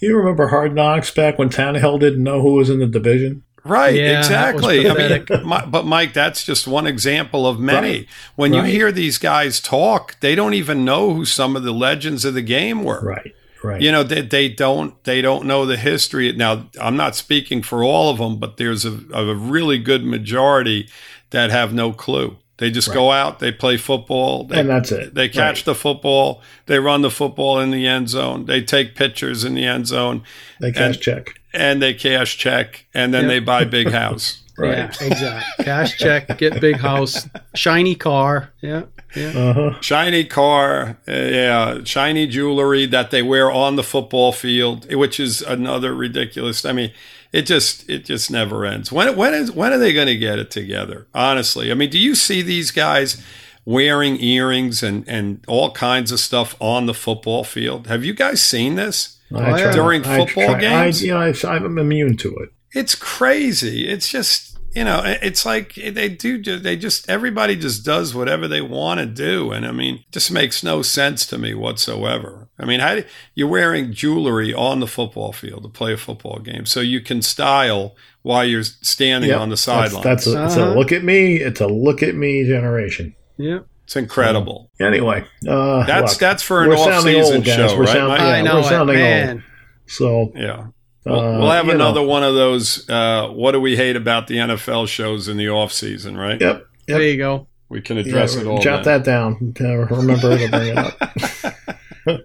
You 0.00 0.16
remember 0.16 0.48
Hard 0.48 0.74
Knocks 0.74 1.10
back 1.10 1.38
when 1.38 1.48
Tannehill 1.48 2.00
didn't 2.00 2.22
know 2.22 2.40
who 2.40 2.54
was 2.54 2.70
in 2.70 2.78
the 2.78 2.86
division? 2.86 3.42
Right, 3.64 3.94
Yeah, 3.94 4.18
exactly. 4.18 4.88
I 4.88 4.94
mean, 4.94 5.26
my, 5.44 5.64
but 5.64 5.84
Mike, 5.84 6.12
that's 6.12 6.44
just 6.44 6.68
one 6.68 6.86
example 6.86 7.46
of 7.46 7.58
many. 7.58 7.90
Right. 7.90 8.08
When 8.36 8.52
you 8.52 8.62
hear 8.62 8.92
these 8.92 9.18
guys 9.18 9.60
talk, 9.60 10.18
they 10.20 10.34
don't 10.34 10.54
even 10.54 10.84
know 10.84 11.12
who 11.12 11.24
some 11.24 11.56
of 11.56 11.64
the 11.64 11.72
legends 11.72 12.24
of 12.24 12.34
the 12.34 12.42
game 12.42 12.84
were. 12.84 13.00
Right, 13.00 13.34
right. 13.64 13.82
You 13.82 13.90
know, 13.90 14.04
they, 14.04 14.22
they 14.22 14.48
don't 14.48 15.02
they 15.04 15.20
don't 15.20 15.46
know 15.46 15.66
the 15.66 15.76
history. 15.76 16.32
Now, 16.32 16.68
I'm 16.80 16.96
not 16.96 17.16
speaking 17.16 17.62
for 17.62 17.82
all 17.82 18.10
of 18.10 18.18
them, 18.18 18.38
but 18.38 18.56
there's 18.56 18.84
a, 18.84 19.00
a 19.12 19.34
really 19.34 19.78
good 19.78 20.04
majority 20.04 20.88
that 21.30 21.50
have 21.50 21.74
no 21.74 21.92
clue. 21.92 22.38
They 22.58 22.70
just 22.70 22.90
go 22.92 23.12
out, 23.12 23.38
they 23.38 23.52
play 23.52 23.76
football, 23.76 24.44
they, 24.44 24.60
and 24.60 24.70
that's 24.70 24.90
it. 24.90 25.14
they 25.14 25.28
catch 25.28 25.58
Right. 25.58 25.64
the 25.66 25.74
football, 25.74 26.40
they 26.64 26.78
run 26.78 27.02
the 27.02 27.10
football 27.10 27.60
in 27.60 27.70
the 27.70 27.86
end 27.86 28.08
zone, 28.08 28.46
they 28.46 28.62
take 28.62 28.94
pictures 28.94 29.44
in 29.44 29.54
the 29.54 29.66
end 29.66 29.86
zone, 29.86 30.22
They 30.58 30.72
cash 30.72 30.94
and- 30.94 31.00
check. 31.02 31.40
and 31.52 31.82
they 31.82 31.92
cash 31.92 32.38
check, 32.38 32.86
and 32.94 33.12
then 33.12 33.24
Yeah. 33.24 33.28
they 33.28 33.38
buy 33.40 33.64
big 33.64 33.90
house. 34.02 34.38
Right. 34.58 34.78
Yeah, 34.78 35.06
exactly. 35.06 35.64
Cash 35.66 35.98
check, 35.98 36.38
get 36.38 36.58
big 36.62 36.76
house, 36.76 37.28
shiny 37.54 37.94
car. 37.94 38.52
Yeah, 38.62 38.84
yeah. 39.14 39.28
Uh 39.38 39.52
huh. 39.52 39.80
shiny 39.82 40.24
car, 40.24 40.96
uh, 41.06 41.12
yeah, 41.12 41.78
shiny 41.84 42.26
jewelry 42.26 42.86
that 42.86 43.10
they 43.10 43.20
wear 43.20 43.50
on 43.50 43.76
the 43.76 43.82
football 43.82 44.32
field, 44.32 44.90
which 44.94 45.20
is 45.20 45.42
another 45.42 45.94
ridiculous. 45.94 46.64
I 46.64 46.72
mean, 46.72 46.90
it 47.36 47.44
just 47.44 47.88
it 47.90 48.06
just 48.06 48.30
never 48.30 48.64
ends. 48.64 48.90
When 48.90 49.14
when 49.14 49.34
is 49.34 49.52
when 49.52 49.72
are 49.72 49.78
they 49.78 49.92
going 49.92 50.06
to 50.06 50.16
get 50.16 50.38
it 50.38 50.50
together? 50.50 51.06
Honestly, 51.14 51.70
I 51.70 51.74
mean, 51.74 51.90
do 51.90 51.98
you 51.98 52.14
see 52.14 52.40
these 52.40 52.70
guys 52.70 53.22
wearing 53.66 54.18
earrings 54.22 54.82
and 54.82 55.06
and 55.06 55.44
all 55.46 55.70
kinds 55.72 56.10
of 56.12 56.18
stuff 56.18 56.56
on 56.60 56.86
the 56.86 56.94
football 56.94 57.44
field? 57.44 57.88
Have 57.88 58.04
you 58.04 58.14
guys 58.14 58.42
seen 58.42 58.76
this? 58.76 59.18
During 59.30 60.06
I 60.06 60.24
football 60.24 60.54
games? 60.54 61.02
I, 61.02 61.04
you 61.04 61.12
know, 61.12 61.20
I, 61.20 61.56
I'm 61.56 61.76
immune 61.78 62.16
to 62.18 62.34
it. 62.36 62.52
It's 62.72 62.94
crazy. 62.94 63.86
It's 63.86 64.08
just 64.08 64.45
you 64.76 64.84
know, 64.84 65.02
it's 65.04 65.46
like 65.46 65.74
they 65.74 66.08
do. 66.10 66.40
They 66.58 66.76
just 66.76 67.08
everybody 67.08 67.56
just 67.56 67.84
does 67.84 68.14
whatever 68.14 68.46
they 68.46 68.60
want 68.60 69.00
to 69.00 69.06
do, 69.06 69.50
and 69.50 69.66
I 69.66 69.72
mean, 69.72 69.96
it 69.96 70.12
just 70.12 70.30
makes 70.30 70.62
no 70.62 70.82
sense 70.82 71.24
to 71.28 71.38
me 71.38 71.54
whatsoever. 71.54 72.48
I 72.58 72.66
mean, 72.66 72.80
how 72.80 72.96
do, 72.96 73.04
you're 73.34 73.48
wearing 73.48 73.92
jewelry 73.92 74.52
on 74.52 74.80
the 74.80 74.86
football 74.86 75.32
field 75.32 75.62
to 75.62 75.68
play 75.70 75.92
a 75.94 75.96
football 75.96 76.38
game, 76.40 76.66
so 76.66 76.80
you 76.80 77.00
can 77.00 77.22
style 77.22 77.96
while 78.22 78.44
you're 78.44 78.62
standing 78.64 79.30
Yep. 79.30 79.40
on 79.40 79.48
the 79.48 79.52
That's, 79.54 79.62
sidelines. 79.62 80.04
that's 80.04 80.26
a, 80.26 80.44
it's 80.44 80.56
a 80.56 80.62
Uh-huh. 80.64 80.74
look 80.78 80.92
at 80.92 81.02
me. 81.04 81.36
It's 81.36 81.60
a 81.60 81.66
look 81.68 82.02
at 82.02 82.14
me 82.14 82.44
generation. 82.44 83.14
yeah. 83.38 83.60
it's 83.84 83.96
incredible. 83.96 84.70
Anyway, 84.80 85.24
uh, 85.48 85.86
That's 85.86 86.12
look, 86.14 86.18
that's 86.20 86.42
for 86.42 86.64
an 86.64 86.70
we're 86.70 86.76
off-season 86.76 87.36
old, 87.36 87.44
guys. 87.44 87.54
show, 87.54 87.76
We're 87.78 87.84
right? 87.84 87.92
sound- 87.92 88.12
Yeah, 88.18 88.26
I 88.26 88.42
know 88.42 88.54
we're 88.56 88.60
it, 88.60 88.64
sounding 88.64 88.96
man. 88.96 89.30
old. 89.30 89.42
So 89.86 90.32
Yeah. 90.34 90.66
We'll, 91.06 91.20
uh, 91.20 91.38
we'll 91.38 91.50
have 91.50 91.66
you 91.66 91.72
know, 91.72 91.86
another 91.86 92.02
one 92.02 92.24
of 92.24 92.34
those. 92.34 92.88
Uh, 92.90 93.28
what 93.28 93.52
do 93.52 93.60
we 93.60 93.76
hate 93.76 93.94
about 93.94 94.26
the 94.26 94.38
NFL 94.38 94.88
shows 94.88 95.28
in 95.28 95.36
the 95.36 95.48
off 95.48 95.72
season? 95.72 96.16
Right? 96.16 96.40
Yep. 96.40 96.66
There 96.88 97.02
you 97.02 97.16
go. 97.16 97.46
We 97.68 97.80
can 97.80 97.96
address 97.96 98.34
yeah, 98.34 98.40
it 98.42 98.46
all. 98.46 98.58
Jot 98.60 98.84
then. 98.84 99.02
that 99.02 99.04
down. 99.04 99.54
Uh, 99.60 99.76
remember 99.96 100.36
to 100.38 100.48
bring 100.48 100.76
it 100.76 100.78
up. 100.78 102.20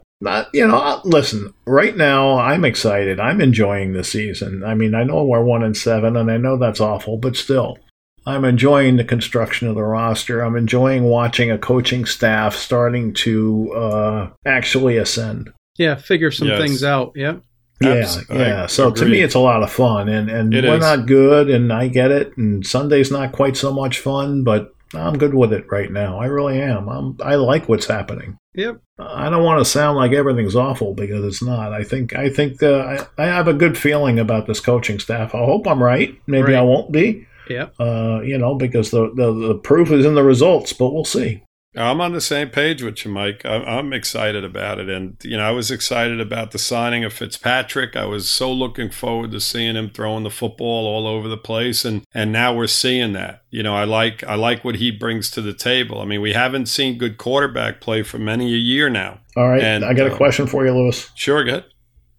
Not, 0.20 0.48
you 0.54 0.66
know, 0.66 0.76
uh, 0.76 1.00
listen. 1.04 1.52
Right 1.66 1.96
now, 1.96 2.38
I'm 2.38 2.64
excited. 2.64 3.20
I'm 3.20 3.40
enjoying 3.40 3.92
the 3.92 4.04
season. 4.04 4.64
I 4.64 4.74
mean, 4.74 4.94
I 4.94 5.04
know 5.04 5.24
we're 5.24 5.44
one 5.44 5.62
and 5.62 5.76
seven, 5.76 6.16
and 6.16 6.30
I 6.30 6.36
know 6.38 6.56
that's 6.56 6.80
awful, 6.80 7.18
but 7.18 7.36
still, 7.36 7.78
I'm 8.26 8.44
enjoying 8.44 8.96
the 8.96 9.04
construction 9.04 9.68
of 9.68 9.74
the 9.74 9.82
roster. 9.82 10.40
I'm 10.40 10.56
enjoying 10.56 11.04
watching 11.04 11.50
a 11.50 11.58
coaching 11.58 12.06
staff 12.06 12.56
starting 12.56 13.12
to 13.14 13.72
uh, 13.74 14.30
actually 14.46 14.96
ascend. 14.96 15.52
Yeah, 15.76 15.96
figure 15.96 16.30
some 16.30 16.48
Yes. 16.48 16.60
things 16.60 16.84
out. 16.84 17.12
Yeah. 17.14 17.36
Yeah, 17.80 18.06
I 18.30 18.34
yeah. 18.36 18.66
So 18.66 18.90
to 18.90 19.04
me, 19.04 19.20
it's 19.20 19.34
a 19.34 19.40
lot 19.40 19.62
of 19.62 19.70
fun, 19.72 20.08
and 20.08 20.30
and 20.30 20.54
It 20.54 20.64
we're 20.64 20.76
is. 20.76 20.80
not 20.80 21.06
good, 21.06 21.50
and 21.50 21.72
I 21.72 21.88
get 21.88 22.10
it. 22.10 22.36
And 22.36 22.64
Sunday's 22.66 23.10
not 23.10 23.32
quite 23.32 23.56
so 23.56 23.72
much 23.72 23.98
fun, 23.98 24.44
but 24.44 24.72
I'm 24.94 25.18
good 25.18 25.34
with 25.34 25.52
it 25.52 25.66
right 25.70 25.90
now. 25.90 26.18
I 26.18 26.26
really 26.26 26.60
am. 26.60 26.88
I'm. 26.88 27.16
I 27.22 27.34
like 27.34 27.68
what's 27.68 27.86
happening. 27.86 28.38
Yep. 28.54 28.80
I 29.00 29.28
don't 29.28 29.42
want 29.42 29.58
to 29.58 29.64
sound 29.64 29.96
like 29.96 30.12
everything's 30.12 30.54
awful 30.54 30.94
because 30.94 31.24
it's 31.24 31.42
not. 31.42 31.72
I 31.72 31.82
think 31.82 32.14
I 32.14 32.30
think 32.30 32.62
uh, 32.62 33.06
I, 33.18 33.24
I 33.24 33.26
have 33.26 33.48
a 33.48 33.52
good 33.52 33.76
feeling 33.76 34.20
about 34.20 34.46
this 34.46 34.60
coaching 34.60 35.00
staff. 35.00 35.34
I 35.34 35.38
hope 35.44 35.66
I'm 35.66 35.82
right. 35.82 36.16
Maybe 36.28 36.52
Right. 36.52 36.54
I 36.56 36.62
won't 36.62 36.92
be. 36.92 37.26
Yep. 37.50 37.74
Uh, 37.80 38.20
you 38.22 38.38
know, 38.38 38.54
because 38.54 38.92
the, 38.92 39.12
the 39.14 39.32
the 39.32 39.54
proof 39.56 39.90
is 39.90 40.06
in 40.06 40.14
the 40.14 40.22
results, 40.22 40.72
but 40.72 40.94
we'll 40.94 41.04
see. 41.04 41.42
I'm 41.76 42.00
on 42.00 42.12
the 42.12 42.20
same 42.20 42.50
page 42.50 42.82
with 42.82 43.04
you, 43.04 43.10
Mike. 43.10 43.44
I'm, 43.44 43.62
I'm 43.62 43.92
excited 43.92 44.44
about 44.44 44.78
it, 44.78 44.88
and 44.88 45.16
you 45.24 45.36
know, 45.36 45.42
I 45.42 45.50
was 45.50 45.70
excited 45.70 46.20
about 46.20 46.52
the 46.52 46.58
signing 46.58 47.04
of 47.04 47.12
Fitzpatrick. 47.12 47.96
I 47.96 48.04
was 48.06 48.28
so 48.28 48.52
looking 48.52 48.90
forward 48.90 49.32
to 49.32 49.40
seeing 49.40 49.74
him 49.74 49.90
throwing 49.90 50.22
the 50.22 50.30
football 50.30 50.86
all 50.86 51.06
over 51.06 51.28
the 51.28 51.36
place, 51.36 51.84
and 51.84 52.04
and 52.14 52.32
now 52.32 52.54
we're 52.54 52.66
seeing 52.66 53.12
that. 53.14 53.42
You 53.50 53.62
know, 53.62 53.74
I 53.74 53.84
like 53.84 54.22
I 54.24 54.34
like 54.36 54.64
what 54.64 54.76
he 54.76 54.90
brings 54.90 55.30
to 55.32 55.42
the 55.42 55.54
table. 55.54 56.00
I 56.00 56.04
mean, 56.04 56.20
we 56.20 56.32
haven't 56.32 56.66
seen 56.66 56.98
good 56.98 57.18
quarterback 57.18 57.80
play 57.80 58.02
for 58.02 58.18
many 58.18 58.52
a 58.54 58.58
year 58.58 58.88
now. 58.88 59.20
All 59.36 59.48
right, 59.48 59.62
And, 59.62 59.84
I 59.84 59.94
got 59.94 60.06
a 60.06 60.14
uh, 60.14 60.16
question 60.16 60.46
for 60.46 60.64
you, 60.64 60.72
Lewis. 60.72 61.10
Sure, 61.16 61.42
good. 61.42 61.64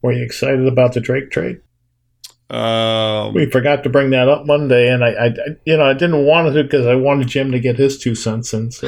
Were 0.02 0.12
you 0.12 0.24
excited 0.24 0.68
about 0.68 0.94
the 0.94 1.00
Drake 1.00 1.32
trade? 1.32 1.62
Um, 2.48 3.34
We 3.34 3.50
forgot 3.50 3.84
to 3.84 3.90
bring 3.90 4.12
that 4.12 4.28
up 4.28 4.46
Monday, 4.46 4.88
and 4.92 5.04
I, 5.04 5.10
I 5.10 5.34
you 5.66 5.78
know, 5.78 5.86
I 5.86 5.94
didn't 5.94 6.26
want 6.26 6.54
to 6.54 6.64
because 6.64 6.86
I 6.86 6.94
wanted 6.94 7.28
Jim 7.28 7.52
to 7.52 7.60
get 7.60 7.76
his 7.78 7.98
two 7.98 8.14
cents 8.14 8.54
in. 8.54 8.72
So 8.72 8.88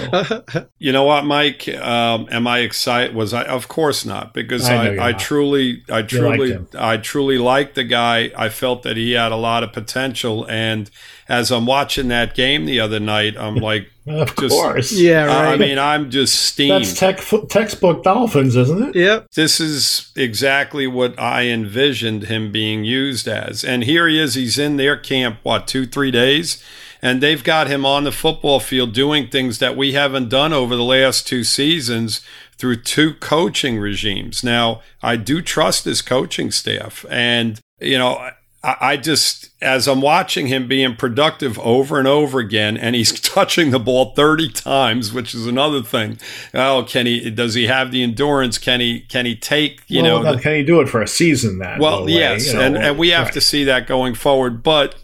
You 0.77 0.91
know 0.91 1.03
what, 1.03 1.25
Mike? 1.25 1.67
Um, 1.67 2.27
am 2.29 2.45
I 2.45 2.59
excited? 2.59 3.15
Was 3.15 3.33
I? 3.33 3.43
Of 3.45 3.67
course 3.67 4.05
not, 4.05 4.33
because 4.33 4.69
I 4.69 4.95
I, 4.95 5.07
I, 5.07 5.13
truly, 5.13 5.83
I 5.89 6.03
truly. 6.03 6.59
I 6.77 6.97
truly 6.97 7.39
liked 7.39 7.75
the 7.75 7.83
guy. 7.83 8.31
I 8.37 8.49
felt 8.49 8.83
that 8.83 8.95
he 8.95 9.13
had 9.13 9.31
a 9.31 9.37
lot 9.37 9.63
of 9.63 9.73
potential, 9.73 10.45
and 10.47 10.91
as 11.29 11.51
I'm 11.51 11.65
watching 11.65 12.07
that 12.09 12.33
game 12.35 12.65
the 12.65 12.79
other 12.79 12.99
night, 12.99 13.35
I'm 13.37 13.55
like, 13.71 13.89
of 14.07 14.35
Just- 14.37 14.55
course, 14.55 14.91
Yeah. 14.93 15.29
I- 15.29 15.53
I 15.53 15.57
mean, 15.57 15.77
I'm 15.77 16.09
just 16.09 16.35
steamed. 16.35 16.71
that's 16.85 16.93
tech, 16.97 17.19
textbook 17.49 18.03
Dolphins, 18.03 18.55
isn't 18.55 18.89
it? 18.89 18.95
yep. 18.95 19.27
this 19.35 19.59
is 19.59 20.11
exactly 20.15 20.87
what 20.87 21.19
I 21.19 21.47
envisioned 21.47 22.23
him 22.23 22.51
being 22.51 22.83
used 22.85 23.27
as. 23.27 23.63
And 23.63 23.83
here 23.83 24.07
he 24.07 24.19
is. 24.19 24.35
He's 24.35 24.57
in 24.57 24.77
their 24.77 24.95
camp, 24.97 25.39
what, 25.43 25.67
two, 25.67 25.85
three 25.85 26.11
days? 26.11 26.63
And 27.01 27.21
they've 27.21 27.43
got 27.43 27.67
him 27.67 27.85
on 27.85 28.05
the 28.05 28.11
football 28.11 28.59
field 28.59 28.93
doing 28.93 29.27
things 29.29 29.59
that 29.59 29.77
we 29.77 29.93
haven't 29.93 30.29
done 30.29 30.51
over 30.51 30.75
the 30.75 30.83
last 30.83 31.27
two 31.27 31.43
seasons 31.43 32.21
through 32.57 32.77
two 32.77 33.13
coaching 33.15 33.77
regimes. 33.77 34.43
Now, 34.43 34.81
I 35.03 35.15
do 35.15 35.41
trust 35.43 35.85
his 35.85 36.01
coaching 36.01 36.49
staff. 36.49 37.05
And, 37.07 37.59
you 37.79 37.99
know, 37.99 38.31
I, 38.79 38.97
just, 38.97 39.49
as 39.61 39.87
I'm 39.87 40.01
watching 40.01 40.47
him 40.47 40.67
being 40.67 40.95
productive 40.95 41.57
over 41.59 41.99
and 41.99 42.07
over 42.07 42.39
again, 42.39 42.75
and 42.75 42.95
he's 42.95 43.17
touching 43.21 43.71
the 43.71 43.79
ball 43.79 44.13
30 44.13 44.49
times, 44.49 45.13
which 45.13 45.33
is 45.33 45.47
another 45.47 45.81
thing. 45.81 46.19
Oh, 46.53 46.85
can 46.87 47.05
he, 47.05 47.29
does 47.29 47.53
he 47.53 47.67
have 47.67 47.91
the 47.91 48.03
endurance? 48.03 48.57
Can 48.57 48.79
he, 48.79 49.01
can 49.01 49.25
he 49.25 49.35
take, 49.35 49.81
you 49.87 50.03
well, 50.03 50.23
know, 50.23 50.35
the- 50.35 50.41
can 50.41 50.55
he 50.55 50.63
do 50.63 50.81
it 50.81 50.89
for 50.89 51.01
a 51.01 51.07
season? 51.07 51.59
That 51.59 51.79
well, 51.79 52.05
way, 52.05 52.13
yes, 52.13 52.47
you 52.47 52.53
know, 52.53 52.61
and, 52.61 52.77
and 52.77 52.97
we 52.97 53.09
have 53.09 53.27
right. 53.27 53.33
to 53.33 53.41
see 53.41 53.63
that 53.63 53.87
going 53.87 54.15
forward. 54.15 54.63
But 54.63 54.95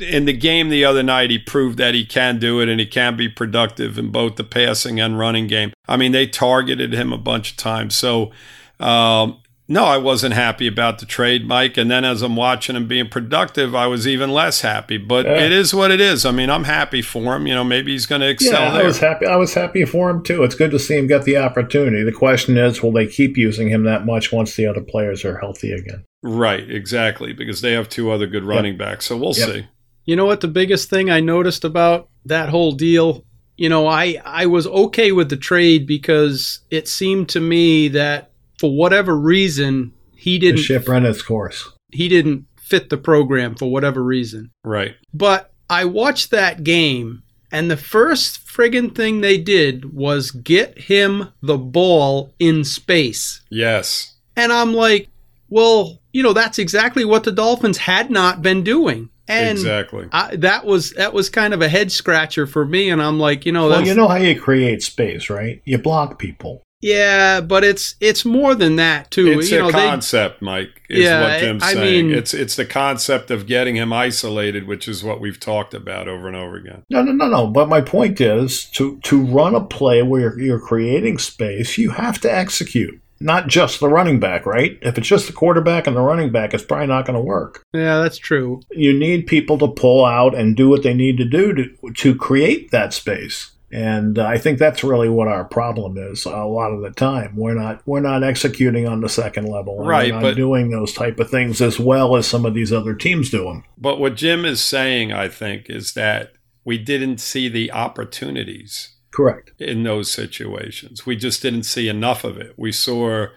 in 0.00 0.24
the 0.24 0.32
game 0.32 0.68
the 0.68 0.84
other 0.84 1.02
night, 1.02 1.30
he 1.30 1.38
proved 1.38 1.78
that 1.78 1.94
he 1.94 2.04
can 2.04 2.38
do 2.38 2.60
it 2.60 2.68
and 2.68 2.80
he 2.80 2.86
can 2.86 3.16
be 3.16 3.28
productive 3.28 3.98
in 3.98 4.10
both 4.10 4.36
the 4.36 4.44
passing 4.44 5.00
and 5.00 5.18
running 5.18 5.46
game. 5.46 5.72
I 5.88 5.96
mean, 5.96 6.12
they 6.12 6.26
targeted 6.26 6.92
him 6.92 7.12
a 7.12 7.18
bunch 7.18 7.52
of 7.52 7.56
times. 7.56 7.94
So, 7.94 8.32
um, 8.80 9.38
no, 9.68 9.84
I 9.84 9.96
wasn't 9.96 10.34
happy 10.34 10.68
about 10.68 11.00
the 11.00 11.06
trade, 11.06 11.46
Mike. 11.46 11.76
And 11.76 11.90
then 11.90 12.04
as 12.04 12.22
I'm 12.22 12.36
watching 12.36 12.76
him 12.76 12.86
being 12.86 13.08
productive, 13.08 13.74
I 13.74 13.88
was 13.88 14.06
even 14.06 14.30
less 14.30 14.60
happy. 14.60 14.96
But 14.96 15.26
yeah. 15.26 15.44
it 15.44 15.50
is 15.50 15.74
what 15.74 15.90
it 15.90 16.00
is. 16.00 16.24
I 16.24 16.30
mean, 16.30 16.50
I'm 16.50 16.64
happy 16.64 17.02
for 17.02 17.34
him. 17.34 17.48
You 17.48 17.54
know, 17.54 17.64
maybe 17.64 17.90
he's 17.90 18.06
going 18.06 18.20
to 18.20 18.28
excel. 18.28 18.52
Yeah, 18.52 18.72
there. 18.72 18.82
I 18.82 18.86
was 18.86 19.00
happy. 19.00 19.26
I 19.26 19.36
was 19.36 19.54
happy 19.54 19.84
for 19.84 20.08
him 20.08 20.22
too. 20.22 20.44
It's 20.44 20.54
good 20.54 20.70
to 20.70 20.78
see 20.78 20.96
him 20.96 21.08
get 21.08 21.24
the 21.24 21.38
opportunity. 21.38 22.04
The 22.04 22.12
question 22.12 22.56
is, 22.56 22.80
will 22.80 22.92
they 22.92 23.08
keep 23.08 23.36
using 23.36 23.68
him 23.68 23.82
that 23.84 24.06
much 24.06 24.30
once 24.30 24.54
the 24.54 24.66
other 24.66 24.82
players 24.82 25.24
are 25.24 25.38
healthy 25.38 25.72
again? 25.72 26.04
Right, 26.22 26.68
exactly, 26.70 27.32
because 27.32 27.60
they 27.60 27.72
have 27.72 27.88
two 27.88 28.10
other 28.10 28.26
good 28.26 28.44
running 28.44 28.74
yep. 28.74 28.78
backs. 28.78 29.06
So 29.06 29.16
we'll 29.16 29.34
yep. 29.36 29.48
see. 29.48 29.68
You 30.04 30.14
know 30.14 30.26
what? 30.26 30.40
The 30.40 30.48
biggest 30.48 30.88
thing 30.88 31.10
I 31.10 31.18
noticed 31.18 31.64
about 31.64 32.08
that 32.24 32.48
whole 32.48 32.72
deal 32.72 33.24
you 33.58 33.70
know, 33.70 33.86
I 33.86 34.20
I 34.22 34.44
was 34.44 34.66
okay 34.66 35.12
with 35.12 35.30
the 35.30 35.36
trade 35.36 35.86
because 35.86 36.60
it 36.70 36.88
seemed 36.88 37.30
to 37.30 37.40
me 37.40 37.88
that 37.88 38.30
for 38.58 38.74
whatever 38.74 39.16
reason 39.16 39.92
he 40.16 40.38
didn't 40.38 40.56
the 40.56 40.62
ship 40.62 40.88
ran 40.88 41.04
its 41.04 41.22
course. 41.22 41.70
He 41.92 42.08
didn't 42.08 42.46
fit 42.58 42.90
the 42.90 42.98
program 42.98 43.54
for 43.54 43.70
whatever 43.70 44.02
reason. 44.02 44.50
Right. 44.64 44.96
But 45.14 45.52
I 45.70 45.84
watched 45.84 46.30
that 46.30 46.64
game 46.64 47.22
and 47.52 47.70
the 47.70 47.76
first 47.76 48.44
friggin' 48.46 48.94
thing 48.94 49.20
they 49.20 49.38
did 49.38 49.94
was 49.94 50.30
get 50.30 50.78
him 50.78 51.32
the 51.42 51.58
ball 51.58 52.32
in 52.38 52.64
space. 52.64 53.42
Yes. 53.50 54.16
And 54.34 54.52
I'm 54.52 54.74
like, 54.74 55.08
well, 55.48 56.00
you 56.12 56.22
know, 56.22 56.32
that's 56.32 56.58
exactly 56.58 57.04
what 57.04 57.24
the 57.24 57.32
Dolphins 57.32 57.78
had 57.78 58.10
not 58.10 58.42
been 58.42 58.62
doing. 58.62 59.10
And 59.28 59.58
exactly. 59.58 60.08
I, 60.12 60.36
that 60.36 60.64
was 60.64 60.92
that 60.92 61.12
was 61.12 61.30
kind 61.30 61.52
of 61.52 61.60
a 61.60 61.68
head 61.68 61.90
scratcher 61.90 62.46
for 62.46 62.64
me, 62.64 62.90
and 62.90 63.02
I'm 63.02 63.18
like, 63.18 63.44
you 63.44 63.50
know, 63.50 63.68
well, 63.68 63.84
you 63.84 63.94
know 63.94 64.06
how 64.06 64.16
you 64.16 64.40
create 64.40 64.84
space, 64.84 65.28
right? 65.28 65.60
You 65.64 65.78
block 65.78 66.20
people. 66.20 66.62
Yeah, 66.86 67.40
but 67.40 67.64
it's 67.64 67.96
it's 68.00 68.24
more 68.24 68.54
than 68.54 68.76
that 68.76 69.10
too. 69.10 69.26
It's 69.26 69.50
you 69.50 69.58
a 69.58 69.62
know, 69.62 69.70
concept, 69.72 70.38
they, 70.38 70.46
Mike. 70.46 70.82
Is 70.88 71.00
yeah, 71.04 71.20
what 71.20 71.40
Jim's 71.40 71.62
I 71.64 71.72
saying. 71.72 72.06
Mean, 72.08 72.16
it's 72.16 72.32
it's 72.32 72.54
the 72.54 72.64
concept 72.64 73.32
of 73.32 73.46
getting 73.46 73.74
him 73.74 73.92
isolated, 73.92 74.68
which 74.68 74.86
is 74.86 75.02
what 75.02 75.20
we've 75.20 75.40
talked 75.40 75.74
about 75.74 76.06
over 76.06 76.28
and 76.28 76.36
over 76.36 76.54
again. 76.54 76.84
No, 76.88 77.02
no, 77.02 77.10
no, 77.10 77.28
no. 77.28 77.46
But 77.48 77.68
my 77.68 77.80
point 77.80 78.20
is 78.20 78.66
to 78.70 79.00
to 79.00 79.24
run 79.24 79.56
a 79.56 79.64
play 79.64 80.04
where 80.04 80.20
you're, 80.20 80.40
you're 80.40 80.60
creating 80.60 81.18
space, 81.18 81.76
you 81.76 81.90
have 81.90 82.20
to 82.20 82.32
execute. 82.32 83.00
Not 83.18 83.48
just 83.48 83.80
the 83.80 83.88
running 83.88 84.20
back, 84.20 84.44
right? 84.44 84.78
If 84.82 84.98
it's 84.98 85.08
just 85.08 85.26
the 85.26 85.32
quarterback 85.32 85.86
and 85.86 85.96
the 85.96 86.02
running 86.02 86.30
back, 86.30 86.52
it's 86.52 86.62
probably 86.62 86.86
not 86.86 87.06
going 87.06 87.16
to 87.16 87.20
work. 87.20 87.62
Yeah, 87.72 88.02
that's 88.02 88.18
true. 88.18 88.60
You 88.70 88.92
need 88.92 89.26
people 89.26 89.58
to 89.58 89.68
pull 89.68 90.04
out 90.04 90.34
and 90.34 90.54
do 90.54 90.68
what 90.68 90.82
they 90.82 90.94
need 90.94 91.16
to 91.16 91.24
do 91.24 91.52
to 91.54 91.92
to 91.94 92.14
create 92.14 92.70
that 92.70 92.92
space. 92.92 93.52
And 93.72 94.18
uh, 94.18 94.24
I 94.24 94.38
think 94.38 94.58
that's 94.58 94.84
really 94.84 95.08
what 95.08 95.28
our 95.28 95.44
problem 95.44 95.98
is 95.98 96.24
a 96.24 96.44
lot 96.44 96.70
of 96.72 96.82
the 96.82 96.90
time. 96.90 97.36
We're 97.36 97.54
not 97.54 97.82
we're 97.84 98.00
not 98.00 98.22
executing 98.22 98.86
on 98.86 99.00
the 99.00 99.08
second 99.08 99.46
level. 99.48 99.84
Right, 99.84 100.12
we're 100.12 100.20
not 100.20 100.22
but, 100.22 100.36
doing 100.36 100.70
those 100.70 100.92
type 100.92 101.18
of 101.18 101.30
things 101.30 101.60
as 101.60 101.78
well 101.80 102.16
as 102.16 102.26
some 102.26 102.44
of 102.46 102.54
these 102.54 102.72
other 102.72 102.94
teams 102.94 103.30
do 103.30 103.44
them. 103.44 103.64
But 103.76 103.98
what 103.98 104.14
Jim 104.14 104.44
is 104.44 104.62
saying, 104.62 105.12
I 105.12 105.28
think, 105.28 105.68
is 105.68 105.94
that 105.94 106.34
we 106.64 106.78
didn't 106.78 107.18
see 107.18 107.48
the 107.48 107.72
opportunities. 107.72 108.90
Correct. 109.10 109.52
In 109.58 109.82
those 109.82 110.10
situations. 110.10 111.06
We 111.06 111.16
just 111.16 111.40
didn't 111.40 111.62
see 111.62 111.88
enough 111.88 112.22
of 112.22 112.36
it. 112.36 112.52
We 112.58 112.70
saw 112.70 113.28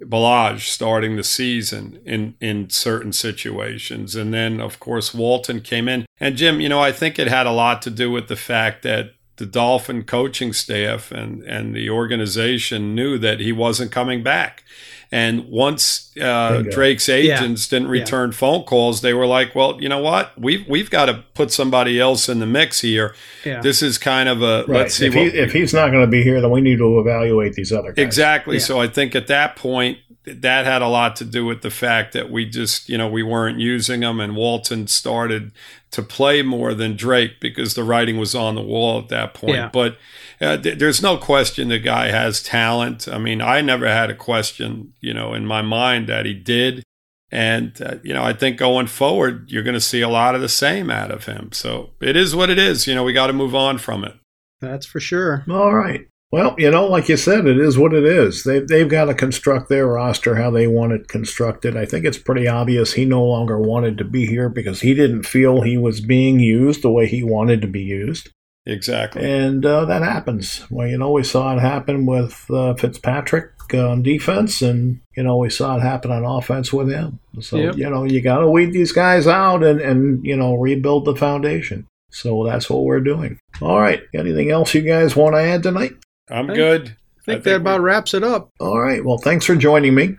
Ballage 0.00 0.60
starting 0.60 1.16
the 1.16 1.24
season 1.24 2.00
in 2.06 2.34
in 2.40 2.70
certain 2.70 3.12
situations, 3.12 4.16
and 4.16 4.32
then 4.32 4.60
of 4.60 4.80
course 4.80 5.14
Walton 5.14 5.60
came 5.60 5.88
in. 5.88 6.06
And 6.18 6.36
Jim, 6.36 6.60
you 6.60 6.68
know, 6.68 6.80
I 6.80 6.90
think 6.90 7.18
it 7.18 7.28
had 7.28 7.46
a 7.46 7.52
lot 7.52 7.82
to 7.82 7.90
do 7.90 8.10
with 8.10 8.28
the 8.28 8.36
fact 8.36 8.82
that 8.82 9.12
the 9.40 9.46
Dolphin 9.46 10.04
coaching 10.04 10.52
staff 10.52 11.10
and, 11.10 11.42
and 11.44 11.74
the 11.74 11.88
organization 11.88 12.94
knew 12.94 13.16
that 13.16 13.40
he 13.40 13.52
wasn't 13.52 13.90
coming 13.90 14.22
back. 14.22 14.64
And 15.10 15.48
once 15.48 16.14
uh, 16.22 16.62
Drake's 16.70 17.08
agents 17.08 17.66
yeah. 17.66 17.78
didn't 17.78 17.90
return 17.90 18.30
yeah. 18.30 18.36
phone 18.36 18.64
calls, 18.64 19.00
they 19.00 19.12
were 19.12 19.26
like, 19.26 19.56
"Well, 19.56 19.82
you 19.82 19.88
know 19.88 19.98
what? 19.98 20.38
We've 20.38 20.64
we've 20.68 20.88
got 20.88 21.06
to 21.06 21.24
put 21.34 21.50
somebody 21.50 21.98
else 21.98 22.28
in 22.28 22.38
the 22.38 22.46
mix 22.46 22.82
here. 22.82 23.16
Yeah. 23.44 23.60
This 23.60 23.82
is 23.82 23.98
kind 23.98 24.28
of 24.28 24.40
a 24.42 24.58
right. 24.68 24.68
let's 24.68 24.94
see 24.94 25.06
if, 25.06 25.14
he, 25.14 25.24
if 25.26 25.52
he's 25.52 25.74
not 25.74 25.90
going 25.90 26.04
to 26.04 26.10
be 26.10 26.22
here, 26.22 26.40
then 26.40 26.52
we 26.52 26.60
need 26.60 26.78
to 26.78 27.00
evaluate 27.00 27.54
these 27.54 27.72
other 27.72 27.92
guys." 27.92 28.04
Exactly. 28.04 28.60
So 28.60 28.78
I 28.78 28.86
think 28.86 29.16
at 29.16 29.26
that 29.26 29.56
point, 29.56 29.98
that 30.34 30.66
had 30.66 30.82
a 30.82 30.88
lot 30.88 31.16
to 31.16 31.24
do 31.24 31.44
with 31.44 31.62
the 31.62 31.70
fact 31.70 32.12
that 32.12 32.30
we 32.30 32.46
just, 32.46 32.88
you 32.88 32.98
know, 32.98 33.08
we 33.08 33.22
weren't 33.22 33.58
using 33.58 34.00
them, 34.00 34.20
and 34.20 34.36
Walton 34.36 34.86
started 34.86 35.52
to 35.90 36.02
play 36.02 36.42
more 36.42 36.74
than 36.74 36.96
Drake 36.96 37.40
because 37.40 37.74
the 37.74 37.84
writing 37.84 38.18
was 38.18 38.34
on 38.34 38.54
the 38.54 38.62
wall 38.62 38.98
at 38.98 39.08
that 39.08 39.34
point. 39.34 39.56
Yeah. 39.56 39.70
But 39.72 39.98
uh, 40.40 40.56
th- 40.56 40.78
there's 40.78 41.02
no 41.02 41.16
question 41.16 41.68
the 41.68 41.78
guy 41.78 42.08
has 42.08 42.42
talent. 42.42 43.08
I 43.08 43.18
mean, 43.18 43.40
I 43.40 43.60
never 43.60 43.88
had 43.88 44.10
a 44.10 44.14
question, 44.14 44.94
you 45.00 45.12
know, 45.12 45.34
in 45.34 45.46
my 45.46 45.62
mind 45.62 46.08
that 46.08 46.26
he 46.26 46.34
did. 46.34 46.84
And, 47.32 47.80
uh, 47.80 47.96
you 48.02 48.12
know, 48.12 48.24
I 48.24 48.32
think 48.32 48.56
going 48.56 48.88
forward, 48.88 49.50
you're 49.50 49.62
going 49.62 49.74
to 49.74 49.80
see 49.80 50.00
a 50.00 50.08
lot 50.08 50.34
of 50.34 50.40
the 50.40 50.48
same 50.48 50.90
out 50.90 51.12
of 51.12 51.26
him. 51.26 51.50
So 51.52 51.90
it 52.00 52.16
is 52.16 52.34
what 52.34 52.50
it 52.50 52.58
is. 52.58 52.86
You 52.86 52.94
know, 52.94 53.04
we 53.04 53.12
got 53.12 53.28
to 53.28 53.32
move 53.32 53.54
on 53.54 53.78
from 53.78 54.04
it. 54.04 54.14
That's 54.60 54.84
for 54.84 55.00
sure. 55.00 55.44
All 55.48 55.74
right. 55.74 56.06
Well, 56.32 56.54
you 56.58 56.70
know, 56.70 56.86
like 56.86 57.08
you 57.08 57.16
said, 57.16 57.46
it 57.46 57.58
is 57.58 57.76
what 57.76 57.92
it 57.92 58.04
is. 58.04 58.44
They, 58.44 58.60
they've 58.60 58.88
got 58.88 59.06
to 59.06 59.14
construct 59.14 59.68
their 59.68 59.88
roster 59.88 60.36
how 60.36 60.52
they 60.52 60.68
want 60.68 60.92
it 60.92 61.08
constructed. 61.08 61.76
I 61.76 61.86
think 61.86 62.04
it's 62.04 62.18
pretty 62.18 62.46
obvious 62.46 62.92
he 62.92 63.04
no 63.04 63.24
longer 63.24 63.58
wanted 63.58 63.98
to 63.98 64.04
be 64.04 64.26
here 64.26 64.48
because 64.48 64.80
he 64.80 64.94
didn't 64.94 65.24
feel 65.24 65.62
he 65.62 65.76
was 65.76 66.00
being 66.00 66.38
used 66.38 66.82
the 66.82 66.90
way 66.90 67.08
he 67.08 67.24
wanted 67.24 67.60
to 67.62 67.66
be 67.66 67.82
used. 67.82 68.30
Exactly. 68.64 69.28
And 69.28 69.66
uh, 69.66 69.86
that 69.86 70.02
happens. 70.02 70.64
Well, 70.70 70.86
you 70.86 70.98
know, 70.98 71.10
we 71.10 71.24
saw 71.24 71.56
it 71.56 71.60
happen 71.60 72.06
with 72.06 72.48
uh, 72.48 72.74
Fitzpatrick 72.74 73.50
on 73.74 74.02
defense, 74.02 74.62
and, 74.62 75.00
you 75.16 75.24
know, 75.24 75.36
we 75.36 75.50
saw 75.50 75.76
it 75.76 75.82
happen 75.82 76.12
on 76.12 76.24
offense 76.24 76.72
with 76.72 76.90
him. 76.90 77.18
So, 77.40 77.56
yep. 77.56 77.76
you 77.76 77.90
know, 77.90 78.04
you 78.04 78.20
got 78.20 78.38
to 78.38 78.48
weed 78.48 78.72
these 78.72 78.92
guys 78.92 79.26
out 79.26 79.64
and, 79.64 79.80
and, 79.80 80.24
you 80.24 80.36
know, 80.36 80.54
rebuild 80.54 81.06
the 81.06 81.16
foundation. 81.16 81.86
So 82.10 82.44
that's 82.44 82.68
what 82.70 82.84
we're 82.84 83.00
doing. 83.00 83.38
All 83.60 83.80
right. 83.80 84.02
Anything 84.14 84.50
else 84.50 84.74
you 84.74 84.82
guys 84.82 85.16
want 85.16 85.34
to 85.34 85.40
add 85.40 85.62
tonight? 85.62 85.92
I'm 86.30 86.46
good. 86.46 86.82
I 86.82 86.84
think, 86.84 86.96
I 87.20 87.24
think 87.24 87.44
that 87.44 87.56
about 87.56 87.80
wraps 87.80 88.14
it 88.14 88.22
up. 88.22 88.50
All 88.60 88.80
right. 88.80 89.04
Well, 89.04 89.18
thanks 89.18 89.44
for 89.44 89.54
joining 89.54 89.94
me. 89.94 90.16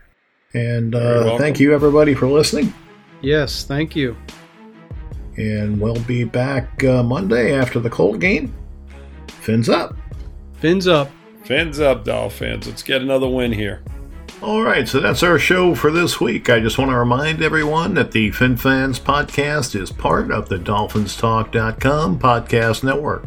And 0.53 0.95
uh, 0.95 1.37
thank 1.37 1.59
you, 1.59 1.73
everybody, 1.73 2.13
for 2.13 2.27
listening. 2.27 2.73
Yes, 3.21 3.63
thank 3.63 3.95
you. 3.95 4.17
And 5.37 5.79
we'll 5.79 6.01
be 6.03 6.23
back 6.25 6.83
uh, 6.83 7.03
Monday 7.03 7.53
after 7.53 7.79
the 7.79 7.89
Colts 7.89 8.19
game. 8.19 8.53
Fins 9.27 9.69
up. 9.69 9.95
Fins 10.55 10.87
up. 10.87 11.09
Fins 11.45 11.79
up, 11.79 12.03
Dolphins. 12.03 12.67
Let's 12.67 12.83
get 12.83 13.01
another 13.01 13.27
win 13.27 13.51
here. 13.51 13.81
All 14.41 14.63
right, 14.63 14.87
so 14.87 14.99
that's 14.99 15.23
our 15.23 15.37
show 15.37 15.75
for 15.75 15.91
this 15.91 16.19
week. 16.19 16.49
I 16.49 16.59
just 16.59 16.77
want 16.77 16.89
to 16.89 16.97
remind 16.97 17.43
everyone 17.43 17.93
that 17.93 18.11
the 18.11 18.31
FinFans 18.31 18.99
podcast 18.99 19.79
is 19.79 19.91
part 19.91 20.31
of 20.31 20.49
the 20.49 20.57
DolphinsTalk.com 20.57 22.19
podcast 22.19 22.83
network. 22.83 23.25